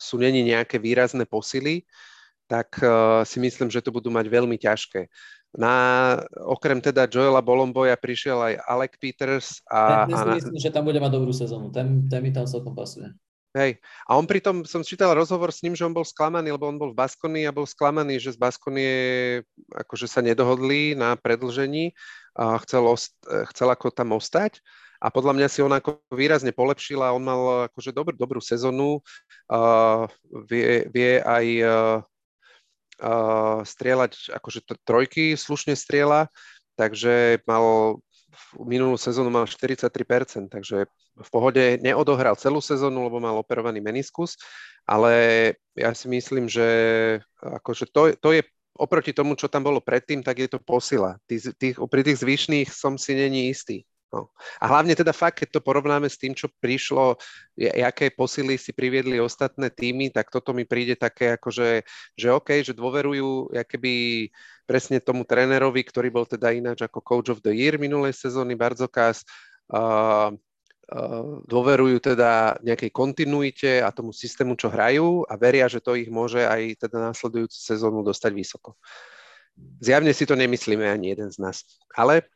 sú 0.00 0.16
není 0.16 0.40
nejaké 0.40 0.80
výrazné 0.80 1.28
posily, 1.28 1.84
tak 2.50 2.82
uh, 2.82 3.22
si 3.22 3.38
myslím, 3.38 3.70
že 3.70 3.78
to 3.78 3.94
budú 3.94 4.10
mať 4.10 4.26
veľmi 4.26 4.58
ťažké. 4.58 5.06
Na, 5.54 5.74
okrem 6.46 6.82
teda 6.82 7.06
Joela 7.06 7.42
Bolomboja 7.42 7.94
prišiel 7.94 8.38
aj 8.38 8.54
Alec 8.66 8.94
Peters. 8.98 9.62
A, 9.70 10.06
ja, 10.10 10.18
a 10.18 10.34
myslím, 10.34 10.58
že 10.58 10.74
tam 10.74 10.86
bude 10.86 10.98
mať 10.98 11.10
dobrú 11.14 11.30
sezónu. 11.30 11.70
Ten, 11.70 12.10
ten 12.10 12.22
mi 12.22 12.34
tam 12.34 12.46
celkom 12.46 12.74
pasuje. 12.74 13.10
Hej. 13.50 13.82
A 14.06 14.14
on 14.14 14.30
pritom, 14.30 14.62
som 14.62 14.86
čítal 14.86 15.10
rozhovor 15.10 15.50
s 15.50 15.66
ním, 15.66 15.74
že 15.74 15.82
on 15.82 15.90
bol 15.90 16.06
sklamaný, 16.06 16.54
lebo 16.54 16.70
on 16.70 16.78
bol 16.78 16.94
v 16.94 16.98
Baskony 17.02 17.50
a 17.50 17.54
bol 17.54 17.66
sklamaný, 17.66 18.22
že 18.22 18.34
z 18.34 18.38
Baskony 18.38 18.86
akože 19.74 20.06
sa 20.06 20.22
nedohodli 20.22 20.94
na 20.94 21.18
predlžení 21.18 21.90
a 22.38 22.62
chcel, 22.62 22.86
ost, 22.86 23.18
chcel 23.26 23.74
ako 23.74 23.90
tam 23.90 24.14
ostať. 24.14 24.62
A 25.02 25.10
podľa 25.10 25.34
mňa 25.34 25.48
si 25.50 25.64
on 25.66 25.72
ako 25.72 25.98
výrazne 26.14 26.54
polepšila, 26.54 27.10
on 27.10 27.24
mal 27.24 27.72
akože 27.72 27.90
dobrú, 27.90 28.14
dobrú 28.14 28.38
sezónu, 28.38 29.02
uh, 29.50 30.04
vie, 30.46 30.86
vie 30.92 31.18
aj 31.24 31.46
uh, 31.64 31.72
uh, 33.00 33.64
strieľať, 33.64 34.36
akože 34.36 34.60
trojky 34.84 35.34
slušne 35.34 35.74
strieľa, 35.74 36.28
takže 36.76 37.42
mal 37.48 37.98
minulú 38.56 38.96
sezónu 38.96 39.28
mal 39.28 39.44
43%, 39.44 40.48
takže 40.48 40.86
v 41.16 41.28
pohode 41.30 41.78
neodohral 41.82 42.38
celú 42.38 42.62
sezónu, 42.62 43.06
lebo 43.06 43.18
mal 43.18 43.36
operovaný 43.36 43.82
meniskus, 43.82 44.38
ale 44.86 45.12
ja 45.74 45.92
si 45.92 46.06
myslím, 46.08 46.46
že 46.46 46.68
akože 47.42 47.90
to, 47.90 48.14
to 48.16 48.28
je 48.38 48.42
oproti 48.80 49.12
tomu, 49.12 49.36
čo 49.36 49.50
tam 49.50 49.66
bolo 49.66 49.82
predtým, 49.82 50.24
tak 50.24 50.40
je 50.40 50.48
to 50.48 50.58
posila. 50.62 51.20
Tých, 51.28 51.52
tých, 51.58 51.76
pri 51.76 52.02
tých 52.06 52.22
zvyšných 52.22 52.68
som 52.70 52.96
si 52.96 53.12
není 53.12 53.52
istý. 53.52 53.84
No. 54.10 54.34
A 54.58 54.66
hlavne 54.66 54.98
teda 54.98 55.14
fakt, 55.14 55.38
keď 55.38 55.48
to 55.54 55.60
porovnáme 55.62 56.10
s 56.10 56.18
tým, 56.18 56.34
čo 56.34 56.50
prišlo, 56.58 57.14
aké 57.78 58.10
posily 58.10 58.58
si 58.58 58.74
priviedli 58.74 59.22
ostatné 59.22 59.70
týmy, 59.70 60.10
tak 60.10 60.34
toto 60.34 60.50
mi 60.50 60.66
príde 60.66 60.98
také 60.98 61.38
ako, 61.38 61.54
že, 61.54 61.86
OK, 62.26 62.66
že 62.66 62.74
dôverujú 62.74 63.54
keby 63.54 64.26
presne 64.66 64.98
tomu 64.98 65.22
trénerovi, 65.22 65.86
ktorý 65.86 66.10
bol 66.10 66.26
teda 66.26 66.50
ináč 66.50 66.82
ako 66.82 66.98
coach 67.06 67.30
of 67.30 67.38
the 67.46 67.54
year 67.54 67.78
minulej 67.78 68.10
sezóny, 68.10 68.58
Barzokas, 68.58 69.22
uh, 69.70 70.34
dôverujú 71.46 72.02
teda 72.02 72.58
nejakej 72.66 72.90
kontinuite 72.90 73.78
a 73.78 73.94
tomu 73.94 74.10
systému, 74.10 74.58
čo 74.58 74.74
hrajú 74.74 75.22
a 75.30 75.38
veria, 75.38 75.70
že 75.70 75.78
to 75.78 75.94
ich 75.94 76.10
môže 76.10 76.42
aj 76.42 76.82
teda 76.82 77.14
následujúcu 77.14 77.54
sezónu 77.54 78.02
dostať 78.02 78.34
vysoko. 78.34 78.74
Zjavne 79.78 80.10
si 80.10 80.26
to 80.26 80.34
nemyslíme 80.34 80.82
ani 80.82 81.14
jeden 81.14 81.30
z 81.30 81.38
nás. 81.38 81.62
Ale 81.94 82.26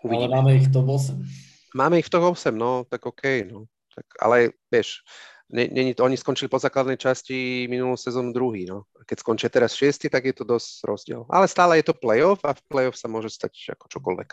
Uvidíme. 0.00 0.32
Ale 0.32 0.36
máme 0.40 0.52
ich 0.56 0.68
to 0.72 0.80
8. 0.80 1.76
Máme 1.76 1.96
ich 2.00 2.08
to 2.08 2.18
8, 2.18 2.56
no, 2.56 2.84
tak 2.88 3.06
OK, 3.06 3.46
no. 3.46 3.68
Tak, 3.90 4.06
ale 4.22 4.54
vieš, 4.72 5.02
ne, 5.50 5.68
ne, 5.68 5.92
oni 5.94 6.16
skončili 6.16 6.48
po 6.48 6.58
základnej 6.58 6.96
časti 6.96 7.66
minulú 7.68 7.94
sezónu 7.94 8.32
druhý, 8.32 8.64
no. 8.66 8.88
Keď 9.04 9.16
skončia 9.20 9.48
teraz 9.52 9.76
šiesti, 9.76 10.08
tak 10.08 10.24
je 10.24 10.34
to 10.34 10.44
dosť 10.46 10.70
rozdiel. 10.86 11.22
Ale 11.28 11.46
stále 11.46 11.78
je 11.78 11.90
to 11.90 11.94
playoff 11.94 12.42
a 12.46 12.56
v 12.56 12.62
playoff 12.70 12.96
sa 12.96 13.06
môže 13.06 13.30
stať 13.30 13.76
ako 13.76 13.86
čokoľvek. 13.86 14.28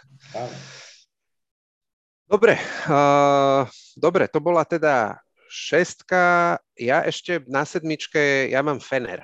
Dobre, 2.28 2.60
uh, 2.92 3.64
dobre, 3.96 4.28
to 4.28 4.40
bola 4.44 4.68
teda 4.68 5.20
šestka. 5.48 6.58
Ja 6.76 7.04
ešte 7.08 7.44
na 7.48 7.64
sedmičke, 7.64 8.52
ja 8.52 8.60
mám 8.60 8.84
Fener. 8.84 9.24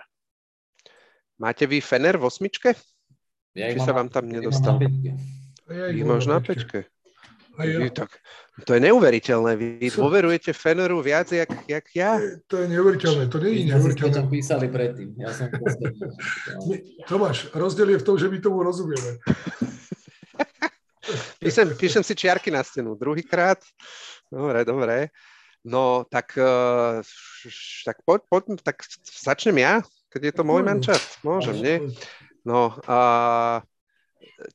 Máte 1.36 1.68
vy 1.68 1.84
Fener 1.84 2.16
v 2.16 2.30
osmičke? 2.30 2.78
Ja 3.54 3.70
Či 3.70 3.80
sa 3.84 3.94
vám 3.94 4.08
tam 4.10 4.32
nedostal? 4.32 4.80
Ja 5.04 5.43
ich 5.70 6.04
máš 6.04 6.28
na 6.28 6.44
pečke. 6.44 6.88
Ja. 7.54 7.86
Tak, 7.94 8.18
to 8.66 8.74
je 8.74 8.82
neuveriteľné. 8.82 9.54
Vy 9.54 9.88
so... 9.94 10.02
dôverujete 10.02 10.58
Feneru 10.58 11.06
viac, 11.06 11.30
jak, 11.30 11.54
jak 11.70 11.86
ja? 11.94 12.18
To 12.50 12.66
je 12.66 12.66
neuveriteľné. 12.66 13.30
To 13.30 13.38
nie 13.38 13.62
je 13.62 13.70
neuveriteľné. 13.70 14.26
My 14.26 14.30
písali 14.34 14.66
predtým. 14.74 15.14
Ja 15.22 15.30
som 15.30 15.54
Tomáš, 17.10 17.54
rozdiel 17.54 17.94
je 17.94 18.02
v 18.02 18.06
tom, 18.10 18.18
že 18.18 18.26
my 18.26 18.42
tomu 18.42 18.66
rozumieme. 18.66 19.22
píšem, 21.46 21.78
píšem 21.78 22.02
si 22.02 22.18
čiarky 22.18 22.50
na 22.50 22.66
stenu. 22.66 22.98
Druhýkrát. 22.98 23.62
Dobre, 24.34 24.66
dobre. 24.66 25.14
No, 25.62 26.10
tak, 26.10 26.34
uh, 26.42 27.06
tak, 27.86 28.02
poď, 28.02 28.22
poď, 28.34 28.44
tak 28.66 28.82
začnem 29.06 29.62
ja, 29.62 29.74
keď 30.10 30.22
je 30.26 30.34
to 30.34 30.44
môj 30.44 30.66
mančat. 30.66 31.00
Môžem, 31.22 31.56
nie? 31.62 31.76
No, 32.44 32.76
a 32.90 32.98
uh, 33.62 33.73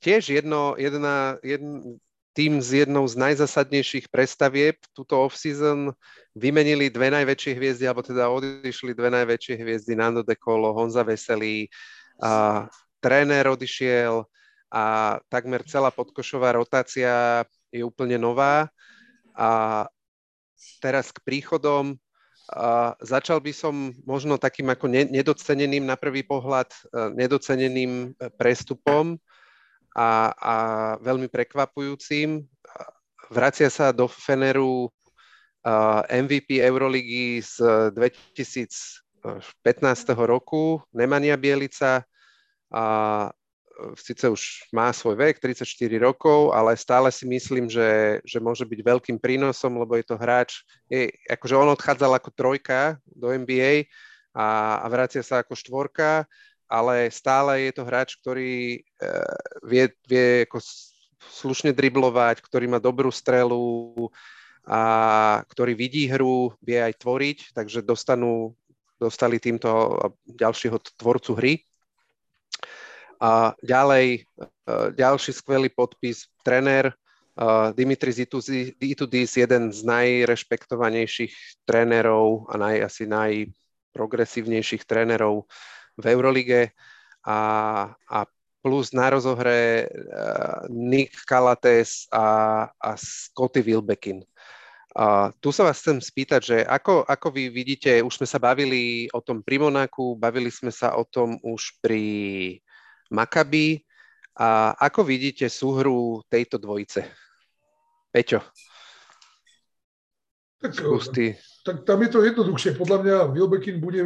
tiež 0.01 0.33
jedno, 0.33 0.75
jedna, 0.79 1.37
jedn, 1.43 1.99
tým 2.39 2.63
z 2.63 2.87
jednou 2.87 3.03
z 3.11 3.19
najzasadnejších 3.19 4.07
prestavieb 4.15 4.79
túto 4.95 5.19
off-season 5.19 5.91
vymenili 6.39 6.87
dve 6.87 7.11
najväčšie 7.11 7.53
hviezdy, 7.59 7.85
alebo 7.91 8.07
teda 8.07 8.31
odišli 8.31 8.95
dve 8.95 9.11
najväčšie 9.11 9.55
hviezdy, 9.59 9.99
Nando 9.99 10.23
De 10.23 10.39
Colo, 10.39 10.71
Honza 10.71 11.03
Veselý, 11.03 11.67
a 12.23 12.67
tréner 13.03 13.47
odišiel 13.47 14.27
a 14.71 15.17
takmer 15.31 15.63
celá 15.65 15.91
podkošová 15.91 16.55
rotácia 16.55 17.43
je 17.75 17.83
úplne 17.83 18.19
nová. 18.19 18.71
A 19.35 19.87
teraz 20.83 21.15
k 21.15 21.23
príchodom. 21.23 21.95
Uh, 22.49 22.97
začal 23.05 23.45
by 23.45 23.53
som 23.53 23.93
možno 24.09 24.41
takým 24.41 24.73
ako 24.73 24.89
ne, 24.89 25.05
nedoceneným 25.05 25.85
na 25.85 26.01
prvý 26.01 26.25
pohľad, 26.25 26.73
uh, 26.91 27.13
nedoceneným 27.13 28.17
prestupom 28.41 29.21
a, 29.99 30.31
a 30.31 30.55
veľmi 31.03 31.27
prekvapujúcim. 31.27 32.47
Vracia 33.35 33.67
sa 33.67 33.91
do 33.91 34.07
Feneru 34.07 34.95
MVP 36.07 36.63
Euroligy 36.63 37.43
z 37.43 37.91
2015 37.93 39.03
roku, 40.15 40.79
Nemania 40.95 41.35
Bielica, 41.35 42.07
a 42.69 42.85
síce 43.97 44.29
už 44.29 44.69
má 44.75 44.91
svoj 44.93 45.17
vek, 45.17 45.39
34 45.39 45.65
rokov, 46.03 46.53
ale 46.53 46.77
stále 46.77 47.09
si 47.15 47.25
myslím, 47.25 47.71
že, 47.71 48.21
že 48.27 48.39
môže 48.43 48.67
byť 48.67 48.81
veľkým 48.83 49.17
prínosom, 49.19 49.79
lebo 49.79 49.97
je 49.97 50.05
to 50.05 50.19
hráč, 50.19 50.63
je, 50.91 51.11
akože 51.31 51.55
on 51.55 51.73
odchádzal 51.73 52.13
ako 52.19 52.31
trojka 52.35 52.99
do 53.07 53.31
NBA 53.31 53.89
a, 54.35 54.79
a 54.83 54.87
vracia 54.91 55.23
sa 55.23 55.41
ako 55.41 55.55
štvorka, 55.55 56.27
ale 56.69 57.09
stále 57.09 57.69
je 57.69 57.73
to 57.73 57.83
hráč, 57.89 58.15
ktorý 58.21 58.79
e, 58.79 58.81
vie, 59.65 59.89
vie 60.05 60.45
ako 60.45 60.61
slušne 61.19 61.73
driblovať, 61.73 62.45
ktorý 62.45 62.69
má 62.69 62.79
dobrú 62.79 63.09
strelu 63.09 63.59
a 64.69 64.81
ktorý 65.49 65.73
vidí 65.73 66.05
hru, 66.13 66.53
vie 66.61 66.77
aj 66.77 67.01
tvoriť, 67.01 67.39
takže 67.57 67.81
dostanú, 67.81 68.53
dostali 69.01 69.41
týmto 69.41 69.97
ďalšieho 70.29 70.77
tvorcu 71.01 71.33
hry. 71.41 71.55
A 73.19 73.57
ďalej, 73.65 74.23
e, 74.23 74.47
ďalší 74.93 75.33
skvelý 75.33 75.73
podpis, 75.73 76.29
tréner 76.45 76.93
uh, 77.39 77.71
Dimitris 77.75 78.19
Itudis, 78.19 79.31
jeden 79.37 79.71
z 79.71 79.81
najrešpektovanejších 79.87 81.63
trénerov 81.63 82.51
a 82.51 82.55
naj, 82.59 82.77
asi 82.83 83.05
najprogresívnejších 83.07 84.83
trénerov 84.83 85.47
v 85.99 86.05
Eurolige 86.07 86.73
a, 87.27 87.39
a 87.93 88.19
plus 88.63 88.95
na 88.95 89.11
rozohre 89.11 89.87
uh, 89.87 90.67
Nick 90.71 91.15
Calates 91.27 92.07
a, 92.15 92.67
a 92.71 92.91
Scotty 92.95 93.63
Wilbekin. 93.63 94.23
Uh, 94.99 95.31
tu 95.39 95.55
sa 95.55 95.63
vás 95.63 95.79
chcem 95.79 96.03
spýtať, 96.03 96.41
že 96.43 96.59
ako, 96.67 97.07
ako 97.07 97.31
vy 97.31 97.55
vidíte, 97.55 98.03
už 98.03 98.19
sme 98.19 98.27
sa 98.27 98.43
bavili 98.43 99.07
o 99.15 99.23
tom 99.23 99.47
pri 99.47 99.63
Monaku, 99.63 100.19
bavili 100.19 100.51
sme 100.51 100.75
sa 100.75 100.99
o 100.99 101.07
tom 101.07 101.39
už 101.45 101.79
pri 101.79 102.03
Maccabi. 103.13 103.83
A 104.39 104.75
ako 104.79 105.03
vidíte 105.03 105.51
súhru 105.51 106.23
tejto 106.31 106.63
dvojice? 106.63 107.11
Peťo. 108.15 108.39
Tak, 111.63 111.63
tak 111.63 111.77
tam 111.87 111.99
je 112.03 112.11
to 112.11 112.19
jednoduchšie. 112.27 112.71
Podľa 112.75 112.99
mňa 113.05 113.17
Wilbekin 113.31 113.79
bude 113.79 114.03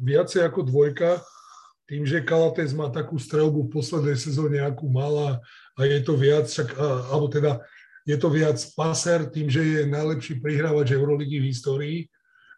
viacej 0.00 0.48
ako 0.48 0.64
dvojka, 0.64 1.20
tým, 1.84 2.06
že 2.06 2.22
Kalates 2.22 2.70
má 2.72 2.88
takú 2.88 3.18
strelbu 3.18 3.66
v 3.66 3.72
poslednej 3.74 4.14
sezóne, 4.14 4.62
akú 4.62 4.86
mala 4.86 5.42
a 5.74 5.80
je 5.84 6.00
to 6.00 6.14
viac, 6.14 6.46
však, 6.46 6.72
alebo 7.10 7.26
teda 7.26 7.60
je 8.06 8.16
to 8.16 8.30
viac 8.30 8.56
paser 8.78 9.26
tým, 9.26 9.50
že 9.50 9.60
je 9.60 9.80
najlepší 9.90 10.38
prihrávač 10.38 10.94
Euroligy 10.94 11.42
v 11.42 11.50
histórii. 11.50 11.98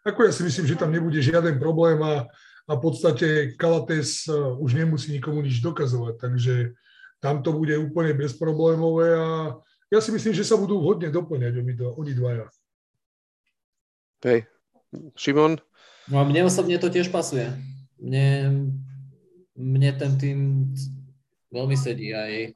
Ako 0.05 0.29
ja 0.29 0.31
si 0.31 0.45
myslím, 0.45 0.69
že 0.69 0.79
tam 0.79 0.93
nebude 0.93 1.17
žiaden 1.17 1.57
problém 1.57 1.97
a 1.99 2.29
a 2.67 2.71
v 2.75 2.81
podstate 2.81 3.27
Kalates 3.59 4.23
e, 4.27 4.31
už 4.35 4.73
nemusí 4.73 5.11
nikomu 5.11 5.43
nič 5.43 5.59
dokazovať, 5.59 6.15
takže 6.15 6.53
tam 7.19 7.43
to 7.43 7.51
bude 7.51 7.75
úplne 7.75 8.15
bezproblémové 8.15 9.15
a 9.15 9.55
ja 9.91 9.99
si 9.99 10.11
myslím, 10.15 10.31
že 10.31 10.47
sa 10.47 10.55
budú 10.55 10.79
hodne 10.79 11.11
doplňať 11.11 11.59
oni 11.99 12.13
dvaja. 12.15 12.47
Hej. 14.23 14.47
Šimon? 15.19 15.59
No 16.07 16.19
a 16.19 16.23
mne 16.27 16.47
osobne 16.47 16.79
to 16.79 16.87
tiež 16.91 17.11
pasuje. 17.11 17.47
Mne, 17.99 18.27
mne 19.55 19.89
ten 19.95 20.11
tým 20.19 20.39
veľmi 21.51 21.75
sedí 21.77 22.11
aj 22.11 22.51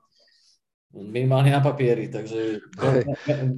minimálne 0.96 1.54
na 1.54 1.62
papieri, 1.62 2.10
takže 2.10 2.64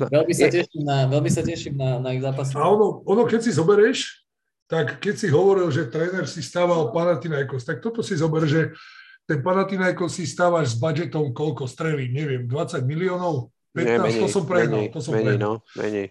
veľmi 0.10 0.34
sa 0.34 0.48
teším 0.52 0.84
na, 0.84 1.08
veľmi 1.08 1.30
sa 1.32 1.42
teším 1.46 1.76
na, 1.78 2.02
na 2.04 2.10
ich 2.12 2.22
zápasy. 2.26 2.58
A 2.58 2.68
ono, 2.68 3.06
ono, 3.08 3.24
keď 3.24 3.40
si 3.48 3.52
zoberieš, 3.56 4.28
tak 4.70 5.02
keď 5.02 5.16
si 5.18 5.28
hovoril, 5.32 5.70
že 5.74 5.90
tréner 5.90 6.30
si 6.30 6.46
stával 6.46 6.94
Panathinaikos, 6.94 7.66
tak 7.66 7.82
toto 7.82 8.06
si 8.06 8.14
zober, 8.14 8.46
že 8.46 8.76
ten 9.26 9.42
Panathinaikos 9.42 10.18
si 10.18 10.26
stávaš 10.30 10.74
s 10.74 10.76
budžetom 10.78 11.32
koľko 11.34 11.66
strelí, 11.66 12.10
neviem, 12.10 12.46
20 12.46 12.86
miliónov? 12.86 13.54
15, 13.74 13.86
Nie, 13.86 13.98
menej, 14.02 14.22
to 14.22 14.28
som 14.30 14.44
prehnal. 14.50 14.82
to 14.90 15.00
som 15.02 15.14
menej, 15.14 15.38
no, 15.38 15.62
menej. 15.78 16.10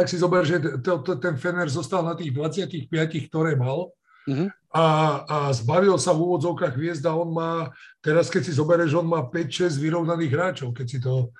Tak 0.00 0.08
si 0.08 0.16
zober, 0.16 0.48
že 0.48 0.56
to, 0.80 1.04
to, 1.04 1.20
ten 1.20 1.36
Fener 1.36 1.68
zostal 1.68 2.00
na 2.00 2.16
tých 2.16 2.32
25, 2.32 2.88
ktoré 3.28 3.52
mal 3.52 3.92
uh-huh. 4.24 4.48
a, 4.72 4.86
a 5.28 5.38
zbavil 5.52 6.00
sa 6.00 6.16
v 6.16 6.24
úvodzovkách 6.24 6.72
hviezda. 6.72 7.12
On 7.12 7.28
má, 7.28 7.68
teraz 8.00 8.32
keď 8.32 8.48
si 8.48 8.56
zoberieš, 8.56 8.96
on 8.96 9.12
má 9.12 9.20
5-6 9.28 9.76
vyrovnaných 9.76 10.32
hráčov, 10.32 10.72
keď 10.72 10.86
si 10.88 10.98
to, 11.04 11.36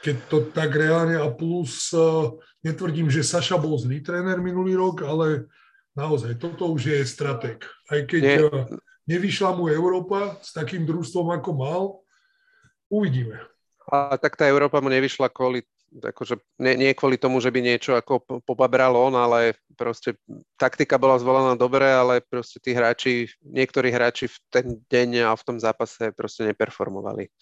keď 0.00 0.16
to 0.32 0.36
tak 0.56 0.72
reálne 0.72 1.20
a 1.20 1.28
plus, 1.28 1.92
uh, 1.92 2.32
netvrdím, 2.64 3.12
že 3.12 3.20
Saša 3.20 3.60
bol 3.60 3.76
zlý 3.76 4.00
tréner 4.00 4.40
minulý 4.40 4.72
rok, 4.72 5.04
ale 5.04 5.52
Naozaj, 5.98 6.38
toto 6.38 6.70
už 6.70 6.94
je 6.94 6.98
stratég. 7.02 7.58
Aj 7.90 8.00
keď 8.06 8.22
Nie. 8.22 8.38
Eh, 8.46 8.66
nevyšla 9.10 9.50
mu 9.58 9.66
Európa 9.66 10.38
s 10.38 10.54
takým 10.54 10.86
družstvom, 10.86 11.34
ako 11.34 11.50
mal, 11.58 11.82
uvidíme. 12.86 13.42
A 13.90 14.14
tak 14.14 14.38
tá 14.38 14.46
Európa 14.46 14.78
mu 14.78 14.86
nevyšla 14.94 15.26
kvôli, 15.26 15.66
akože 15.88 16.38
nie, 16.60 16.74
nie 16.76 16.92
kvôli 16.92 17.16
tomu, 17.16 17.40
že 17.40 17.48
by 17.48 17.60
niečo 17.64 17.96
ako 17.96 18.42
popabral 18.44 18.92
on, 18.96 19.16
ale 19.16 19.56
proste 19.74 20.16
taktika 20.60 21.00
bola 21.00 21.16
zvolená 21.16 21.56
dobre, 21.56 21.88
ale 21.88 22.20
proste 22.20 22.60
tí 22.60 22.76
hráči, 22.76 23.32
niektorí 23.42 23.88
hráči 23.88 24.28
v 24.28 24.36
ten 24.52 24.66
deň 24.88 25.28
a 25.28 25.32
v 25.32 25.46
tom 25.46 25.56
zápase 25.56 26.12
proste 26.12 26.44
neperformovali. 26.48 27.32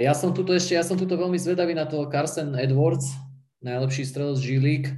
Ja 0.00 0.16
som 0.16 0.32
tuto 0.32 0.56
ešte, 0.56 0.78
ja 0.78 0.86
som 0.86 0.96
tuto 0.96 1.18
veľmi 1.18 1.36
zvedavý 1.36 1.76
na 1.76 1.84
toho 1.84 2.08
Carson 2.08 2.56
Edwards, 2.56 3.12
najlepší 3.60 4.08
strelec 4.08 4.38
G-League 4.40 4.90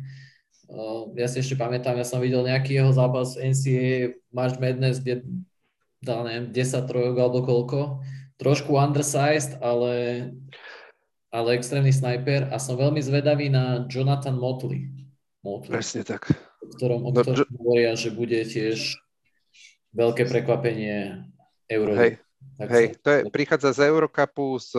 ja 1.15 1.27
si 1.29 1.41
ešte 1.41 1.55
pamätám, 1.55 1.95
ja 2.01 2.07
som 2.07 2.19
videl 2.19 2.45
nejaký 2.45 2.81
jeho 2.81 2.91
zápas 2.91 3.37
NCAA 3.37 4.17
March 4.33 4.57
Madness, 4.59 5.01
kde 5.01 5.23
dal, 6.01 6.25
neviem, 6.25 6.53
10 6.53 6.89
trojok 6.89 7.17
alebo 7.21 7.39
koľko. 7.45 7.79
Trošku 8.41 8.75
undersized, 8.75 9.61
ale, 9.63 10.27
ale 11.35 11.59
extrémny 11.59 11.91
sniper 11.91 12.47
a 12.55 12.63
som 12.63 12.79
veľmi 12.79 13.03
zvedavý 13.03 13.51
na 13.51 13.83
Jonathan 13.91 14.39
Motley. 14.39 14.87
Motley 15.43 15.75
Presne 15.75 16.07
tak. 16.07 16.31
O 16.63 16.71
ktorom, 16.79 17.03
o 17.03 17.11
no, 17.11 17.19
ktorom 17.19 17.51
no, 17.51 17.59
hovoria, 17.59 17.99
že 17.99 18.15
bude 18.15 18.39
tiež 18.47 19.03
veľké 19.91 20.31
prekvapenie 20.31 21.27
Euro. 21.67 21.99
Hej, 21.99 22.23
hej 22.71 22.87
to 23.03 23.09
je, 23.11 23.21
prichádza 23.35 23.75
z 23.75 23.91
Eurocupu, 23.91 24.63
z 24.63 24.79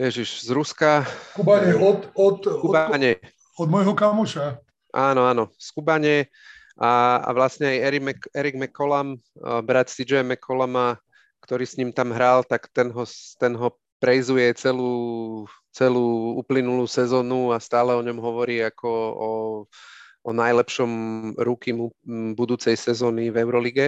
Ježiš, 0.00 0.48
z 0.48 0.50
Ruska. 0.56 1.04
Kubane, 1.36 1.76
od, 1.76 2.08
od, 2.16 2.40
Kubane. 2.64 3.20
Od, 3.60 3.68
od 3.68 3.68
môjho 3.68 3.92
kamoša. 3.92 4.64
Áno, 4.96 5.28
áno, 5.28 5.52
z 5.60 5.68
Kubane 5.76 6.16
a, 6.80 7.20
a 7.20 7.30
vlastne 7.36 7.68
aj 7.68 7.78
Eric, 7.84 8.02
Mc, 8.02 8.20
Eric 8.32 8.54
McCollum, 8.56 9.20
brat 9.60 9.92
CJ 9.92 10.24
McColluma, 10.24 10.96
ktorý 11.44 11.68
s 11.68 11.76
ním 11.76 11.92
tam 11.92 12.16
hral, 12.16 12.48
tak 12.48 12.72
ten 12.72 12.88
ho, 12.88 13.04
ten 13.36 13.52
ho 13.60 13.76
prejzuje 13.98 14.52
celú, 14.56 15.44
celú 15.72 16.36
uplynulú 16.40 16.84
sezónu 16.88 17.52
a 17.52 17.58
stále 17.60 17.96
o 17.96 18.02
ňom 18.04 18.18
hovorí 18.20 18.60
ako 18.60 18.90
o, 19.16 19.30
o 20.24 20.30
najlepšom 20.30 20.90
ruky 21.40 21.72
budúcej 22.36 22.76
sezóny 22.76 23.32
v 23.32 23.36
Eurolige. 23.40 23.86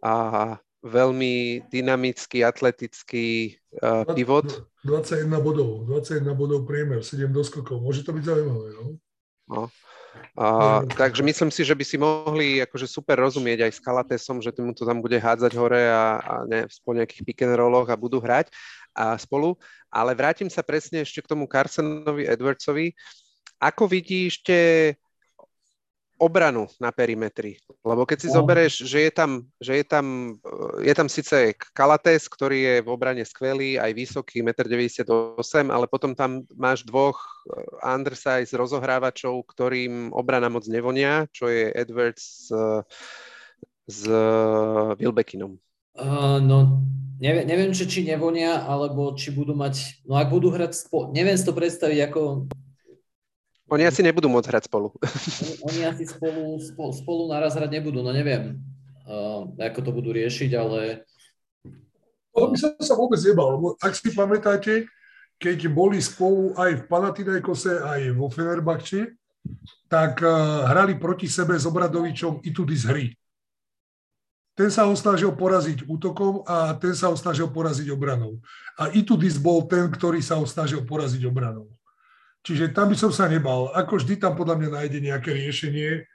A 0.00 0.56
veľmi 0.80 1.68
dynamický, 1.68 2.40
atletický 2.40 3.56
uh, 3.84 4.08
pivot. 4.16 4.64
21 4.84 5.28
bodov, 5.44 5.84
21 5.84 6.32
bodov 6.32 6.64
priemer, 6.64 7.04
7 7.04 7.28
doskokov. 7.28 7.84
Môže 7.84 8.00
to 8.00 8.16
byť 8.16 8.24
zaujímavé, 8.24 8.68
no? 8.80 8.84
no. 9.52 9.62
A, 10.38 10.80
takže 10.86 11.22
myslím 11.22 11.50
si, 11.50 11.62
že 11.62 11.74
by 11.74 11.84
si 11.84 11.96
mohli 11.98 12.62
akože 12.62 12.86
super 12.86 13.18
rozumieť 13.20 13.66
aj 13.68 13.72
s 13.76 13.80
Kalatesom, 13.82 14.38
že 14.40 14.54
mu 14.58 14.74
to 14.74 14.88
tam 14.88 15.02
bude 15.02 15.18
hádzať 15.18 15.52
hore 15.54 15.84
a, 15.90 16.18
a 16.18 16.34
ne, 16.46 16.66
po 16.82 16.94
nejakých 16.96 17.22
pick 17.26 17.40
and 17.44 17.54
rolloch 17.54 17.90
a 17.90 17.98
budú 17.98 18.22
hrať 18.22 18.50
a 18.94 19.14
spolu. 19.20 19.58
Ale 19.90 20.14
vrátim 20.14 20.48
sa 20.50 20.62
presne 20.62 21.02
ešte 21.02 21.22
k 21.22 21.30
tomu 21.30 21.50
Carsonovi 21.50 22.26
Edwardsovi. 22.26 22.94
Ako 23.60 23.90
vidíš 23.90 24.40
tie 24.40 24.96
obranu 26.20 26.68
na 26.76 26.92
perimetri. 26.92 27.56
Lebo 27.80 28.04
keď 28.04 28.18
si 28.20 28.28
no. 28.28 28.44
zoberieš, 28.44 28.84
že 28.84 29.08
je 29.08 29.12
tam, 29.12 29.30
že 29.56 29.80
je 29.80 29.84
tam, 29.88 30.36
je 30.84 30.92
tam 30.92 31.08
síce 31.08 31.56
Kalates, 31.72 32.28
ktorý 32.28 32.58
je 32.60 32.76
v 32.84 32.88
obrane 32.92 33.24
skvelý, 33.24 33.80
aj 33.80 33.96
vysoký, 33.96 34.44
1,98 34.44 35.08
m, 35.64 35.68
ale 35.72 35.88
potom 35.88 36.12
tam 36.12 36.44
máš 36.52 36.84
dvoch 36.84 37.16
eh, 37.16 37.64
undersize 37.80 38.52
rozohrávačov, 38.52 39.48
ktorým 39.48 40.12
obrana 40.12 40.52
moc 40.52 40.68
nevonia, 40.68 41.24
čo 41.32 41.48
je 41.48 41.72
Edwards 41.72 42.46
s, 42.46 42.52
s 43.88 44.00
Wilbeckinom. 45.00 45.56
Uh, 45.96 46.38
no, 46.38 46.84
neviem, 47.20 47.44
neviem, 47.44 47.70
či, 47.74 47.84
či 47.84 48.00
nevonia, 48.06 48.64
alebo 48.64 49.12
či 49.12 49.34
budú 49.34 49.52
mať, 49.52 50.04
no 50.08 50.16
ak 50.16 50.32
budú 50.32 50.48
hrať, 50.54 50.72
spo, 50.86 51.12
neviem 51.12 51.36
si 51.36 51.44
to 51.44 51.52
predstaviť 51.52 51.98
ako 52.08 52.48
Oni 53.70 53.86
asi 53.86 54.02
nebudú 54.02 54.26
môcť 54.26 54.50
hrať 54.50 54.62
spolu. 54.66 54.90
Oni, 54.98 55.52
oni 55.62 55.80
asi 55.86 56.04
spolu, 56.10 56.58
spolu, 56.58 56.90
spolu 56.90 57.22
naraz 57.30 57.54
hrať 57.54 57.70
nebudú, 57.70 58.02
no 58.02 58.10
neviem, 58.10 58.58
uh, 59.06 59.46
ako 59.62 59.78
to 59.86 59.90
budú 59.94 60.10
riešiť, 60.10 60.50
ale... 60.58 61.06
To 62.34 62.50
by 62.50 62.56
som 62.58 62.74
sa 62.82 62.98
vôbec 62.98 63.18
nebal, 63.22 63.58
lebo 63.58 63.66
ak 63.78 63.94
si 63.94 64.10
pamätáte, 64.10 64.90
keď 65.38 65.70
boli 65.70 66.02
spolu 66.02 66.54
aj 66.58 66.82
v 66.82 66.86
Panathinaikose, 66.90 67.78
aj 67.78 68.00
vo 68.18 68.26
Fenerbahči, 68.26 69.06
tak 69.86 70.18
uh, 70.20 70.66
hrali 70.66 70.98
proti 70.98 71.30
sebe 71.30 71.54
s 71.54 71.64
Obradovičom 71.64 72.42
i 72.42 72.50
tudy 72.50 72.74
z 72.74 72.84
hry. 72.90 73.06
Ten 74.58 74.68
sa 74.68 74.84
ho 74.84 74.92
snažil 74.92 75.32
poraziť 75.32 75.88
útokom 75.88 76.44
a 76.44 76.76
ten 76.76 76.92
sa 76.92 77.08
ho 77.08 77.16
snažil 77.16 77.48
poraziť 77.48 77.88
obranou. 77.88 78.44
A 78.76 78.92
Itudis 78.92 79.40
bol 79.40 79.64
ten, 79.64 79.88
ktorý 79.88 80.20
sa 80.20 80.36
ho 80.36 80.44
snažil 80.44 80.84
poraziť 80.84 81.24
obranou. 81.24 81.70
Čiže 82.40 82.72
tam 82.72 82.88
by 82.88 82.96
som 82.96 83.12
sa 83.12 83.28
nebal. 83.28 83.68
Ako 83.76 84.00
vždy 84.00 84.16
tam 84.16 84.32
podľa 84.32 84.56
mňa 84.56 84.68
nájde 84.80 84.98
nejaké 85.04 85.30
riešenie, 85.36 86.08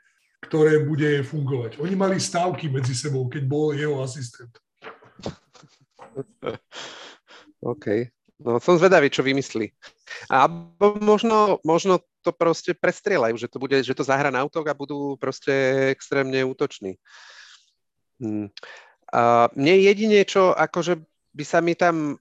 ktoré 0.46 0.82
bude 0.82 1.22
fungovať. 1.22 1.78
Oni 1.82 1.94
mali 1.94 2.18
stávky 2.18 2.70
medzi 2.70 2.98
sebou, 2.98 3.30
keď 3.30 3.44
bol 3.46 3.74
jeho 3.74 4.02
asistent. 4.02 4.54
OK. 7.74 8.10
No 8.42 8.60
som 8.60 8.76
zvedavý, 8.76 9.08
čo 9.08 9.24
vymyslí. 9.24 9.72
A 10.28 10.50
možno, 11.00 11.62
možno 11.64 12.04
to 12.20 12.34
proste 12.36 12.74
prestrieľajú, 12.74 13.36
že 13.38 13.48
to, 13.48 13.58
bude, 13.62 13.78
že 13.80 13.94
to 13.96 14.04
zahra 14.04 14.34
na 14.34 14.44
útok 14.44 14.66
a 14.68 14.78
budú 14.78 15.16
proste 15.22 15.54
extrémne 15.94 16.42
útoční. 16.42 16.98
Hmm. 18.18 18.50
A 19.14 19.48
mne 19.54 19.78
jedine, 19.86 20.26
čo 20.26 20.52
akože 20.52 21.00
by 21.36 21.44
sa 21.46 21.60
mi 21.62 21.78
tam 21.78 22.18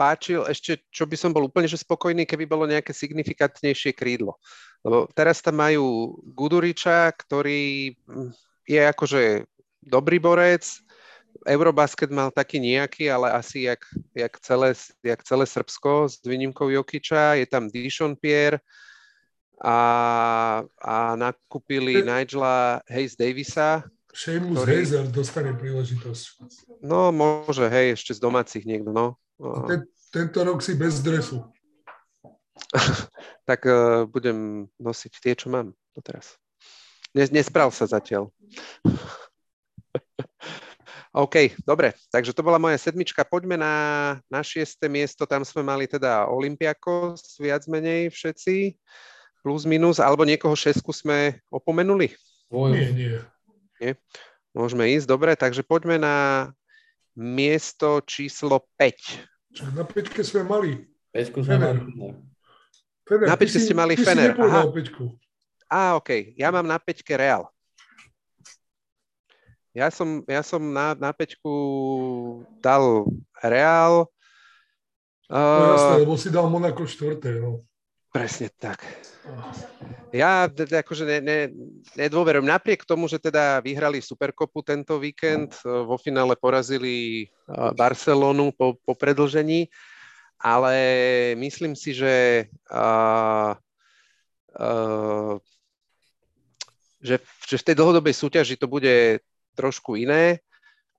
páčil 0.00 0.48
ešte, 0.48 0.80
čo 0.88 1.04
by 1.04 1.16
som 1.20 1.36
bol 1.36 1.44
úplne 1.44 1.68
že 1.68 1.76
spokojný, 1.76 2.24
keby 2.24 2.48
bolo 2.48 2.64
nejaké 2.64 2.96
signifikantnejšie 2.96 3.92
krídlo. 3.92 4.40
Lebo 4.80 5.04
teraz 5.12 5.44
tam 5.44 5.60
majú 5.60 6.16
Guduriča, 6.32 7.12
ktorý 7.12 7.92
hm, 8.08 8.32
je 8.64 8.80
akože 8.80 9.22
dobrý 9.84 10.16
borec, 10.16 10.64
Eurobasket 11.46 12.10
mal 12.12 12.28
taký 12.28 12.60
nejaký, 12.60 13.08
ale 13.08 13.32
asi 13.32 13.64
jak, 13.64 13.80
jak, 14.12 14.34
celé, 14.40 14.74
jak 15.00 15.20
celé 15.24 15.44
Srbsko 15.46 16.08
s 16.08 16.20
výnimkou 16.20 16.68
Jokiča. 16.68 17.38
Je 17.38 17.46
tam 17.46 17.70
Dishon 17.70 18.16
Pierre 18.16 18.60
a, 19.62 19.78
a 20.80 20.96
nakúpili 21.16 22.04
Nigela 22.04 22.82
Hayes 22.88 23.16
Davisa. 23.16 23.84
Seamus 24.10 24.62
ktorý... 24.62 24.72
Hazer 24.82 25.06
dostane 25.08 25.52
príležitosť. 25.54 26.24
No, 26.82 27.14
môže, 27.14 27.66
hej, 27.70 27.94
ešte 27.94 28.18
z 28.18 28.20
domácich 28.20 28.66
niekto, 28.66 28.90
no. 28.90 29.18
Ten, 29.66 29.86
tento 30.10 30.42
rok 30.42 30.60
si 30.60 30.74
bez 30.74 31.00
dresu. 31.00 31.46
tak 33.48 33.66
uh, 33.66 34.04
budem 34.06 34.68
nosiť 34.78 35.12
tie, 35.18 35.34
čo 35.34 35.50
mám 35.50 35.72
doteraz. 35.94 36.36
Nes, 37.14 37.30
nesprav 37.34 37.70
sa 37.74 37.86
zatiaľ. 37.86 38.30
OK, 41.10 41.58
dobre, 41.66 41.90
takže 42.14 42.30
to 42.30 42.46
bola 42.46 42.62
moja 42.62 42.78
sedmička. 42.78 43.26
Poďme 43.26 43.58
na, 43.58 43.74
na 44.30 44.46
šieste 44.46 44.86
miesto, 44.86 45.26
tam 45.26 45.42
sme 45.42 45.66
mali 45.66 45.90
teda 45.90 46.30
Olympiakos, 46.30 47.34
viac 47.42 47.66
menej 47.66 48.14
všetci, 48.14 48.78
plus 49.42 49.66
minus, 49.66 49.98
alebo 49.98 50.22
niekoho 50.22 50.54
šesku 50.54 50.94
sme 50.94 51.42
opomenuli? 51.50 52.14
Nie, 52.50 52.94
nie. 52.94 53.18
Nie? 53.80 53.96
Môžeme 54.52 54.84
ísť, 54.92 55.06
dobre, 55.08 55.32
takže 55.34 55.64
poďme 55.64 55.96
na 55.96 56.16
miesto 57.16 58.04
číslo 58.04 58.68
5. 58.76 59.56
Čo 59.56 59.64
na 59.74 59.82
peťke 59.82 60.22
sme 60.22 60.46
mali? 60.46 60.86
Peťku 61.10 61.42
sme 61.42 61.58
mali. 61.58 61.80
Fener, 63.08 63.26
na 63.26 63.34
peťke 63.34 63.58
ste 63.58 63.74
mali 63.74 63.98
Fener. 63.98 64.36
Aha. 64.38 64.70
Peťku. 64.70 65.18
Á, 65.66 65.98
OK. 65.98 66.34
Ja 66.38 66.54
mám 66.54 66.66
na 66.66 66.78
peťke 66.78 67.14
Real. 67.14 67.50
Ja 69.70 69.86
som, 69.90 70.26
ja 70.26 70.42
som 70.42 70.58
na, 70.58 70.98
na 70.98 71.14
peťku 71.14 71.54
dal 72.58 73.06
Real. 73.38 74.10
Uh, 75.30 75.38
no 75.38 75.66
jasné, 75.78 75.94
lebo 76.02 76.14
si 76.18 76.28
dal 76.30 76.46
Monako 76.50 76.86
4. 76.90 77.22
No. 77.38 77.62
Presne 78.10 78.50
tak. 78.58 78.82
Ja 80.10 80.50
akože 80.50 81.06
ne, 81.06 81.18
ne, 81.22 81.38
nedôverujem. 81.94 82.42
Napriek 82.42 82.82
tomu, 82.82 83.06
že 83.06 83.22
teda 83.22 83.62
vyhrali 83.62 84.02
Superkopu 84.02 84.66
tento 84.66 84.98
víkend, 84.98 85.54
e, 85.62 85.86
vo 85.86 85.94
finále 85.94 86.34
porazili 86.34 87.22
e, 87.22 87.26
Barcelonu 87.78 88.50
po, 88.50 88.74
po 88.82 88.98
predlžení, 88.98 89.70
ale 90.40 90.74
myslím 91.36 91.76
si, 91.76 91.92
že, 91.92 92.48
uh, 92.72 93.52
uh, 94.56 95.36
že, 97.04 97.20
že 97.44 97.56
v 97.60 97.66
tej 97.68 97.76
dlhodobej 97.76 98.16
súťaži 98.16 98.56
to 98.56 98.64
bude 98.64 99.20
trošku 99.52 100.00
iné 100.00 100.40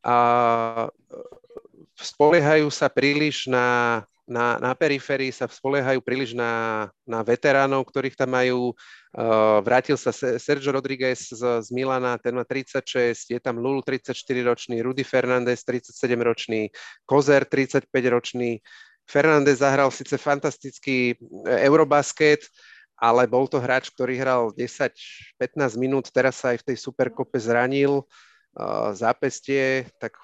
a 0.05 0.85
spoliehajú 1.97 2.69
sa 2.69 2.85
príliš 2.85 3.49
na 3.49 4.05
na, 4.31 4.55
na 4.63 4.71
periférii 4.71 5.27
sa 5.35 5.51
spoliehajú 5.51 5.99
príliš 5.99 6.31
na, 6.31 6.87
na 7.03 7.19
veteránov, 7.19 7.83
ktorých 7.83 8.15
tam 8.15 8.31
majú. 8.31 8.71
Uh, 9.11 9.59
vrátil 9.59 9.99
sa 9.99 10.15
Sergio 10.15 10.71
Rodriguez 10.71 11.27
z, 11.35 11.43
z 11.43 11.67
Milana, 11.75 12.15
ten 12.15 12.31
má 12.31 12.47
36, 12.47 13.27
je 13.27 13.39
tam 13.43 13.59
Lulu 13.59 13.83
34-ročný, 13.83 14.79
Rudy 14.79 15.03
Fernández 15.03 15.67
37-ročný, 15.67 16.71
Kozer 17.03 17.43
35-ročný. 17.43 18.63
Fernández 19.03 19.59
zahral 19.59 19.91
síce 19.91 20.15
fantastický 20.15 21.19
eh, 21.19 21.67
Eurobasket, 21.67 22.47
ale 22.95 23.27
bol 23.27 23.51
to 23.51 23.59
hráč, 23.59 23.91
ktorý 23.91 24.15
hral 24.15 24.55
10-15 24.55 24.95
minút, 25.75 26.07
teraz 26.07 26.39
sa 26.39 26.55
aj 26.55 26.63
v 26.63 26.67
tej 26.71 26.77
Superkope 26.79 27.35
zranil 27.35 28.07
zápestie, 28.91 29.87
tak 29.95 30.19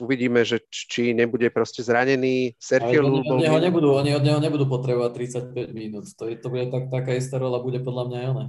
uvidíme, 0.00 0.40
že 0.48 0.64
či 0.72 1.12
nebude 1.12 1.52
proste 1.52 1.84
zranený. 1.84 2.56
Sergio 2.56 3.04
oni, 3.04 3.20
od 3.20 3.40
neho 3.44 3.58
nebudú, 3.60 3.88
oni 3.92 4.16
od 4.16 4.24
neho 4.24 4.40
nebudú 4.40 4.64
potrebovať 4.64 5.12
35 5.52 5.76
minút. 5.76 6.08
To, 6.16 6.24
je, 6.24 6.40
to 6.40 6.48
bude 6.48 6.72
tak, 6.72 6.88
taká 6.88 7.12
istá 7.12 7.36
rola, 7.36 7.60
bude 7.60 7.84
podľa 7.84 8.04
mňa 8.08 8.18
aj 8.18 8.28
ona. 8.32 8.46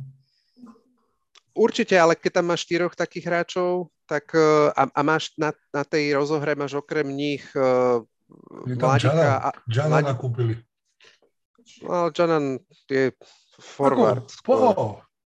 Určite, 1.58 1.98
ale 1.98 2.14
keď 2.16 2.40
tam 2.40 2.54
máš 2.54 2.70
štyroch 2.70 2.94
takých 2.94 3.28
hráčov, 3.28 3.92
tak 4.06 4.32
e, 4.32 4.72
a, 4.72 4.84
a 4.88 5.02
máš 5.04 5.34
na, 5.36 5.52
na 5.74 5.84
tej 5.84 6.16
rozohre 6.16 6.54
máš 6.54 6.78
okrem 6.78 7.10
nich 7.10 7.44
uh, 7.58 8.00
Mladika. 8.64 9.12
Jana, 9.12 9.52
Jana 9.68 10.00
nakúpili. 10.06 10.56
No, 11.84 12.14
Janan 12.14 12.62
je 12.88 13.12
forward. 13.60 14.24
Ako, 14.24 14.44
po, 14.46 14.56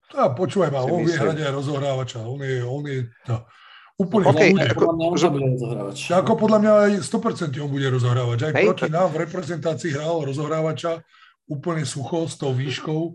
to, 0.10 0.22
počúvaj 0.38 0.70
ma, 0.70 0.86
on 0.86 1.06
vie 1.06 1.18
hrať 1.18 1.38
aj 1.44 1.52
rozohrávača. 1.54 2.22
On 2.26 2.40
je, 2.42 2.62
on 2.62 2.84
je 2.86 3.00
to, 3.26 3.36
Úplne 3.94 4.26
okay, 4.26 4.50
ako, 4.58 4.90
podľa 4.90 5.30
mňa 5.30 6.18
Ako 6.18 6.34
podľa 6.34 6.60
mňa 6.66 6.72
aj 6.74 6.92
100% 7.06 7.62
on 7.62 7.70
bude 7.70 7.88
rozohrávať. 7.94 8.38
Aj 8.50 8.54
Hej, 8.58 8.66
proti 8.66 8.88
nám 8.90 9.14
v 9.14 9.22
reprezentácii 9.22 9.94
hral 9.94 10.26
rozohrávača 10.26 11.06
úplne 11.46 11.86
sucho 11.86 12.26
s 12.26 12.34
tou 12.34 12.58
výškou. 12.58 13.14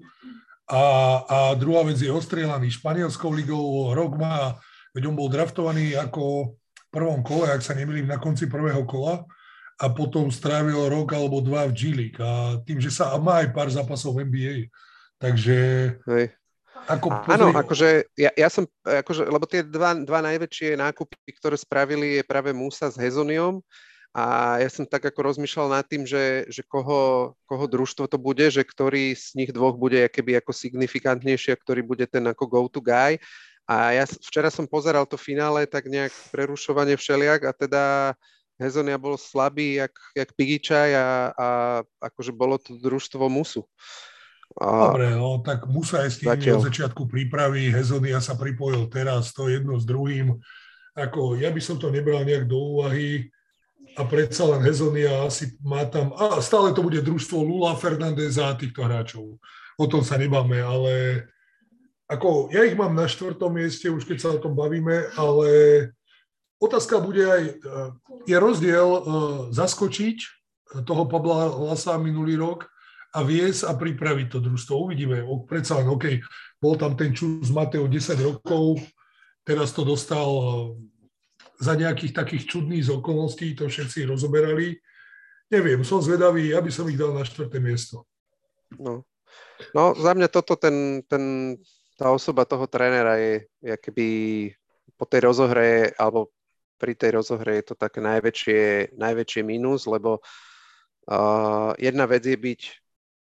A, 0.68 0.82
a 1.24 1.38
druhá 1.58 1.82
vec 1.82 1.98
je 1.98 2.12
ostrielaný 2.12 2.70
španielskou 2.78 3.32
ligou, 3.34 3.90
rok 3.96 4.20
má, 4.20 4.54
veď 4.94 5.10
on 5.10 5.16
bol 5.18 5.26
draftovaný 5.32 5.96
ako 5.98 6.54
v 6.54 6.88
prvom 6.92 7.26
kole, 7.26 7.50
ak 7.50 7.64
sa 7.64 7.74
nemýlim, 7.74 8.06
na 8.06 8.20
konci 8.20 8.46
prvého 8.46 8.84
kola 8.86 9.26
a 9.78 9.86
potom 9.90 10.30
strávil 10.30 10.90
rok 10.90 11.14
alebo 11.14 11.42
dva 11.42 11.66
v 11.70 11.74
G 11.74 11.82
League 11.90 12.20
a 12.22 12.60
tým, 12.62 12.78
že 12.78 12.92
sa 12.92 13.14
má 13.18 13.42
aj 13.42 13.48
pár 13.50 13.70
zápasov 13.72 14.18
v 14.18 14.30
NBA. 14.30 14.56
Takže 15.18 15.58
Hej. 16.06 16.38
Ako, 16.89 17.09
Áno, 17.28 17.53
akože 17.53 18.09
ja, 18.16 18.32
ja 18.32 18.49
som, 18.49 18.64
akože, 18.80 19.28
lebo 19.28 19.45
tie 19.45 19.61
dva, 19.61 19.93
dva 19.93 20.24
najväčšie 20.24 20.80
nákupy, 20.80 21.36
ktoré 21.36 21.61
spravili, 21.61 22.16
je 22.16 22.24
práve 22.24 22.57
Musa 22.57 22.89
s 22.89 22.97
Hezoniom 22.97 23.61
a 24.16 24.57
ja 24.59 24.68
som 24.72 24.89
tak 24.89 25.05
ako 25.05 25.20
rozmýšľal 25.20 25.68
nad 25.68 25.84
tým, 25.84 26.09
že, 26.09 26.49
že 26.49 26.64
koho, 26.64 27.32
koho 27.45 27.64
družstvo 27.68 28.09
to 28.09 28.16
bude, 28.16 28.49
že 28.49 28.64
ktorý 28.64 29.12
z 29.12 29.36
nich 29.36 29.51
dvoch 29.53 29.76
bude 29.76 30.09
keby 30.09 30.41
ako 30.41 30.57
signifikantnejší 30.57 31.53
a 31.53 31.61
ktorý 31.61 31.84
bude 31.84 32.09
ten 32.09 32.24
ako 32.24 32.45
go-to 32.49 32.80
guy. 32.80 33.20
A 33.68 33.93
ja 33.93 34.09
včera 34.09 34.49
som 34.49 34.64
pozeral 34.64 35.05
to 35.05 35.20
finále 35.20 35.68
tak 35.68 35.93
nejak 35.93 36.11
prerušovanie 36.32 36.97
všeliak 36.97 37.47
a 37.47 37.53
teda 37.53 37.84
Hezonia 38.59 38.99
bol 38.99 39.14
slabý 39.14 39.78
jak, 39.78 39.95
jak 40.18 40.34
Pigičaj 40.34 40.91
a, 40.97 41.09
a 41.30 41.49
akože 42.03 42.34
bolo 42.34 42.59
to 42.59 42.74
družstvo 42.74 43.28
Musu. 43.30 43.62
A... 44.57 44.90
Dobre, 44.90 45.12
no 45.12 45.44
tak 45.44 45.68
Musa 45.68 46.09
je 46.09 46.11
s 46.11 46.18
tým 46.24 46.32
od 46.32 46.64
začiatku 46.64 47.05
prípravy, 47.05 47.68
Hezonia 47.68 48.18
sa 48.18 48.34
pripojil 48.34 48.88
teraz, 48.88 49.36
to 49.36 49.53
jedno 49.53 49.76
s 49.76 49.84
druhým. 49.84 50.40
Ako, 50.96 51.36
ja 51.36 51.53
by 51.53 51.61
som 51.61 51.76
to 51.76 51.92
nebral 51.92 52.24
nejak 52.24 52.49
do 52.49 52.57
úvahy 52.57 53.28
a 53.94 54.03
predsa 54.09 54.49
len 54.49 54.64
Hezonia 54.64 55.28
asi 55.28 55.55
má 55.62 55.86
tam, 55.86 56.11
a 56.16 56.42
stále 56.42 56.74
to 56.74 56.82
bude 56.82 56.99
družstvo 57.05 57.38
Lula 57.38 57.78
Fernandeza 57.78 58.51
a 58.51 58.59
týchto 58.59 58.82
hráčov. 58.82 59.38
O 59.78 59.86
tom 59.86 60.03
sa 60.03 60.18
nebáme, 60.18 60.59
ale 60.59 61.22
ako, 62.09 62.49
ja 62.51 62.64
ich 62.64 62.74
mám 62.74 62.96
na 62.96 63.07
štvrtom 63.07 63.53
mieste, 63.53 63.86
už 63.92 64.09
keď 64.09 64.18
sa 64.18 64.30
o 64.34 64.42
tom 64.42 64.57
bavíme, 64.57 65.12
ale 65.14 65.49
otázka 66.59 66.99
bude 67.05 67.20
aj, 67.20 67.42
je 68.26 68.36
rozdiel 68.40 68.88
uh, 68.88 69.03
zaskočiť 69.53 70.18
toho 70.82 71.05
Pabla 71.07 71.53
Lasa 71.68 71.94
minulý 72.01 72.40
rok 72.40 72.66
a 73.14 73.18
viesť 73.24 73.68
a 73.68 73.72
pripraviť 73.72 74.26
to 74.28 74.38
družstvo. 74.44 74.74
Uvidíme, 74.76 75.24
predsa 75.48 75.80
len, 75.80 75.88
OK, 75.88 76.20
bol 76.61 76.76
tam 76.76 76.92
ten 76.92 77.16
čus 77.16 77.48
Mateo 77.48 77.88
10 77.88 78.18
rokov, 78.20 78.82
teraz 79.46 79.72
to 79.72 79.86
dostal 79.86 80.28
eh, 80.28 80.52
za 81.59 81.72
nejakých 81.74 82.12
takých 82.12 82.44
čudných 82.46 82.86
okolností, 83.00 83.56
to 83.56 83.66
všetci 83.66 84.06
rozoberali. 84.06 84.78
Neviem, 85.48 85.80
som 85.80 86.04
zvedavý, 86.04 86.52
ja 86.52 86.61
by 86.61 86.68
som 86.68 86.84
ich 86.92 87.00
dal 87.00 87.16
na 87.16 87.24
štvrté 87.24 87.56
miesto. 87.56 88.04
No, 88.76 89.09
no 89.72 89.96
za 89.96 90.12
mňa 90.12 90.28
toto, 90.28 90.61
ten, 90.61 91.00
ten, 91.09 91.56
tá 91.96 92.12
osoba 92.12 92.44
toho 92.44 92.68
trénera 92.68 93.16
je, 93.16 93.48
je 93.64 93.74
keby 93.80 94.06
po 95.00 95.09
tej 95.09 95.24
rozohre, 95.24 95.96
alebo 95.96 96.28
pri 96.76 96.92
tej 96.94 97.16
rozohre 97.16 97.59
je 97.59 97.72
to 97.72 97.74
také 97.74 98.04
najväčšie, 98.04 98.94
najväčšie 98.94 99.42
mínus, 99.42 99.88
lebo 99.88 100.20
uh, 100.20 101.72
jedna 101.80 102.04
vec 102.06 102.22
je 102.22 102.38
byť 102.38 102.61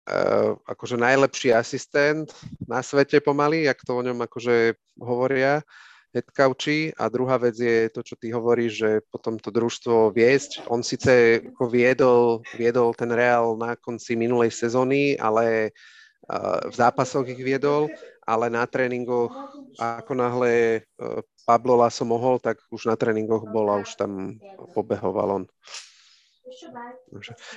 uh, 0.09 0.57
akože 0.65 0.97
najlepší 0.97 1.53
asistent 1.53 2.33
na 2.65 2.81
svete 2.81 3.21
pomaly, 3.21 3.69
jak 3.69 3.81
to 3.85 3.93
o 3.97 4.05
ňom 4.05 4.19
akože 4.25 4.79
hovoria, 5.01 5.61
headcouchi 6.11 6.91
a 6.99 7.07
druhá 7.07 7.39
vec 7.39 7.55
je 7.55 7.87
to, 7.91 8.03
čo 8.03 8.19
ty 8.19 8.35
hovoríš, 8.35 8.73
že 8.75 8.91
potom 9.15 9.39
to 9.39 9.55
družstvo 9.55 10.11
viesť. 10.11 10.67
On 10.67 10.83
síce 10.83 11.39
ako 11.55 11.71
viedol, 11.71 12.43
viedol 12.59 12.91
ten 12.99 13.15
Real 13.15 13.55
na 13.55 13.79
konci 13.79 14.19
minulej 14.19 14.51
sezóny, 14.51 15.15
ale 15.15 15.71
uh, 15.71 16.67
v 16.67 16.75
zápasoch 16.75 17.27
ich 17.31 17.39
viedol, 17.39 17.87
ale 18.27 18.51
na 18.51 18.67
tréningoch, 18.67 19.31
ako 19.79 20.13
náhle 20.19 20.83
uh, 20.83 21.23
Pablo 21.47 21.79
Laso 21.79 22.03
mohol, 22.03 22.43
tak 22.43 22.59
už 22.75 22.91
na 22.91 22.99
tréningoch 22.99 23.47
bol 23.47 23.71
a 23.71 23.79
už 23.79 23.95
tam 23.95 24.39
pobehoval 24.75 25.43
on. 25.43 25.45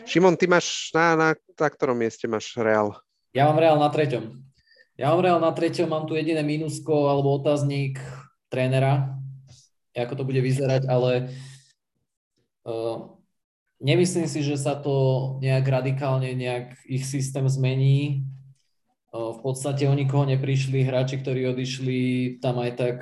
Šimon, 0.06 0.38
ty 0.38 0.46
máš 0.46 0.94
na, 0.94 1.16
na, 1.16 1.30
na 1.34 1.68
ktorom 1.70 1.98
mieste 1.98 2.30
máš 2.30 2.54
Real? 2.58 2.94
Ja 3.34 3.50
mám 3.50 3.58
Real 3.58 3.78
na 3.82 3.89
treťom. 3.89 4.24
Ja 4.94 5.10
mám 5.10 5.26
Real 5.26 5.41
na 5.41 5.50
treťom, 5.50 5.89
mám 5.89 6.06
tu 6.06 6.14
jediné 6.14 6.46
mínusko 6.46 7.10
alebo 7.10 7.34
otáznik 7.41 7.98
trénera, 8.54 9.18
ako 9.98 10.14
to 10.22 10.24
bude 10.30 10.41
vyzerať, 10.41 10.86
ale 10.86 11.34
uh, 12.70 13.18
nemyslím 13.82 14.30
si, 14.30 14.46
že 14.46 14.58
sa 14.62 14.78
to 14.78 15.38
nejak 15.41 15.66
radikálne, 15.66 16.30
nejak 16.38 16.78
ich 16.86 17.10
systém 17.10 17.50
zmení. 17.50 18.30
Uh, 19.10 19.34
v 19.34 19.39
podstate 19.41 19.89
o 19.89 19.94
nikoho 19.98 20.30
neprišli, 20.30 20.86
hráči, 20.86 21.18
ktorí 21.18 21.50
odišli, 21.50 22.00
tam 22.38 22.62
aj 22.62 22.72
tak 22.78 22.98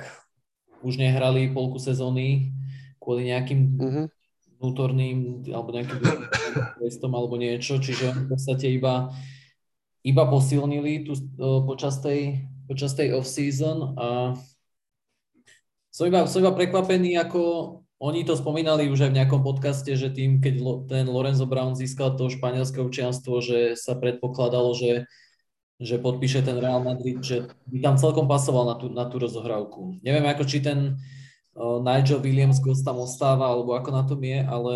už 0.80 0.96
nehrali 0.96 1.52
polku 1.52 1.76
sezóny 1.76 2.56
kvôli 3.02 3.28
nejakým 3.34 3.60
uh-huh. 3.76 4.06
Vnútorným 4.62 5.42
alebo 5.50 5.74
nejakým 5.74 5.98
testom 6.78 7.12
alebo 7.18 7.34
niečo, 7.34 7.82
čiže 7.82 8.14
v 8.14 8.26
podstate 8.30 8.70
iba, 8.70 9.10
iba 10.06 10.24
posilnili 10.30 11.02
tu, 11.02 11.18
počas 11.66 11.98
tej, 11.98 12.46
počas 12.70 12.94
tej 12.94 13.18
off-season 13.18 13.98
a 13.98 14.38
som 15.90 16.06
iba, 16.06 16.24
som 16.30 16.40
iba 16.40 16.54
prekvapený, 16.54 17.18
ako 17.20 17.42
oni 18.02 18.26
to 18.26 18.38
spomínali 18.38 18.90
už 18.90 19.06
aj 19.06 19.10
v 19.14 19.18
nejakom 19.22 19.42
podcaste, 19.46 19.94
že 19.94 20.10
tým, 20.10 20.42
keď 20.42 20.54
ten 20.90 21.06
Lorenzo 21.06 21.46
Brown 21.46 21.78
získal 21.78 22.18
to 22.18 22.30
španielské 22.30 22.82
občianstvo, 22.82 23.38
že 23.38 23.78
sa 23.78 23.94
predpokladalo, 23.94 24.74
že, 24.74 25.06
že 25.78 26.02
podpíše 26.02 26.42
ten 26.42 26.58
Real 26.58 26.82
Madrid, 26.82 27.22
že 27.22 27.46
by 27.70 27.78
tam 27.78 27.94
celkom 27.98 28.26
pasoval 28.26 28.66
na 28.66 28.74
tú, 28.74 28.86
na 28.90 29.06
tú 29.06 29.22
rozohrávku. 29.22 30.02
Neviem, 30.02 30.26
ako 30.26 30.42
či 30.46 30.58
ten 30.58 30.98
Nigel 31.56 32.24
Williams 32.24 32.58
Ghost 32.64 32.84
tam 32.84 33.04
ostáva, 33.04 33.52
alebo 33.52 33.76
ako 33.76 33.90
na 33.92 34.02
tom 34.08 34.20
je, 34.24 34.40
ale 34.40 34.74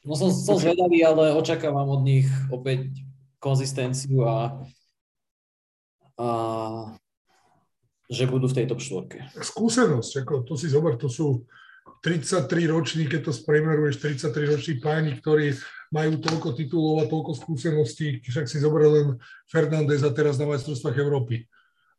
no 0.00 0.16
som, 0.16 0.32
som 0.32 0.56
zvedavý, 0.56 1.04
ale 1.04 1.36
očakávam 1.36 1.88
od 1.88 2.02
nich 2.04 2.28
opäť 2.48 2.88
konzistenciu 3.36 4.24
a, 4.24 4.56
a 6.16 6.28
že 8.08 8.24
budú 8.26 8.48
v 8.48 8.56
tejto 8.56 8.80
štvorke. 8.80 9.28
Skúsenosť, 9.36 10.24
ako 10.24 10.34
to 10.48 10.54
si 10.56 10.72
zober, 10.72 10.96
to 10.96 11.12
sú 11.12 11.44
33 12.00 12.48
roční, 12.72 13.04
keď 13.04 13.28
to 13.28 13.32
spremeruješ, 13.36 14.00
33 14.00 14.52
roční 14.56 14.74
páni, 14.80 15.20
ktorí 15.20 15.60
majú 15.92 16.16
toľko 16.16 16.48
titulov 16.56 16.96
a 17.04 17.10
toľko 17.10 17.36
skúseností, 17.36 18.24
však 18.24 18.48
si 18.48 18.62
zober 18.62 18.88
len 18.88 19.06
Fernández 19.50 20.00
a 20.06 20.10
teraz 20.10 20.40
na 20.40 20.48
majstrovstvách 20.48 20.96
Európy. 20.96 21.44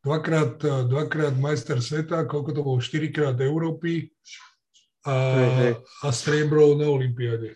Dvakrát, 0.02 0.58
dvakrát 0.89 1.38
majster 1.38 1.78
sveta, 1.78 2.26
koľko 2.26 2.49
to 2.58 2.62
bolo, 2.66 2.82
štyrikrát 2.82 3.38
Európy 3.38 4.10
a, 5.06 5.18
a 5.78 6.08
striebro 6.10 6.74
na 6.74 6.89
Olympiáde. 6.89 7.54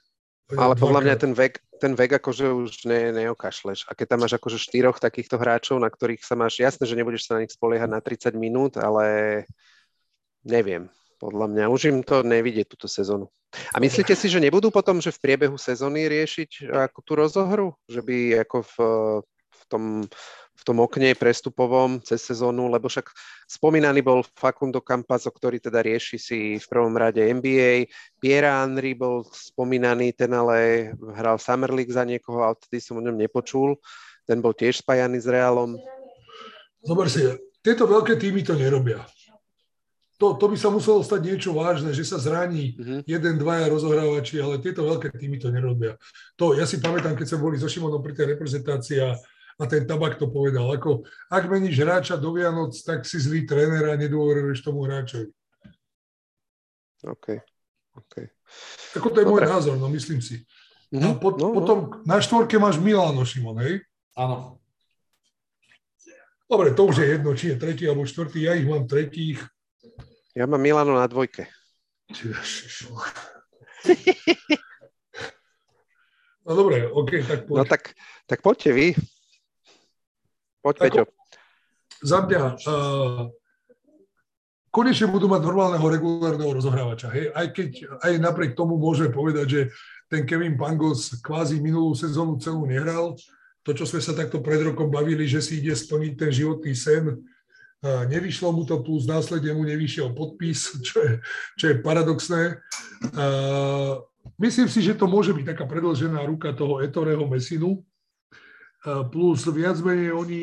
Ale 0.53 0.77
podľa 0.77 1.01
mňa 1.01 1.15
ten 1.17 1.33
vek, 1.33 1.57
ten 1.81 1.97
vek 1.97 2.21
akože 2.21 2.45
už 2.45 2.85
ne, 2.85 3.09
neokašleš. 3.17 3.89
A 3.89 3.97
keď 3.97 4.13
tam 4.13 4.19
máš 4.21 4.37
akože 4.37 4.61
štyroch 4.61 5.01
takýchto 5.01 5.41
hráčov, 5.41 5.81
na 5.81 5.89
ktorých 5.89 6.21
sa 6.21 6.37
máš, 6.37 6.61
jasné, 6.61 6.85
že 6.85 6.93
nebudeš 6.93 7.25
sa 7.25 7.41
na 7.41 7.41
nich 7.41 7.53
spoliehať 7.53 7.89
na 7.89 7.97
30 7.97 8.37
minút, 8.37 8.77
ale 8.77 9.49
neviem. 10.45 10.85
Podľa 11.17 11.49
mňa 11.49 11.65
už 11.73 11.81
im 11.89 11.99
to 12.05 12.21
nevidie 12.21 12.61
túto 12.61 12.85
sezónu. 12.85 13.25
A 13.73 13.81
myslíte 13.81 14.13
si, 14.13 14.27
že 14.29 14.43
nebudú 14.43 14.69
potom, 14.69 14.99
že 15.01 15.15
v 15.15 15.21
priebehu 15.23 15.57
sezóny 15.57 16.05
riešiť 16.11 16.69
ako 16.69 16.99
tú 17.01 17.11
rozohru? 17.17 17.67
Že 17.87 18.01
by 18.03 18.17
ako 18.45 18.57
v 18.61 18.75
tom 19.70 19.86
v 20.55 20.63
tom 20.63 20.80
okne 20.80 21.11
prestupovom 21.20 21.99
cez 21.99 22.24
sezónu, 22.24 22.72
lebo 22.72 22.88
však 22.88 23.11
spomínaný 23.43 23.99
bol 23.99 24.24
Facundo 24.39 24.80
Campazo, 24.80 25.28
ktorý 25.28 25.59
teda 25.59 25.84
rieši 25.84 26.18
si 26.18 26.39
v 26.55 26.66
prvom 26.72 26.95
rade 26.95 27.20
NBA, 27.20 27.91
Piera 28.24 28.63
Henry 28.63 28.95
bol 28.95 29.28
spomínaný, 29.28 30.16
ten 30.16 30.32
ale 30.32 30.89
hral 30.95 31.36
Summer 31.36 31.76
League 31.76 31.91
za 31.91 32.07
niekoho 32.07 32.39
a 32.39 32.55
odtedy 32.55 32.80
som 32.80 32.97
o 32.97 33.03
ňom 33.03 33.20
nepočul, 33.20 33.76
ten 34.24 34.39
bol 34.39 34.55
tiež 34.55 34.80
spájaný 34.80 35.20
s 35.20 35.28
Realom. 35.28 35.76
Zober 36.82 37.11
si, 37.11 37.28
tieto 37.59 37.84
veľké 37.84 38.16
týmy 38.16 38.41
to 38.47 38.55
nerobia. 38.55 39.03
To, 40.16 40.39
to 40.39 40.47
by 40.47 40.55
sa 40.55 40.72
muselo 40.72 41.03
stať 41.03 41.28
niečo 41.28 41.51
vážne, 41.51 41.91
že 41.91 42.07
sa 42.07 42.16
zraní 42.16 42.72
uh-huh. 42.80 43.03
jeden, 43.03 43.36
dvaja 43.36 43.68
rozohrávači, 43.68 44.39
ale 44.39 44.63
tieto 44.63 44.88
veľké 44.88 45.11
týmy 45.11 45.43
to 45.43 45.51
nerobia. 45.51 45.99
To, 46.39 46.55
ja 46.55 46.63
si 46.63 46.80
pamätám, 46.80 47.20
keď 47.20 47.36
sme 47.36 47.43
boli 47.43 47.59
so 47.59 47.68
Šimonom 47.68 47.99
pri 47.99 48.16
tej 48.16 48.32
reprezentácii 48.32 49.03
a 49.03 49.20
a 49.55 49.63
ten 49.71 49.87
tabak 49.87 50.19
to 50.19 50.27
povedal. 50.27 50.67
Ako, 50.75 51.07
ak 51.31 51.47
meníš 51.47 51.79
hráča 51.79 52.19
do 52.19 52.35
Vianoc, 52.35 52.75
tak 52.83 53.07
si 53.07 53.15
zlý 53.19 53.47
tréner 53.47 53.87
a 53.87 53.95
nedôveruješ 53.95 54.59
tomu 54.63 54.83
hráčovi. 54.83 55.31
OK. 57.05 57.39
okay. 57.95 58.25
Ako 58.99 59.07
to 59.13 59.23
je 59.23 59.27
Dobre. 59.27 59.45
môj 59.45 59.51
názor, 59.51 59.75
no 59.79 59.87
myslím 59.93 60.19
si. 60.19 60.43
Pot, 61.19 61.39
no, 61.39 61.51
no. 61.51 61.55
potom 61.55 61.77
no. 61.91 62.03
na 62.07 62.19
štvorke 62.19 62.55
máš 62.59 62.79
Milano, 62.79 63.23
Šimon, 63.23 63.59
hej? 63.63 63.83
Áno. 64.15 64.59
Dobre, 66.45 66.77
to 66.77 66.85
už 66.85 67.01
je 67.01 67.07
jedno, 67.17 67.31
či 67.33 67.55
je 67.55 67.57
tretí 67.57 67.83
alebo 67.89 68.05
štvrtý. 68.05 68.45
Ja 68.45 68.53
ich 68.53 68.69
mám 68.69 68.85
tretích. 68.85 69.41
Ja 70.37 70.45
mám 70.45 70.61
Milano 70.61 70.93
na 70.93 71.07
dvojke. 71.09 71.49
No 76.45 76.51
dobre, 76.53 76.85
OK, 76.85 77.25
tak 77.25 77.49
poď. 77.49 77.57
No 77.57 77.63
tak, 77.65 77.97
tak 78.29 78.45
poďte 78.45 78.69
vy. 78.69 78.87
Poď, 80.66 80.76
Peťo. 80.82 81.03
Za 82.01 82.26
mňa, 82.26 82.41
uh, 82.66 83.30
konečne 84.74 85.13
budú 85.13 85.30
mať 85.30 85.45
normálneho 85.45 85.86
regulárneho 85.86 86.57
rozohrávača. 86.57 87.13
Hej? 87.13 87.30
Aj 87.38 87.45
keď 87.53 88.01
aj 88.01 88.13
napriek 88.18 88.57
tomu 88.57 88.82
môžeme 88.82 89.13
povedať, 89.13 89.45
že 89.45 89.61
ten 90.09 90.26
Kevin 90.26 90.57
Pangos 90.57 91.22
kvázi 91.22 91.61
minulú 91.61 91.93
sezónu 91.93 92.41
celú 92.41 92.66
nehral. 92.66 93.13
To, 93.61 93.78
čo 93.78 93.86
sme 93.86 94.01
sa 94.01 94.18
takto 94.18 94.41
pred 94.41 94.61
rokom 94.66 94.89
bavili, 94.89 95.30
že 95.30 95.41
si 95.41 95.61
ide 95.61 95.74
splniť 95.74 96.13
ten 96.18 96.30
životný 96.34 96.74
sen, 96.78 97.18
nevyšlo 97.86 98.53
mu 98.53 98.61
to, 98.61 98.82
plus 98.86 99.09
následne 99.09 99.57
mu 99.57 99.66
nevyšiel 99.66 100.13
podpis, 100.13 100.70
čo 100.86 100.97
je, 101.01 101.13
čo 101.57 101.66
je 101.74 101.82
paradoxné. 101.82 102.61
Myslím 104.38 104.70
si, 104.70 104.86
že 104.86 104.97
to 104.97 105.09
môže 105.09 105.34
byť 105.34 105.45
taká 105.53 105.66
predlžená 105.66 106.26
ruka 106.26 106.53
toho 106.53 106.82
Etoreho 106.82 107.26
Mesinu, 107.26 107.82
plus 109.09 109.49
viac 109.49 109.81
menej 109.81 110.13
oni, 110.13 110.41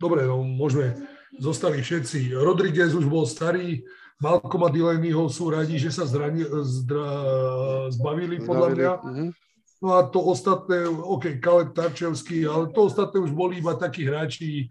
dobre, 0.00 0.24
no 0.24 0.40
môžeme, 0.40 0.96
zostali 1.36 1.84
všetci. 1.84 2.32
Rodriguez 2.32 2.96
už 2.96 3.08
bol 3.08 3.28
starý, 3.28 3.84
Malcoma 4.22 4.70
Delaneyho 4.70 5.26
sú 5.26 5.50
radi, 5.50 5.82
že 5.82 5.90
sa 5.90 6.06
zrani, 6.06 6.46
zdra, 6.62 7.10
zbavili 7.90 8.38
podľa 8.38 8.68
mňa. 8.70 8.92
Mhm. 9.02 9.26
No 9.82 9.98
a 9.98 10.06
to 10.06 10.22
ostatné, 10.22 10.86
OK, 10.86 11.42
Kaleb 11.42 11.74
Tarčevský, 11.74 12.46
ale 12.46 12.70
to 12.70 12.86
ostatné 12.86 13.18
už 13.18 13.34
boli 13.34 13.58
iba 13.58 13.74
takí 13.74 14.06
hráči 14.06 14.70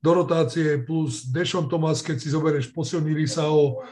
do 0.00 0.10
rotácie, 0.16 0.80
plus 0.80 1.28
Dešon 1.28 1.68
Thomas, 1.68 2.00
keď 2.00 2.16
si 2.16 2.32
zoberieš, 2.32 2.72
posilnili 2.72 3.28
sa 3.28 3.52
o 3.52 3.84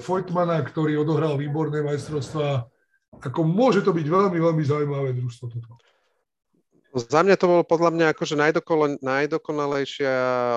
Vojtmana, 0.00 0.64
ktorý 0.64 1.04
odohral 1.04 1.36
výborné 1.36 1.84
majstrovstvá. 1.84 2.64
Ako 3.20 3.44
môže 3.44 3.84
to 3.84 3.92
byť 3.92 4.06
veľmi, 4.08 4.38
veľmi 4.40 4.64
zaujímavé 4.64 5.12
družstvo 5.12 5.44
toto. 5.52 5.76
Za 6.90 7.22
mňa 7.22 7.38
to 7.38 7.46
bolo 7.46 7.62
podľa 7.62 7.94
mňa 7.94 8.06
akože 8.10 8.34
najdokolo, 8.34 8.98
najdokonalejšia 8.98 10.14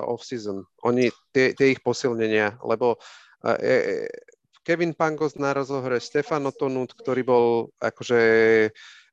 off-season. 0.10 0.66
Oni, 0.82 1.14
tie, 1.30 1.54
tie 1.54 1.78
ich 1.78 1.82
posilnenia, 1.86 2.58
lebo 2.66 2.98
e, 3.46 3.54
e 3.54 3.74
Kevin 4.66 4.96
Pangos 4.96 5.36
na 5.36 5.54
rozohre, 5.54 6.00
Stefano 6.00 6.50
Tonut, 6.56 6.96
ktorý 6.96 7.22
bol 7.22 7.46
akože 7.84 8.22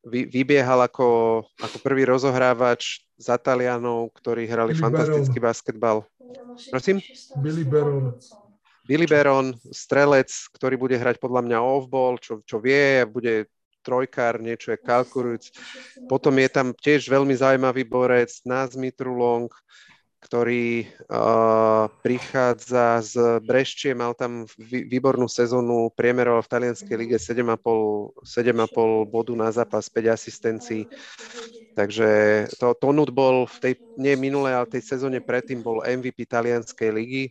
vy, 0.07 0.31
vybiehal 0.31 0.81
ako, 0.87 1.43
ako 1.61 1.77
prvý 1.85 2.09
rozohrávač 2.09 3.05
za 3.21 3.37
Talianov, 3.37 4.15
ktorí 4.17 4.49
hrali 4.49 4.73
Billy 4.73 4.81
fantastický 4.81 5.39
Baron. 5.43 5.49
basketbal. 5.51 5.97
Prosím? 6.73 6.97
Billy 7.43 7.67
Baron. 7.67 8.17
Billy 8.87 9.07
Baron, 9.07 9.55
strelec, 9.71 10.33
ktorý 10.57 10.81
bude 10.81 10.97
hrať 10.97 11.21
podľa 11.21 11.45
mňa 11.47 11.59
off-ball, 11.61 12.17
čo, 12.17 12.41
čo 12.43 12.59
vie, 12.59 13.05
bude 13.07 13.47
trojkár, 13.91 14.39
niečo 14.39 14.71
je 14.71 14.79
kalkulujúc. 14.79 15.51
Potom 16.07 16.39
je 16.39 16.47
tam 16.47 16.71
tiež 16.71 17.11
veľmi 17.11 17.35
zaujímavý 17.35 17.83
borec, 17.83 18.31
Nazmi 18.47 18.95
Trulong, 18.95 19.51
ktorý 20.23 20.87
uh, 21.09 21.91
prichádza 22.05 23.03
z 23.03 23.15
Breščie, 23.43 23.97
mal 23.99 24.15
tam 24.15 24.47
výbornú 24.63 25.27
sezónu, 25.27 25.91
priemeroval 25.97 26.45
v 26.45 26.53
talianskej 26.55 26.97
lige 27.01 27.17
7,5, 27.19 28.23
7,5 28.23 29.11
bodu 29.11 29.33
na 29.35 29.51
zápas, 29.51 29.91
5 29.91 30.07
asistencií. 30.13 30.87
Takže 31.75 32.09
to, 32.61 32.77
Tonut 32.77 33.11
bol 33.11 33.49
v 33.49 33.57
tej, 33.59 33.75
nie 33.97 34.15
minulej, 34.15 34.61
ale 34.61 34.69
tej 34.69 34.85
sezóne 34.85 35.25
predtým 35.25 35.65
bol 35.65 35.81
MVP 35.83 36.29
talianskej 36.29 36.91
ligy. 36.93 37.25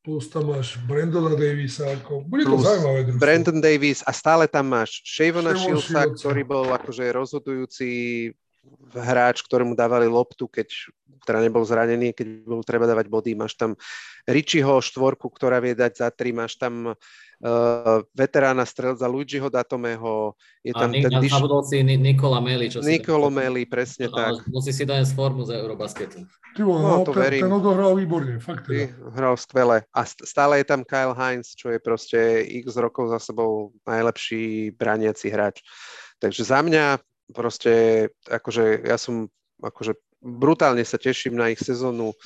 Plus 0.00 0.32
tam 0.32 0.48
máš 0.48 0.80
Brandona 0.88 1.36
Davisa, 1.36 1.84
ako, 1.92 2.24
bude 2.24 2.48
to 2.48 2.56
zaujímavé. 2.56 3.04
Družstvo. 3.04 3.20
Brandon 3.20 3.58
Davis 3.60 4.00
a 4.08 4.16
stále 4.16 4.48
tam 4.48 4.72
máš 4.72 5.04
Shavona 5.04 5.52
Shieldsa, 5.52 6.08
ktorý 6.16 6.40
bol 6.40 6.64
akože 6.72 7.04
rozhodujúci 7.12 7.88
hráč, 8.94 9.42
ktorému 9.46 9.78
dávali 9.78 10.10
loptu, 10.10 10.50
keď 10.50 10.68
teda 11.24 11.40
nebol 11.44 11.62
zranený, 11.62 12.16
keď 12.16 12.26
bol 12.48 12.64
treba 12.64 12.88
dávať 12.88 13.06
body. 13.12 13.36
Máš 13.36 13.54
tam 13.54 13.76
Richieho 14.24 14.80
štvorku, 14.80 15.28
ktorá 15.28 15.60
vie 15.60 15.76
dať 15.76 15.92
za 16.00 16.08
tri, 16.08 16.32
máš 16.32 16.56
tam 16.56 16.92
uh, 16.92 16.96
veterána 18.16 18.64
strelca 18.64 19.04
Luigiho 19.04 19.52
Datomého, 19.52 20.36
je 20.64 20.72
tam 20.72 20.90
a 20.92 20.96
ten... 20.96 21.12
Diš... 21.20 21.32
si 21.68 21.84
Nikola 21.84 22.40
Meli, 22.40 22.72
čo 22.72 22.80
Nikola 22.80 23.28
Meli, 23.28 23.68
presne 23.68 24.08
no, 24.08 24.16
tak. 24.16 24.48
Musí 24.48 24.72
si 24.72 24.84
dať 24.88 25.12
formu 25.12 25.44
z 25.44 25.60
Eurobasketu. 25.60 26.24
Ty 26.56 26.60
no, 26.66 26.82
no, 26.82 27.06
to 27.06 27.14
ten, 27.14 27.22
verím. 27.22 27.42
ten 27.46 27.54
odohral 27.54 27.92
výborne, 27.94 28.42
fakt 28.42 28.66
teda. 28.66 28.90
Hral 29.14 29.36
skvele. 29.38 29.86
A 29.94 30.00
stále 30.04 30.60
je 30.60 30.66
tam 30.66 30.82
Kyle 30.82 31.14
Heinz, 31.14 31.54
čo 31.54 31.70
je 31.70 31.78
proste 31.78 32.42
x 32.64 32.74
rokov 32.74 33.12
za 33.12 33.22
sebou 33.22 33.70
najlepší 33.86 34.74
braniaci 34.74 35.30
hráč. 35.30 35.62
Takže 36.20 36.44
za 36.44 36.60
mňa 36.60 37.00
proste, 37.32 38.08
akože 38.28 38.86
ja 38.86 39.00
som 39.00 39.30
akože 39.60 39.96
brutálne 40.20 40.84
sa 40.84 40.96
teším 41.00 41.36
na 41.36 41.52
ich 41.52 41.60
sezónu. 41.60 42.16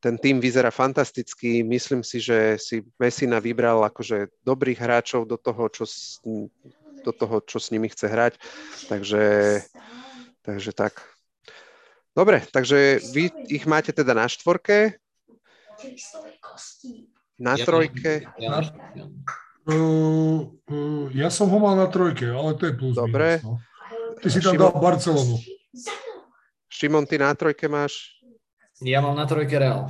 Ten 0.00 0.16
tým 0.16 0.40
vyzerá 0.40 0.72
fantasticky. 0.72 1.60
Myslím 1.60 2.00
si, 2.00 2.24
že 2.24 2.56
si 2.56 2.80
Messina 2.96 3.36
vybral 3.36 3.84
akože 3.84 4.32
dobrých 4.44 4.80
hráčov 4.80 5.28
do 5.28 5.36
toho, 5.36 5.68
čo 5.68 5.84
s, 5.84 6.24
do 7.04 7.12
toho, 7.12 7.44
čo 7.44 7.60
s 7.60 7.68
nimi 7.68 7.92
chce 7.92 8.08
hrať. 8.08 8.34
Takže, 8.88 9.24
takže 10.40 10.70
tak. 10.72 11.04
Dobre, 12.16 12.42
takže 12.48 13.04
vy 13.12 13.28
ich 13.52 13.68
máte 13.68 13.92
teda 13.92 14.16
na 14.16 14.24
štvorke. 14.24 14.96
Na 17.40 17.56
trojke. 17.56 18.24
Ja, 18.36 18.60
ja, 18.96 19.04
uh, 19.68 20.48
uh, 20.48 21.06
ja 21.12 21.28
som 21.28 21.48
ho 21.48 21.58
mal 21.60 21.76
na 21.76 21.88
trojke, 21.88 22.28
ale 22.28 22.56
to 22.56 22.68
je 22.68 22.74
plus 22.76 22.96
Dobre. 22.96 23.40
Minus, 23.40 23.48
no. 23.48 23.69
Ty 24.20 24.28
si 24.28 24.40
tam 24.44 24.52
Šimon... 24.54 24.60
dal 24.60 24.72
Barcelonu. 24.76 25.36
Šimon, 26.68 27.04
ty 27.08 27.16
na 27.16 27.32
trojke 27.32 27.68
máš? 27.68 28.20
Ja 28.84 29.00
mám 29.00 29.16
na 29.16 29.24
trojke 29.24 29.56
Real. 29.56 29.88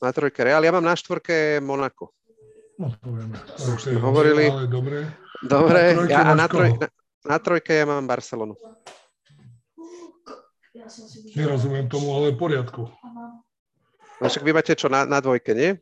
Na 0.00 0.10
trojke 0.12 0.40
Real, 0.44 0.60
ja 0.60 0.72
mám 0.72 0.84
na 0.84 0.96
štvorke 0.96 1.60
Monako. 1.64 2.12
No 2.78 2.94
to 2.94 3.74
už 3.74 3.90
sme 3.90 3.98
hovorili. 3.98 4.46
Ale 4.46 4.70
dobre. 4.70 5.08
Dobre, 5.42 5.96
na 5.96 6.06
ja, 6.06 6.22
a 6.28 6.32
na, 6.36 6.46
troj, 6.46 6.78
na, 6.78 6.88
na 7.26 7.36
trojke 7.42 7.74
ja 7.74 7.88
mám 7.88 8.06
Barcelonu. 8.06 8.54
Nerozumiem 11.34 11.90
tomu, 11.90 12.14
ale 12.14 12.32
v 12.32 12.38
poriadku. 12.38 12.86
No 14.18 14.24
však 14.26 14.42
vy 14.42 14.50
máte 14.54 14.74
čo 14.78 14.86
na, 14.86 15.06
na 15.06 15.18
dvojke, 15.18 15.54
nie? 15.54 15.78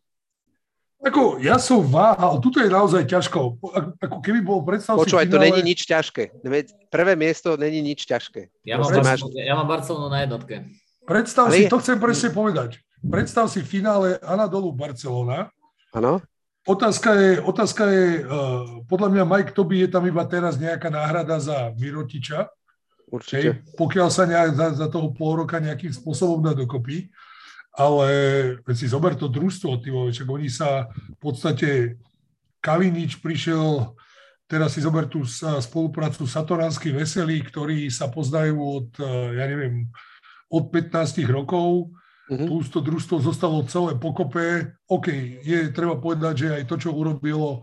Ako, 0.97 1.37
ja 1.45 1.61
som 1.61 1.85
váhal, 1.85 2.41
tuto 2.41 2.57
je 2.57 2.73
naozaj 2.73 3.05
ťažko. 3.05 3.61
Ako 4.01 4.19
keby 4.25 4.41
bol 4.41 4.65
predstav 4.65 4.97
Počúvaj, 4.97 5.29
finále... 5.29 5.35
to 5.37 5.45
není 5.45 5.61
nič 5.77 5.85
ťažké. 5.85 6.41
Prvé 6.89 7.13
miesto 7.13 7.55
není 7.61 7.85
nič 7.85 8.09
ťažké. 8.09 8.49
Ja 8.65 8.81
mám, 8.81 8.89
máš... 9.05 9.21
ja 9.37 9.55
mám 9.55 9.69
Barcelonu 9.69 10.09
na 10.09 10.25
jednotke. 10.25 10.65
Predstav 11.05 11.53
Ale... 11.53 11.69
si, 11.69 11.71
to 11.71 11.79
chcem 11.85 12.01
presne 12.01 12.33
povedať. 12.33 12.81
Predstav 13.05 13.53
si 13.53 13.61
finále 13.61 14.17
Anadolu 14.25 14.73
Barcelona. 14.73 15.53
Áno. 15.93 16.25
Otázka 16.67 17.15
je, 17.15 17.31
otázka 17.45 17.83
je 17.87 18.27
uh, 18.27 18.83
podľa 18.91 19.09
mňa 19.15 19.23
Mike 19.23 19.53
Toby 19.55 19.87
je 19.87 19.89
tam 19.93 20.03
iba 20.03 20.27
teraz 20.27 20.59
nejaká 20.59 20.91
náhrada 20.91 21.39
za 21.39 21.71
Mirotiča. 21.79 22.51
Určite. 23.07 23.63
Hej, 23.63 23.79
pokiaľ 23.79 24.09
sa 24.11 24.27
nejak 24.27 24.51
za, 24.59 24.67
za 24.75 24.87
toho 24.91 25.15
pol 25.15 25.39
roka 25.39 25.63
nejakým 25.63 25.95
spôsobom 25.95 26.43
dá 26.43 26.59
dokopy 26.59 27.07
ale 27.77 28.09
si 28.73 28.89
zober 28.89 29.13
to 29.21 29.29
družstvo, 29.29 29.85
ty 29.85 29.93
vole, 29.93 30.09
oni 30.09 30.49
sa 30.49 30.89
v 30.89 31.19
podstate, 31.21 32.01
Kalinič 32.65 33.21
prišiel, 33.21 33.95
teraz 34.49 34.75
si 34.75 34.81
zober 34.83 35.07
tú 35.07 35.23
spoluprácu 35.61 36.25
Satoránsky 36.25 36.91
Veselí, 36.91 37.45
ktorí 37.45 37.93
sa 37.93 38.09
poznajú 38.11 38.57
od, 38.59 38.89
ja 39.37 39.45
neviem, 39.47 39.87
od 40.51 40.73
15 40.73 41.21
rokov, 41.31 41.95
mm-hmm. 42.33 42.49
plus 42.49 42.67
to 42.73 42.81
družstvo 42.83 43.23
zostalo 43.23 43.63
celé 43.69 43.95
pokope. 43.95 44.73
OK, 44.89 45.07
je 45.45 45.71
treba 45.71 46.01
povedať, 46.01 46.35
že 46.35 46.49
aj 46.59 46.65
to, 46.67 46.75
čo 46.81 46.97
urobilo 46.97 47.63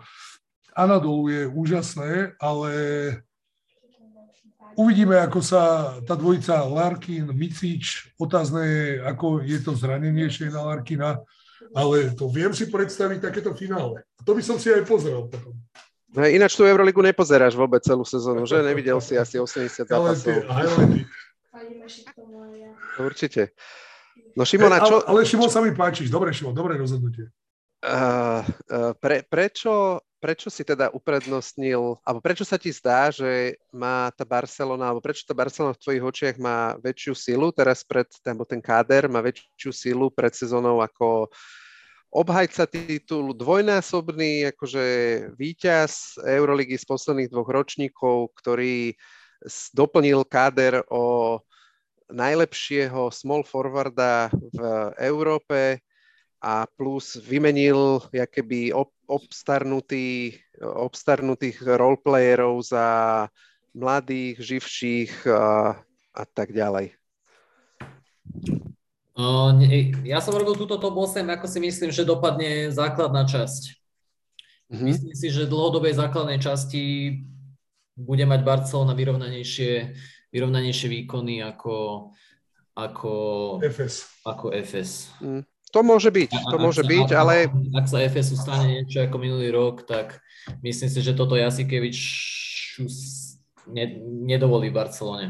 Anadolu 0.78 1.30
je 1.30 1.43
úžasné, 1.49 2.38
ale 2.38 2.72
Uvidíme, 4.74 5.21
ako 5.21 5.39
sa 5.41 5.93
tá 6.01 6.17
dvojica 6.17 6.65
Larkin, 6.65 7.30
Micič, 7.30 8.13
otázne 8.17 8.61
je, 8.65 8.86
ako 9.05 9.45
je 9.45 9.59
to 9.61 9.78
zranenie 9.78 10.30
na 10.49 10.61
Larkina, 10.65 11.21
ale 11.74 12.13
to 12.13 12.30
viem 12.30 12.53
si 12.53 12.69
predstaviť 12.69 13.30
takéto 13.30 13.53
finále. 13.53 14.01
A 14.17 14.21
to 14.26 14.34
by 14.34 14.41
som 14.41 14.57
si 14.57 14.74
aj 14.74 14.86
pozrel 14.86 15.30
potom. 15.30 15.53
No, 16.13 16.30
ináč 16.30 16.53
tú 16.53 16.61
Euroligu 16.61 17.01
nepozeráš 17.01 17.57
vôbec 17.57 17.82
celú 17.82 18.05
sezónu, 18.05 18.45
že? 18.45 18.61
Nevidel 18.61 19.01
si 19.01 19.17
asi 19.17 19.41
80 19.41 19.89
zápasov. 19.89 20.45
Určite. 23.01 23.57
No 24.38 24.45
Šimona, 24.45 24.82
čo... 24.82 25.01
Ale, 25.01 25.09
ale 25.09 25.19
Šimon 25.26 25.49
sa 25.49 25.61
mi 25.61 25.74
páčiš. 25.74 26.13
Dobre, 26.13 26.30
Šimon, 26.30 26.53
dobré 26.53 26.78
rozhodnutie. 26.78 27.34
Uh, 27.82 28.45
uh, 28.69 28.93
pre, 28.97 29.26
prečo 29.26 30.05
prečo 30.24 30.47
si 30.47 30.63
teda 30.63 30.88
uprednostnil, 30.95 31.99
alebo 31.99 32.24
prečo 32.24 32.47
sa 32.47 32.55
ti 32.55 32.71
zdá, 32.71 33.11
že 33.11 33.59
má 33.76 34.07
tá 34.15 34.24
Barcelona, 34.24 34.88
alebo 34.88 35.03
prečo 35.03 35.28
tá 35.28 35.36
Barcelona 35.36 35.76
v 35.76 35.84
tvojich 35.84 36.03
očiach 36.07 36.38
má 36.39 36.80
väčšiu 36.80 37.11
silu 37.11 37.51
teraz 37.51 37.84
pred, 37.84 38.07
alebo 38.24 38.47
ten 38.47 38.63
káder 38.63 39.11
má 39.11 39.19
väčšiu 39.19 39.76
silu 39.76 40.07
pred 40.07 40.32
sezónou 40.32 40.80
ako 40.80 41.28
obhajca 42.07 42.63
titulu, 42.71 43.36
dvojnásobný 43.36 44.55
akože 44.55 44.86
víťaz 45.36 46.15
Euroligy 46.24 46.80
z 46.80 46.86
posledných 46.88 47.28
dvoch 47.28 47.51
ročníkov, 47.51 48.32
ktorý 48.39 48.95
doplnil 49.76 50.24
káder 50.24 50.88
o 50.88 51.36
najlepšieho 52.07 53.11
small 53.11 53.43
forwarda 53.43 54.32
v 54.32 54.59
Európe, 55.03 55.84
a 56.43 56.67
plus 56.67 57.15
vymenil 57.24 58.03
keby 58.11 58.76
obstarnutý, 59.08 60.39
obstarnutých 60.62 61.62
roleplayerov 61.62 62.64
za 62.64 62.88
mladých, 63.74 64.39
živších 64.39 65.28
a, 65.28 65.78
a 66.14 66.24
tak 66.30 66.54
ďalej. 66.54 66.93
Uh, 69.14 69.54
ne, 69.54 69.93
ja 70.10 70.18
som 70.26 70.34
robil 70.34 70.58
túto 70.58 70.82
top 70.82 70.97
8, 70.97 71.22
ako 71.38 71.45
si 71.45 71.60
myslím, 71.62 71.93
že 71.93 72.08
dopadne 72.08 72.74
základná 72.74 73.30
časť. 73.30 73.78
Mm-hmm. 74.74 74.88
Myslím 74.89 75.14
si, 75.14 75.28
že 75.30 75.45
v 75.45 75.54
dlhodobej 75.54 75.93
základnej 75.93 76.41
časti 76.41 76.84
bude 77.93 78.26
mať 78.26 78.41
Barcelona 78.41 78.97
vyrovnanejšie, 78.97 79.93
vyrovnanejšie 80.34 80.88
výkony 80.89 81.45
ako, 81.45 82.10
ako 82.74 83.12
FS. 83.62 84.26
Ako 84.26 84.49
FS. 84.49 85.14
Mm. 85.22 85.45
To 85.74 85.82
môže 85.82 86.13
byť, 86.13 86.53
to 86.53 86.57
môže 86.61 86.86
byť, 86.86 87.09
ale... 87.17 87.49
Ak 87.74 87.89
sa 87.89 87.97
FSU 88.05 88.38
stane 88.38 88.86
niečo 88.86 89.01
ako 89.01 89.17
minulý 89.17 89.49
rok, 89.49 89.89
tak 89.89 90.21
myslím 90.61 90.89
si, 90.89 90.99
že 91.01 91.17
toto 91.17 91.34
Jasikevič 91.34 91.97
nedovolí 94.30 94.69
v 94.69 94.78
Barcelone. 94.78 95.28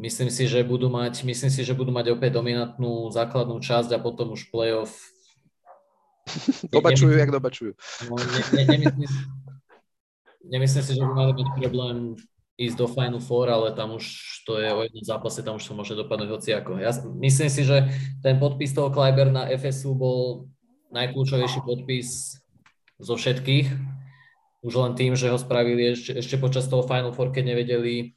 Myslím 0.00 0.32
si, 0.32 0.48
že 0.48 0.64
budú 0.64 0.88
mať, 0.88 1.28
myslím 1.28 1.52
si, 1.52 1.60
že 1.60 1.76
budú 1.76 1.92
mať 1.92 2.16
opäť 2.16 2.40
dominantnú 2.40 3.12
základnú 3.12 3.60
časť 3.60 3.92
a 3.92 4.00
potom 4.00 4.32
už 4.32 4.48
playoff. 4.48 4.96
dobačujú, 6.72 7.12
jak 7.12 7.28
dobačujú. 7.28 7.72
No, 8.08 8.16
ne, 8.16 8.40
ne, 8.56 8.62
nemyslím, 8.64 9.12
nemyslím 10.48 10.82
si, 10.88 10.92
že 10.96 11.04
by 11.04 11.12
mali 11.12 11.32
mať 11.36 11.48
problém 11.60 11.96
ísť 12.68 12.76
do 12.78 12.86
Final 12.86 13.22
Four, 13.22 13.50
ale 13.50 13.74
tam 13.74 13.98
už 13.98 14.04
to 14.46 14.58
je 14.58 14.68
o 14.70 14.82
jednom 14.86 15.04
zápase, 15.06 15.42
tam 15.42 15.58
už 15.58 15.66
to 15.66 15.74
môže 15.74 15.94
dopadnúť 15.94 16.30
hociako. 16.34 16.78
Ja 16.78 16.90
myslím 17.22 17.50
si, 17.50 17.62
že 17.62 17.90
ten 18.22 18.38
podpis 18.38 18.74
toho 18.74 18.90
Kleiber 18.90 19.30
na 19.30 19.50
FSU 19.50 19.94
bol 19.94 20.50
najkľúčovejší 20.94 21.60
podpis 21.62 22.38
zo 23.02 23.14
všetkých. 23.18 23.66
Už 24.62 24.72
len 24.78 24.94
tým, 24.94 25.18
že 25.18 25.30
ho 25.30 25.38
spravili 25.38 25.94
ešte, 25.94 26.14
ešte 26.14 26.36
počas 26.38 26.70
toho 26.70 26.86
Final 26.86 27.10
Four, 27.10 27.34
keď 27.34 27.54
nevedeli, 27.54 28.14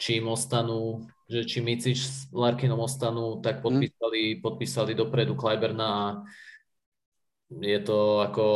či 0.00 0.18
im 0.18 0.32
ostanú, 0.32 1.06
že 1.30 1.46
či 1.46 1.62
Micič 1.62 1.98
s 2.00 2.16
Larkinom 2.34 2.82
ostanú, 2.82 3.38
tak 3.38 3.60
mhm. 3.60 3.62
podpísali, 3.62 4.22
podpísali 4.42 4.92
dopredu 4.98 5.38
Kleiberna 5.38 5.86
a 5.86 6.06
je 7.50 7.78
to 7.82 8.22
ako 8.22 8.46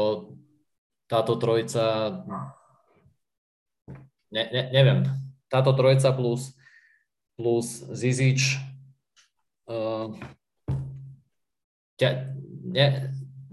táto 1.10 1.36
trojica, 1.36 2.10
ne, 4.34 4.42
ne, 4.50 4.62
neviem, 4.74 5.06
táto 5.46 5.70
trojica 5.78 6.10
plus, 6.10 6.50
plus 7.38 7.86
Zizič, 7.94 8.58
uh, 9.70 10.10
ťa, 11.94 12.34
ne, 12.66 12.86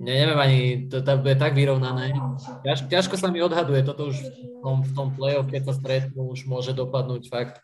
ne, 0.02 0.14
neviem 0.26 0.40
ani, 0.42 0.60
to, 0.90 1.06
to 1.06 1.12
bude 1.22 1.38
tak 1.38 1.54
vyrovnané. 1.54 2.18
Ťaž, 2.66 2.90
ťažko 2.90 3.16
sa 3.22 3.30
mi 3.30 3.46
odhaduje, 3.46 3.86
toto 3.86 4.10
už 4.10 4.18
v 4.18 4.60
tom, 4.66 4.82
v 4.82 4.92
tom 4.98 5.08
play-off, 5.14 5.46
keď 5.46 5.70
sa 5.70 5.74
stretnú, 5.78 6.34
už 6.34 6.50
môže 6.50 6.74
dopadnúť 6.74 7.30
fakt, 7.30 7.62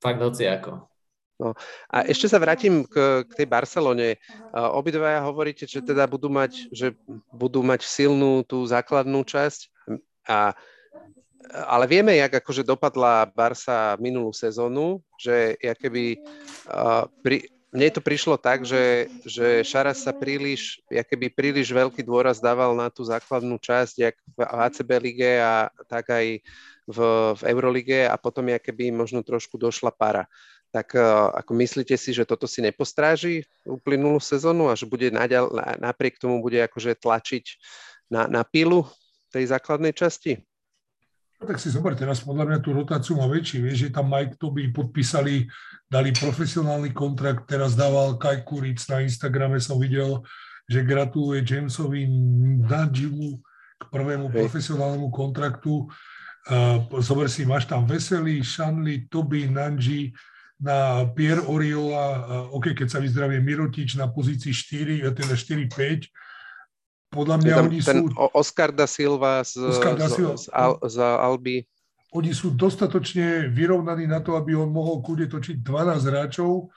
fakt 0.00 0.20
hoci 0.24 0.48
ako. 0.48 0.88
No. 1.34 1.50
A 1.90 2.06
ešte 2.06 2.30
sa 2.30 2.38
vrátim 2.38 2.86
k, 2.86 3.26
k 3.26 3.32
tej 3.42 3.46
Barcelone. 3.50 4.22
Obidvaja 4.54 5.18
hovoríte, 5.26 5.66
že 5.66 5.82
teda 5.82 6.06
budú 6.06 6.30
mať, 6.30 6.70
že 6.70 6.94
budú 7.34 7.58
mať 7.66 7.82
silnú 7.82 8.46
tú 8.46 8.62
základnú 8.62 9.26
časť, 9.26 9.66
a, 10.30 10.54
ale 11.52 11.84
vieme, 11.84 12.16
jak 12.16 12.40
akože 12.40 12.64
dopadla 12.64 13.28
Barsa 13.30 14.00
minulú 14.00 14.32
sezónu, 14.32 15.04
že 15.20 15.58
keby 15.60 16.18
uh, 16.70 17.04
pri, 17.20 17.46
mne 17.74 17.90
to 17.90 18.00
prišlo 18.00 18.38
tak, 18.38 18.62
že, 18.62 19.10
že 19.26 19.66
Šaras 19.66 20.06
sa 20.06 20.14
príliš, 20.14 20.78
keby 20.88 21.34
príliš 21.34 21.74
veľký 21.74 22.06
dôraz 22.06 22.38
dával 22.38 22.72
na 22.78 22.86
tú 22.88 23.02
základnú 23.02 23.58
časť, 23.58 23.94
jak 23.98 24.16
v 24.30 24.38
ACB 24.46 24.90
lige 25.02 25.42
a 25.42 25.68
tak 25.90 26.14
aj 26.14 26.38
v, 26.86 26.98
v 27.34 27.42
Eurolige 27.50 28.06
a 28.06 28.14
potom 28.14 28.46
keby 28.46 28.94
možno 28.94 29.26
trošku 29.26 29.58
došla 29.58 29.90
para. 29.90 30.30
Tak 30.70 30.94
uh, 30.94 31.34
ako 31.38 31.52
myslíte 31.54 31.94
si, 31.94 32.10
že 32.14 32.26
toto 32.26 32.46
si 32.46 32.62
nepostráži 32.62 33.46
uplynulú 33.66 34.18
sezónu 34.18 34.70
a 34.70 34.78
že 34.78 34.90
bude 34.90 35.10
naďal, 35.10 35.50
napriek 35.78 36.18
tomu 36.18 36.42
bude 36.42 36.58
akože 36.62 36.98
tlačiť 36.98 37.44
na, 38.10 38.26
na 38.26 38.42
pilu 38.42 38.86
tej 39.34 39.50
základnej 39.50 39.94
časti? 39.94 40.42
Tak 41.44 41.60
si 41.60 41.68
zober, 41.68 41.92
teraz 41.92 42.24
podľa 42.24 42.44
mňa 42.48 42.58
tú 42.64 42.72
rotáciu 42.72 43.20
má 43.20 43.28
väčší. 43.28 43.60
Vieš, 43.60 43.78
že 43.86 43.94
tam 43.94 44.08
Mike 44.08 44.40
to 44.40 44.48
by 44.48 44.72
podpísali, 44.72 45.44
dali 45.86 46.10
profesionálny 46.10 46.96
kontrakt, 46.96 47.44
teraz 47.44 47.76
dával 47.76 48.16
Kai 48.16 48.40
Kuric 48.42 48.80
na 48.88 49.04
Instagrame, 49.04 49.60
som 49.60 49.76
videl, 49.76 50.24
že 50.64 50.80
gratuluje 50.80 51.44
Jamesovi 51.44 52.08
Nadžimu 52.64 53.36
k 53.76 53.82
prvému 53.92 54.32
Hej. 54.32 54.36
profesionálnemu 54.40 55.08
kontraktu. 55.12 55.84
Zober 57.04 57.28
si, 57.28 57.44
máš 57.44 57.68
tam 57.68 57.84
Veselý, 57.84 58.40
Šanli, 58.40 59.08
Toby, 59.12 59.48
Nanji, 59.48 60.16
na 60.54 61.04
Pierre 61.12 61.44
Oriola, 61.44 62.24
OK, 62.54 62.72
keď 62.72 62.88
sa 62.88 63.02
vyzdravie 63.02 63.42
Mirotič 63.42 64.00
na 64.00 64.08
pozícii 64.08 64.54
4, 64.54 65.12
teda 65.12 65.34
4-5, 65.36 66.08
podľa 67.14 67.36
mňa 67.38 67.54
oni 67.62 67.78
ten 67.78 67.98
sú... 68.02 68.12
Oscar 68.34 68.74
da 68.74 68.90
Silva 68.90 69.46
z, 69.46 69.62
Oscar 69.62 69.94
da 69.94 70.10
Silva. 70.10 70.34
Z, 70.34 70.50
z, 70.50 70.52
Al, 70.52 70.74
z 70.82 70.96
Alby. 70.98 71.56
Oni 72.14 72.30
sú 72.34 72.54
dostatočne 72.54 73.50
vyrovnaní 73.50 74.10
na 74.10 74.18
to, 74.18 74.34
aby 74.34 74.54
on 74.58 74.70
mohol 74.70 74.98
kúde 75.02 75.30
točiť 75.30 75.62
12 75.62 76.10
hráčov. 76.10 76.70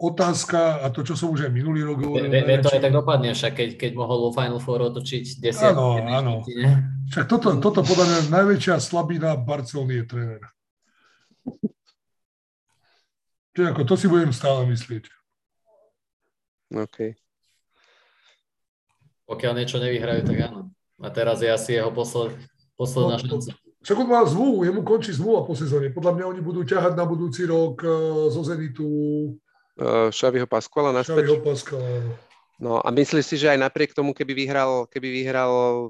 Otázka, 0.00 0.80
a 0.80 0.88
to, 0.88 1.04
čo 1.04 1.12
som 1.12 1.28
už 1.28 1.44
aj 1.44 1.52
minulý 1.52 1.84
rok 1.84 2.00
hovoril... 2.00 2.32
Ve, 2.32 2.56
to 2.64 2.72
aj 2.72 2.80
tak 2.80 2.92
dopadne, 2.92 3.36
však 3.36 3.52
keď, 3.52 3.68
keď 3.76 3.92
mohol 3.92 4.28
vo 4.28 4.30
Final 4.32 4.56
Four 4.56 4.80
otočiť 4.88 5.44
10. 5.44 5.76
Áno, 5.76 6.00
áno. 6.00 6.32
Však 7.12 7.28
toto, 7.28 7.52
toto 7.60 7.84
podľa 7.84 8.08
mňa 8.08 8.18
najväčšia 8.32 8.80
slabina 8.80 9.36
Barcelony 9.36 10.00
je 10.00 10.04
tréner. 10.08 10.42
Čiže 13.52 13.76
ako, 13.76 13.82
to 13.84 13.94
si 14.00 14.06
budem 14.08 14.32
stále 14.32 14.64
myslieť. 14.72 15.04
OK. 16.72 17.12
Pokiaľ 19.30 19.52
niečo 19.62 19.78
nevyhrajú, 19.78 20.26
tak 20.26 20.38
áno. 20.50 20.74
A 20.98 21.08
teraz 21.14 21.38
je 21.38 21.46
asi 21.46 21.78
jeho 21.78 21.94
posled, 21.94 22.34
posledná 22.74 23.14
no, 23.14 23.22
šanca. 23.22 23.54
Však 23.80 23.96
on 23.96 24.08
má 24.10 24.20
zmluvu, 24.26 24.66
jemu 24.66 24.82
končí 24.82 25.14
zmluva 25.14 25.46
po 25.46 25.54
sezóne. 25.54 25.94
Podľa 25.94 26.18
mňa 26.18 26.24
oni 26.36 26.40
budú 26.42 26.66
ťahať 26.66 26.98
na 26.98 27.06
budúci 27.06 27.46
rok 27.48 27.80
uh, 27.80 28.28
zo 28.28 28.42
Zenitu 28.44 28.84
uh, 29.80 30.12
Šaviho 30.12 30.44
Paskvala 30.44 30.92
naspäť. 30.92 31.30
Šaviho 31.30 31.38
Paskvala, 31.40 31.88
No 32.60 32.76
a 32.76 32.88
myslíš 32.92 33.24
si, 33.24 33.36
že 33.40 33.48
aj 33.48 33.56
napriek 33.56 33.96
tomu, 33.96 34.12
keby 34.12 34.36
vyhral, 34.36 34.84
keby 34.92 35.08
vyhral 35.08 35.88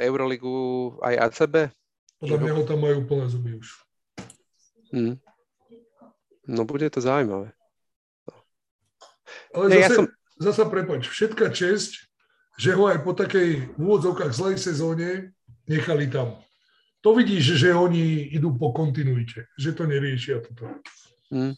Euroligu 0.00 0.96
aj 1.04 1.14
ACB? 1.28 1.68
Podľa 2.16 2.38
mňa 2.40 2.52
ho 2.56 2.62
tam 2.64 2.80
majú 2.80 3.04
plné 3.04 3.26
zuby 3.28 3.60
už. 3.60 3.68
Hmm. 4.88 5.20
No 6.48 6.64
bude 6.64 6.88
to 6.88 7.04
zaujímavé. 7.04 7.52
Ale 9.52 9.64
Nie, 9.68 9.84
zase, 9.84 9.84
ja 9.84 9.88
som... 9.92 10.04
zasa 10.40 10.64
prepač, 10.64 11.04
všetká 11.12 11.52
česť 11.52 12.07
že 12.58 12.74
ho 12.74 12.90
aj 12.90 13.06
po 13.06 13.14
takej 13.14 13.78
úvodzovkách 13.78 14.34
zlej 14.34 14.56
sezóne 14.58 15.30
nechali 15.70 16.10
tam. 16.10 16.34
To 17.06 17.14
vidíš, 17.14 17.54
že 17.54 17.70
oni 17.70 18.34
idú 18.34 18.58
po 18.58 18.74
kontinuite, 18.74 19.46
že 19.54 19.70
to 19.70 19.86
neriešia 19.86 20.42
toto. 20.42 20.66
Hmm. 21.30 21.54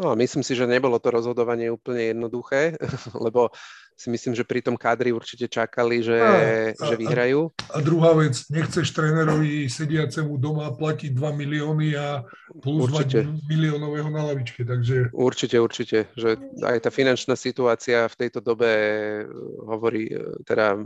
No, 0.00 0.18
myslím 0.18 0.42
si, 0.42 0.58
že 0.58 0.66
nebolo 0.66 0.98
to 0.98 1.14
rozhodovanie 1.14 1.70
úplne 1.70 2.10
jednoduché, 2.10 2.74
lebo 3.24 3.54
si 4.00 4.08
myslím, 4.08 4.32
že 4.32 4.48
pri 4.48 4.64
tom 4.64 4.80
kádri 4.80 5.12
určite 5.12 5.44
čakali, 5.44 6.00
že, 6.00 6.16
a, 6.16 6.32
a, 6.72 6.84
že 6.88 6.94
vyhrajú. 6.96 7.52
A, 7.68 7.76
a 7.76 7.84
druhá 7.84 8.16
vec, 8.16 8.32
nechceš 8.48 8.88
trénerovi 8.96 9.68
sediacemu 9.68 10.40
doma 10.40 10.72
platiť 10.72 11.12
2 11.12 11.20
milióny 11.20 11.88
a 12.00 12.24
plus 12.64 12.88
určite. 12.88 13.28
mať 13.28 13.44
miliónového 13.44 14.08
na 14.08 14.24
lavičke, 14.32 14.64
takže... 14.64 15.12
Určite, 15.12 15.60
určite, 15.60 16.08
že 16.16 16.40
aj 16.64 16.88
tá 16.88 16.88
finančná 16.88 17.36
situácia 17.36 18.08
v 18.08 18.16
tejto 18.16 18.40
dobe 18.40 18.72
eh, 18.72 19.28
hovorí, 19.68 20.08
eh, 20.08 20.40
teda 20.48 20.80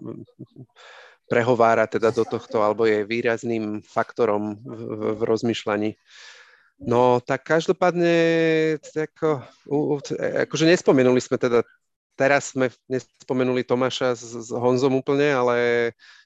prehovára 1.31 1.87
teda 1.87 2.11
do 2.11 2.27
tohto, 2.27 2.67
alebo 2.67 2.83
je 2.83 3.07
výrazným 3.07 3.79
faktorom 3.87 4.59
v, 4.59 4.75
v, 4.75 5.01
v 5.15 5.21
rozmýšľaní. 5.23 5.91
No, 6.83 7.23
tak 7.23 7.47
každopádne, 7.47 8.13
ako, 8.83 9.47
akože 10.19 10.67
nespomenuli 10.67 11.23
sme 11.23 11.39
teda 11.39 11.63
teraz 12.15 12.55
sme 12.55 12.71
nespomenuli 12.87 13.67
Tomáša 13.67 14.15
s, 14.15 14.49
s 14.49 14.51
Honzom 14.55 14.99
úplne, 14.99 15.35
ale 15.35 15.57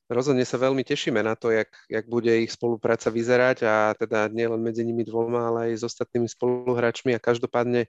rozhodne 0.09 0.45
sa 0.45 0.57
veľmi 0.57 0.81
tešíme 0.85 1.21
na 1.21 1.37
to, 1.37 1.53
jak, 1.53 1.69
jak 1.89 2.05
bude 2.09 2.33
ich 2.33 2.53
spolupráca 2.53 3.13
vyzerať 3.13 3.65
a 3.69 3.93
teda 3.93 4.33
nielen 4.33 4.61
medzi 4.61 4.81
nimi 4.85 5.05
dvoma, 5.05 5.53
ale 5.53 5.59
aj 5.73 5.85
s 5.85 5.85
ostatnými 5.85 6.29
spoluhráčmi 6.29 7.13
a 7.13 7.21
každopádne 7.21 7.85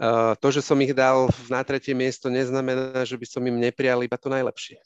uh, 0.00 0.32
to, 0.40 0.48
že 0.48 0.64
som 0.64 0.80
ich 0.80 0.96
dal 0.96 1.28
na 1.52 1.60
tretie 1.60 1.92
miesto, 1.92 2.32
neznamená, 2.32 3.04
že 3.04 3.20
by 3.20 3.26
som 3.28 3.44
im 3.44 3.60
neprijal 3.60 4.00
iba 4.00 4.16
to 4.16 4.32
najlepšie. 4.32 4.80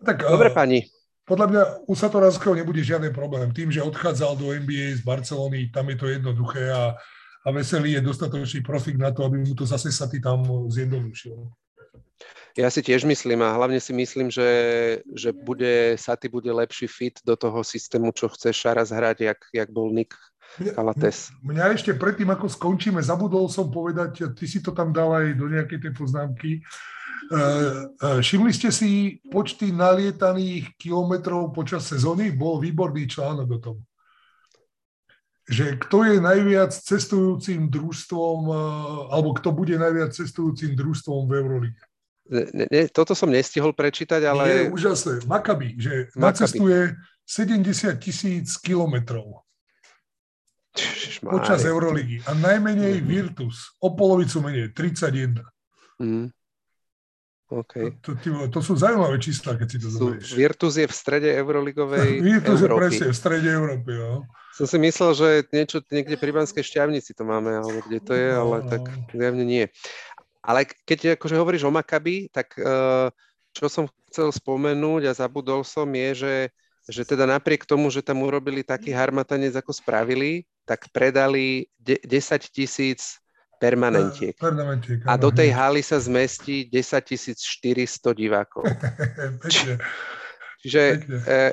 Tak, 0.00 0.24
Dobre, 0.24 0.48
uh, 0.48 0.56
pani. 0.56 0.80
Podľa 1.28 1.46
mňa 1.52 1.62
u 1.84 1.92
Satoranského 1.92 2.56
nebude 2.56 2.80
žiaden 2.80 3.12
problém. 3.12 3.52
Tým, 3.52 3.68
že 3.68 3.84
odchádzal 3.84 4.40
do 4.40 4.56
NBA 4.56 4.96
z 4.96 5.02
Barcelony, 5.04 5.68
tam 5.68 5.92
je 5.92 5.96
to 6.00 6.08
jednoduché 6.08 6.72
a 6.72 6.96
a 7.46 7.48
Veselý 7.54 7.96
je 7.98 8.02
dostatočný 8.02 8.60
profik 8.66 8.98
na 8.98 9.14
to, 9.14 9.24
aby 9.24 9.38
mu 9.40 9.54
to 9.54 9.62
zase 9.66 9.94
sa 9.94 10.10
ty 10.10 10.18
tam 10.18 10.42
zjednodušil. 10.68 11.36
Ja 12.58 12.66
si 12.74 12.82
tiež 12.82 13.06
myslím 13.06 13.46
a 13.46 13.54
hlavne 13.54 13.78
si 13.78 13.94
myslím, 13.94 14.34
že, 14.34 14.50
že 15.14 15.30
bude, 15.30 15.94
Saty 15.94 16.26
bude 16.26 16.50
lepší 16.50 16.90
fit 16.90 17.14
do 17.22 17.38
toho 17.38 17.62
systému, 17.62 18.10
čo 18.10 18.26
chce 18.26 18.50
Šaras 18.50 18.90
hrať, 18.90 19.30
jak, 19.30 19.40
jak 19.54 19.68
bol 19.70 19.94
Nick 19.94 20.18
Kalates. 20.74 21.30
Mňa, 21.46 21.54
mňa 21.54 21.64
ešte 21.78 21.94
predtým, 21.94 22.34
ako 22.34 22.50
skončíme, 22.50 22.98
zabudol 22.98 23.46
som 23.46 23.70
povedať, 23.70 24.34
ty 24.34 24.44
si 24.50 24.58
to 24.58 24.74
tam 24.74 24.90
dal 24.90 25.14
aj 25.14 25.38
do 25.38 25.46
nejakej 25.46 25.78
tej 25.88 25.92
poznámky, 25.94 26.50
Uh, 27.28 27.92
uh, 28.00 28.24
všimli 28.24 28.56
ste 28.56 28.72
si 28.72 29.20
počty 29.28 29.68
nalietaných 29.68 30.72
kilometrov 30.80 31.52
počas 31.52 31.84
sezóny? 31.84 32.32
Bol 32.32 32.56
výborný 32.56 33.04
článok 33.04 33.48
o 33.52 33.58
tom 33.60 33.76
že 35.48 35.80
kto 35.80 36.04
je 36.04 36.16
najviac 36.20 36.70
cestujúcim 36.76 37.72
družstvom, 37.72 38.38
eh, 38.46 38.56
alebo 39.16 39.32
kto 39.32 39.50
bude 39.56 39.74
najviac 39.80 40.12
cestujúcim 40.12 40.76
družstvom 40.76 41.24
v 41.24 41.32
Eurolíge. 41.40 41.82
Ne, 42.28 42.68
ne, 42.68 42.82
toto 42.92 43.16
som 43.16 43.32
nestihol 43.32 43.72
prečítať, 43.72 44.20
ale... 44.28 44.44
Je 44.44 44.62
úžasné. 44.68 45.24
Maccabi, 45.24 45.80
že 45.80 46.12
Maccabi. 46.12 46.20
nacestuje 46.20 46.78
70 47.24 47.96
tisíc 47.96 48.60
kilometrov 48.60 49.48
počas 51.24 51.64
Euroligy. 51.64 52.22
A 52.28 52.36
najmenej 52.36 53.00
Virtus, 53.02 53.72
o 53.80 53.96
polovicu 53.96 54.44
menej, 54.44 54.70
31. 54.76 55.40
Mm. 55.98 56.28
Okay. 57.48 57.96
To, 58.04 58.12
to, 58.12 58.52
to 58.52 58.60
sú 58.60 58.76
zaujímavé 58.76 59.16
čísla, 59.16 59.56
keď 59.56 59.66
si 59.72 59.78
to 59.80 59.88
zoberieš. 59.88 60.36
Virtus 60.36 60.76
je 60.76 60.84
v 60.84 60.92
strede 60.92 61.32
Euroligovej 61.32 62.20
Virtus 62.20 62.60
Európy. 62.60 62.76
je 62.76 62.80
presne 62.92 63.08
v 63.08 63.16
strede 63.16 63.48
Európy, 63.48 63.92
no. 63.96 64.28
Som 64.58 64.66
si 64.66 64.74
myslel, 64.82 65.10
že 65.14 65.28
niečo 65.54 65.78
niekde 65.86 66.18
pri 66.18 66.34
Banskej 66.34 66.66
šťavnici 66.66 67.14
to 67.14 67.22
máme, 67.22 67.62
alebo 67.62 67.78
kde 67.86 68.02
to 68.02 68.10
je, 68.10 68.28
ale 68.34 68.56
tak 68.66 68.82
zjavne 69.14 69.46
nie. 69.46 69.70
Ale 70.42 70.66
keď 70.82 71.14
akože 71.14 71.38
hovoríš 71.38 71.62
o 71.62 71.70
Makabi, 71.70 72.26
tak 72.34 72.58
eh, 72.58 73.06
čo 73.54 73.70
som 73.70 73.86
chcel 74.10 74.34
spomenúť 74.34 75.06
a 75.06 75.14
zabudol 75.14 75.62
som 75.62 75.86
je, 75.94 76.10
že 76.26 76.34
že 76.88 77.04
teda 77.04 77.28
napriek 77.28 77.68
tomu, 77.68 77.92
že 77.92 78.00
tam 78.00 78.24
urobili 78.24 78.64
taký 78.64 78.96
harmatanec, 78.96 79.52
ako 79.60 79.76
spravili, 79.76 80.48
tak 80.64 80.88
predali 80.88 81.68
10 81.84 82.08
tisíc 82.48 83.20
permanentiek. 83.60 84.32
permanentiek 84.40 85.04
a 85.04 85.20
do 85.20 85.28
tej 85.28 85.52
haly 85.52 85.84
sa 85.84 86.00
zmestí 86.00 86.64
10 86.64 87.36
400 87.36 88.16
divákov. 88.16 88.64
Čiže 90.64 90.82
e, 91.28 91.52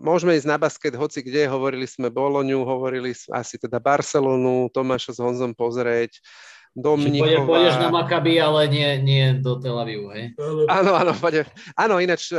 môžeme 0.00 0.36
ísť 0.36 0.48
na 0.48 0.56
basket 0.60 0.94
hoci 0.94 1.24
kde, 1.24 1.48
hovorili 1.48 1.88
sme 1.88 2.12
Boloňu, 2.12 2.62
hovorili 2.64 3.14
asi 3.32 3.56
teda 3.56 3.80
Barcelonu, 3.80 4.68
Tomáša 4.72 5.16
s 5.16 5.20
Honzom 5.20 5.56
pozrieť, 5.56 6.20
do 6.76 6.92
Mnichova. 7.00 7.48
Pôjdeš 7.48 7.80
na 7.80 7.88
Maccabi, 7.88 8.36
ale 8.36 8.68
nie, 8.68 8.88
nie 9.00 9.24
do 9.40 9.56
Tel 9.56 9.80
Avivu, 9.80 10.12
hej? 10.12 10.36
Áno, 10.68 10.92
áno, 10.92 11.16
pôjde. 11.16 11.48
Áno, 11.72 11.96
ináč 11.96 12.28
e, 12.28 12.36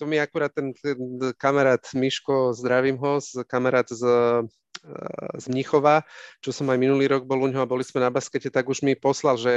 to 0.00 0.08
mi 0.08 0.16
akurát 0.16 0.48
ten, 0.48 0.72
ten 0.72 0.96
kamarát 1.36 1.84
Miško, 1.92 2.56
zdravím 2.56 2.96
ho, 2.96 3.20
kamarát 3.44 3.84
z, 3.84 4.00
e, 4.08 4.88
z 5.36 5.44
Mnichova, 5.52 6.00
čo 6.40 6.48
som 6.48 6.64
aj 6.72 6.80
minulý 6.80 7.12
rok 7.12 7.28
bol 7.28 7.44
u 7.44 7.48
ňoho 7.52 7.68
a 7.68 7.68
boli 7.68 7.84
sme 7.84 8.00
na 8.00 8.08
baskete, 8.08 8.48
tak 8.48 8.64
už 8.64 8.80
mi 8.80 8.96
poslal, 8.96 9.36
že, 9.36 9.56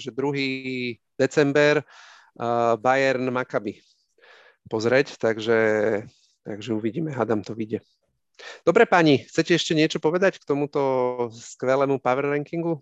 že 0.00 0.08
2. 0.08 1.20
december 1.20 1.84
uh, 2.40 2.80
Bayern 2.80 3.28
Maccabi 3.28 3.84
pozrieť, 4.72 5.20
takže, 5.20 5.58
takže 6.48 6.72
uvidíme, 6.72 7.12
hádam 7.12 7.44
to 7.44 7.52
vyjde. 7.52 7.84
Dobre 8.64 8.88
pani, 8.88 9.28
chcete 9.28 9.52
ešte 9.52 9.76
niečo 9.76 10.00
povedať 10.00 10.40
k 10.40 10.48
tomuto 10.48 10.80
skvelému 11.36 12.00
power 12.00 12.32
rankingu? 12.32 12.80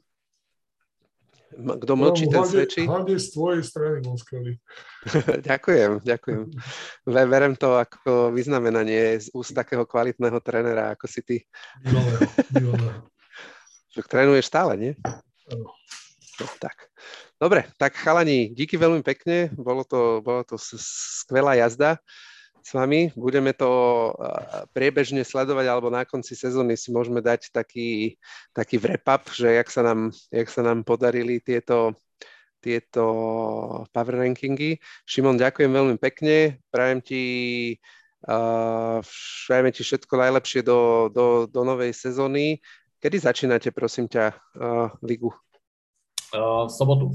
Kto 1.50 1.98
mlčí, 1.98 2.30
ten 2.30 2.46
svedčí. 2.46 2.86
Hlavne 2.86 3.18
z 3.18 3.28
tvojej 3.34 3.62
strany 3.66 3.98
bol 4.06 4.14
skvelý. 4.14 4.54
ďakujem, 5.50 5.98
ďakujem. 6.06 6.46
Verem 7.10 7.58
to 7.58 7.74
ako 7.74 8.30
vyznamenanie 8.30 9.18
z 9.18 9.34
úst 9.34 9.50
takého 9.50 9.82
kvalitného 9.82 10.38
trénera, 10.38 10.94
ako 10.94 11.10
si 11.10 11.20
ty. 11.26 11.36
Bývalého, 11.82 12.22
bývalého. 12.54 13.02
Trénuješ 14.14 14.46
stále, 14.46 14.78
nie? 14.78 14.92
Áno. 15.50 15.74
No, 16.38 16.46
tak. 16.62 16.86
Dobre, 17.40 17.64
tak 17.80 17.96
chalani, 17.96 18.52
díky 18.52 18.76
veľmi 18.76 19.00
pekne, 19.00 19.48
bolo 19.56 19.80
to, 19.80 20.20
bolo 20.20 20.44
to 20.44 20.60
skvelá 20.60 21.56
jazda 21.56 21.96
s 22.60 22.76
vami. 22.76 23.16
Budeme 23.16 23.56
to 23.56 24.12
priebežne 24.76 25.24
sledovať, 25.24 25.64
alebo 25.64 25.88
na 25.88 26.04
konci 26.04 26.36
sezóny 26.36 26.76
si 26.76 26.92
môžeme 26.92 27.24
dať 27.24 27.48
taký, 27.48 28.20
taký 28.52 28.76
wrap-up, 28.76 29.32
že 29.32 29.56
jak 29.56 29.72
sa, 29.72 29.80
nám, 29.80 30.12
jak 30.28 30.52
sa 30.52 30.60
nám 30.60 30.84
podarili 30.84 31.40
tieto, 31.40 31.96
tieto 32.60 33.04
power 33.88 34.20
rankingy. 34.20 34.76
Šimon, 35.08 35.40
ďakujem 35.40 35.72
veľmi 35.72 35.96
pekne. 35.96 36.60
Prajem 36.68 37.00
ti, 37.00 37.24
uh, 38.28 39.00
prajem 39.48 39.72
ti 39.72 39.80
všetko 39.80 40.12
najlepšie 40.12 40.60
do, 40.60 41.08
do, 41.08 41.48
do 41.48 41.60
novej 41.64 41.96
sezóny. 41.96 42.60
Kedy 43.00 43.16
začínate, 43.16 43.72
prosím 43.72 44.12
ťa, 44.12 44.36
uh, 44.60 44.92
ligu? 45.00 45.32
Uh, 46.30 46.66
v 46.66 46.72
sobotu. 46.72 47.06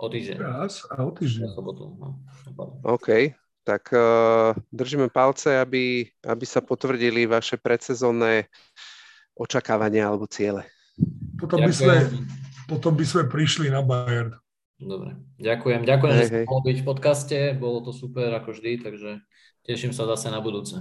O 0.00 0.08
týždeň. 0.08 0.36
Raz 0.40 0.88
a 0.88 1.04
o 1.04 1.12
týždeň. 1.12 1.52
sobotu, 1.52 1.92
no. 2.00 2.24
OK, 2.88 3.36
tak 3.68 3.92
uh, 3.92 4.56
držíme 4.72 5.12
palce, 5.12 5.60
aby, 5.60 6.08
aby 6.24 6.44
sa 6.48 6.64
potvrdili 6.64 7.28
vaše 7.28 7.60
predsezónne 7.60 8.48
očakávania 9.36 10.08
alebo 10.08 10.24
ciele. 10.24 10.64
Potom 11.36 11.60
by, 11.60 11.72
sme, 11.72 11.96
potom 12.64 12.96
by 12.96 13.04
sme 13.04 13.28
prišli 13.28 13.68
na 13.68 13.84
Bayern. 13.84 14.36
Dobre, 14.80 15.20
ďakujem. 15.36 15.84
Ďakujem, 15.84 16.12
hej, 16.16 16.20
že 16.20 16.28
ste 16.32 16.48
mohli 16.48 16.64
byť 16.72 16.78
v 16.80 16.88
podcaste, 16.88 17.38
bolo 17.60 17.84
to 17.84 17.92
super 17.92 18.32
ako 18.32 18.56
vždy, 18.56 18.80
takže 18.80 19.20
teším 19.68 19.92
sa 19.92 20.08
zase 20.08 20.32
na 20.32 20.40
budúce. 20.40 20.80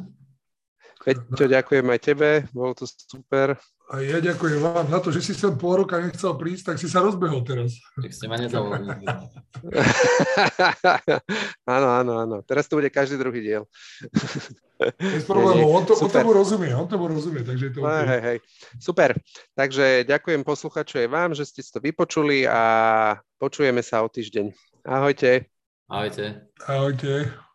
Peťo, 1.00 1.48
ďakujem 1.48 1.88
aj 1.88 2.00
tebe, 2.04 2.30
bolo 2.52 2.76
to 2.76 2.84
super. 2.84 3.56
A 3.90 4.06
ja 4.06 4.22
ďakujem 4.22 4.62
vám 4.62 4.86
za 4.86 5.00
to, 5.02 5.10
že 5.10 5.22
si 5.26 5.34
sem 5.34 5.50
pol 5.58 5.82
roka 5.82 5.98
nechcel 5.98 6.38
prísť, 6.38 6.74
tak 6.74 6.78
si 6.78 6.86
sa 6.86 7.02
rozbehol 7.02 7.42
teraz. 7.42 7.74
Tak 7.98 8.14
ste 8.14 8.30
ma 8.30 8.38
nezavolali. 8.38 8.86
áno, 11.76 11.88
áno, 11.90 12.14
áno. 12.22 12.38
Teraz 12.46 12.70
to 12.70 12.78
bude 12.78 12.94
každý 12.94 13.18
druhý 13.18 13.42
diel. 13.42 13.64
Bez 15.00 15.26
problémov, 15.26 15.74
on, 15.74 15.84
to, 15.90 15.98
on 15.98 16.12
tomu 16.12 16.38
rozumie, 16.38 16.70
on 16.72 16.86
tomu 16.86 17.10
rozumie, 17.10 17.42
takže 17.42 17.66
je 17.68 17.72
to 17.74 17.80
okay. 17.82 18.06
hej, 18.06 18.22
hej. 18.22 18.38
Super, 18.78 19.18
takže 19.58 20.06
ďakujem 20.06 20.46
posluchaču 20.46 21.02
aj 21.02 21.10
vám, 21.10 21.30
že 21.34 21.50
ste 21.50 21.66
to 21.66 21.82
vypočuli 21.82 22.46
a 22.46 22.62
počujeme 23.42 23.82
sa 23.82 24.06
o 24.06 24.08
týždeň. 24.08 24.54
Ahojte. 24.86 25.50
Ahojte. 25.90 26.46
Ahojte. 26.70 27.49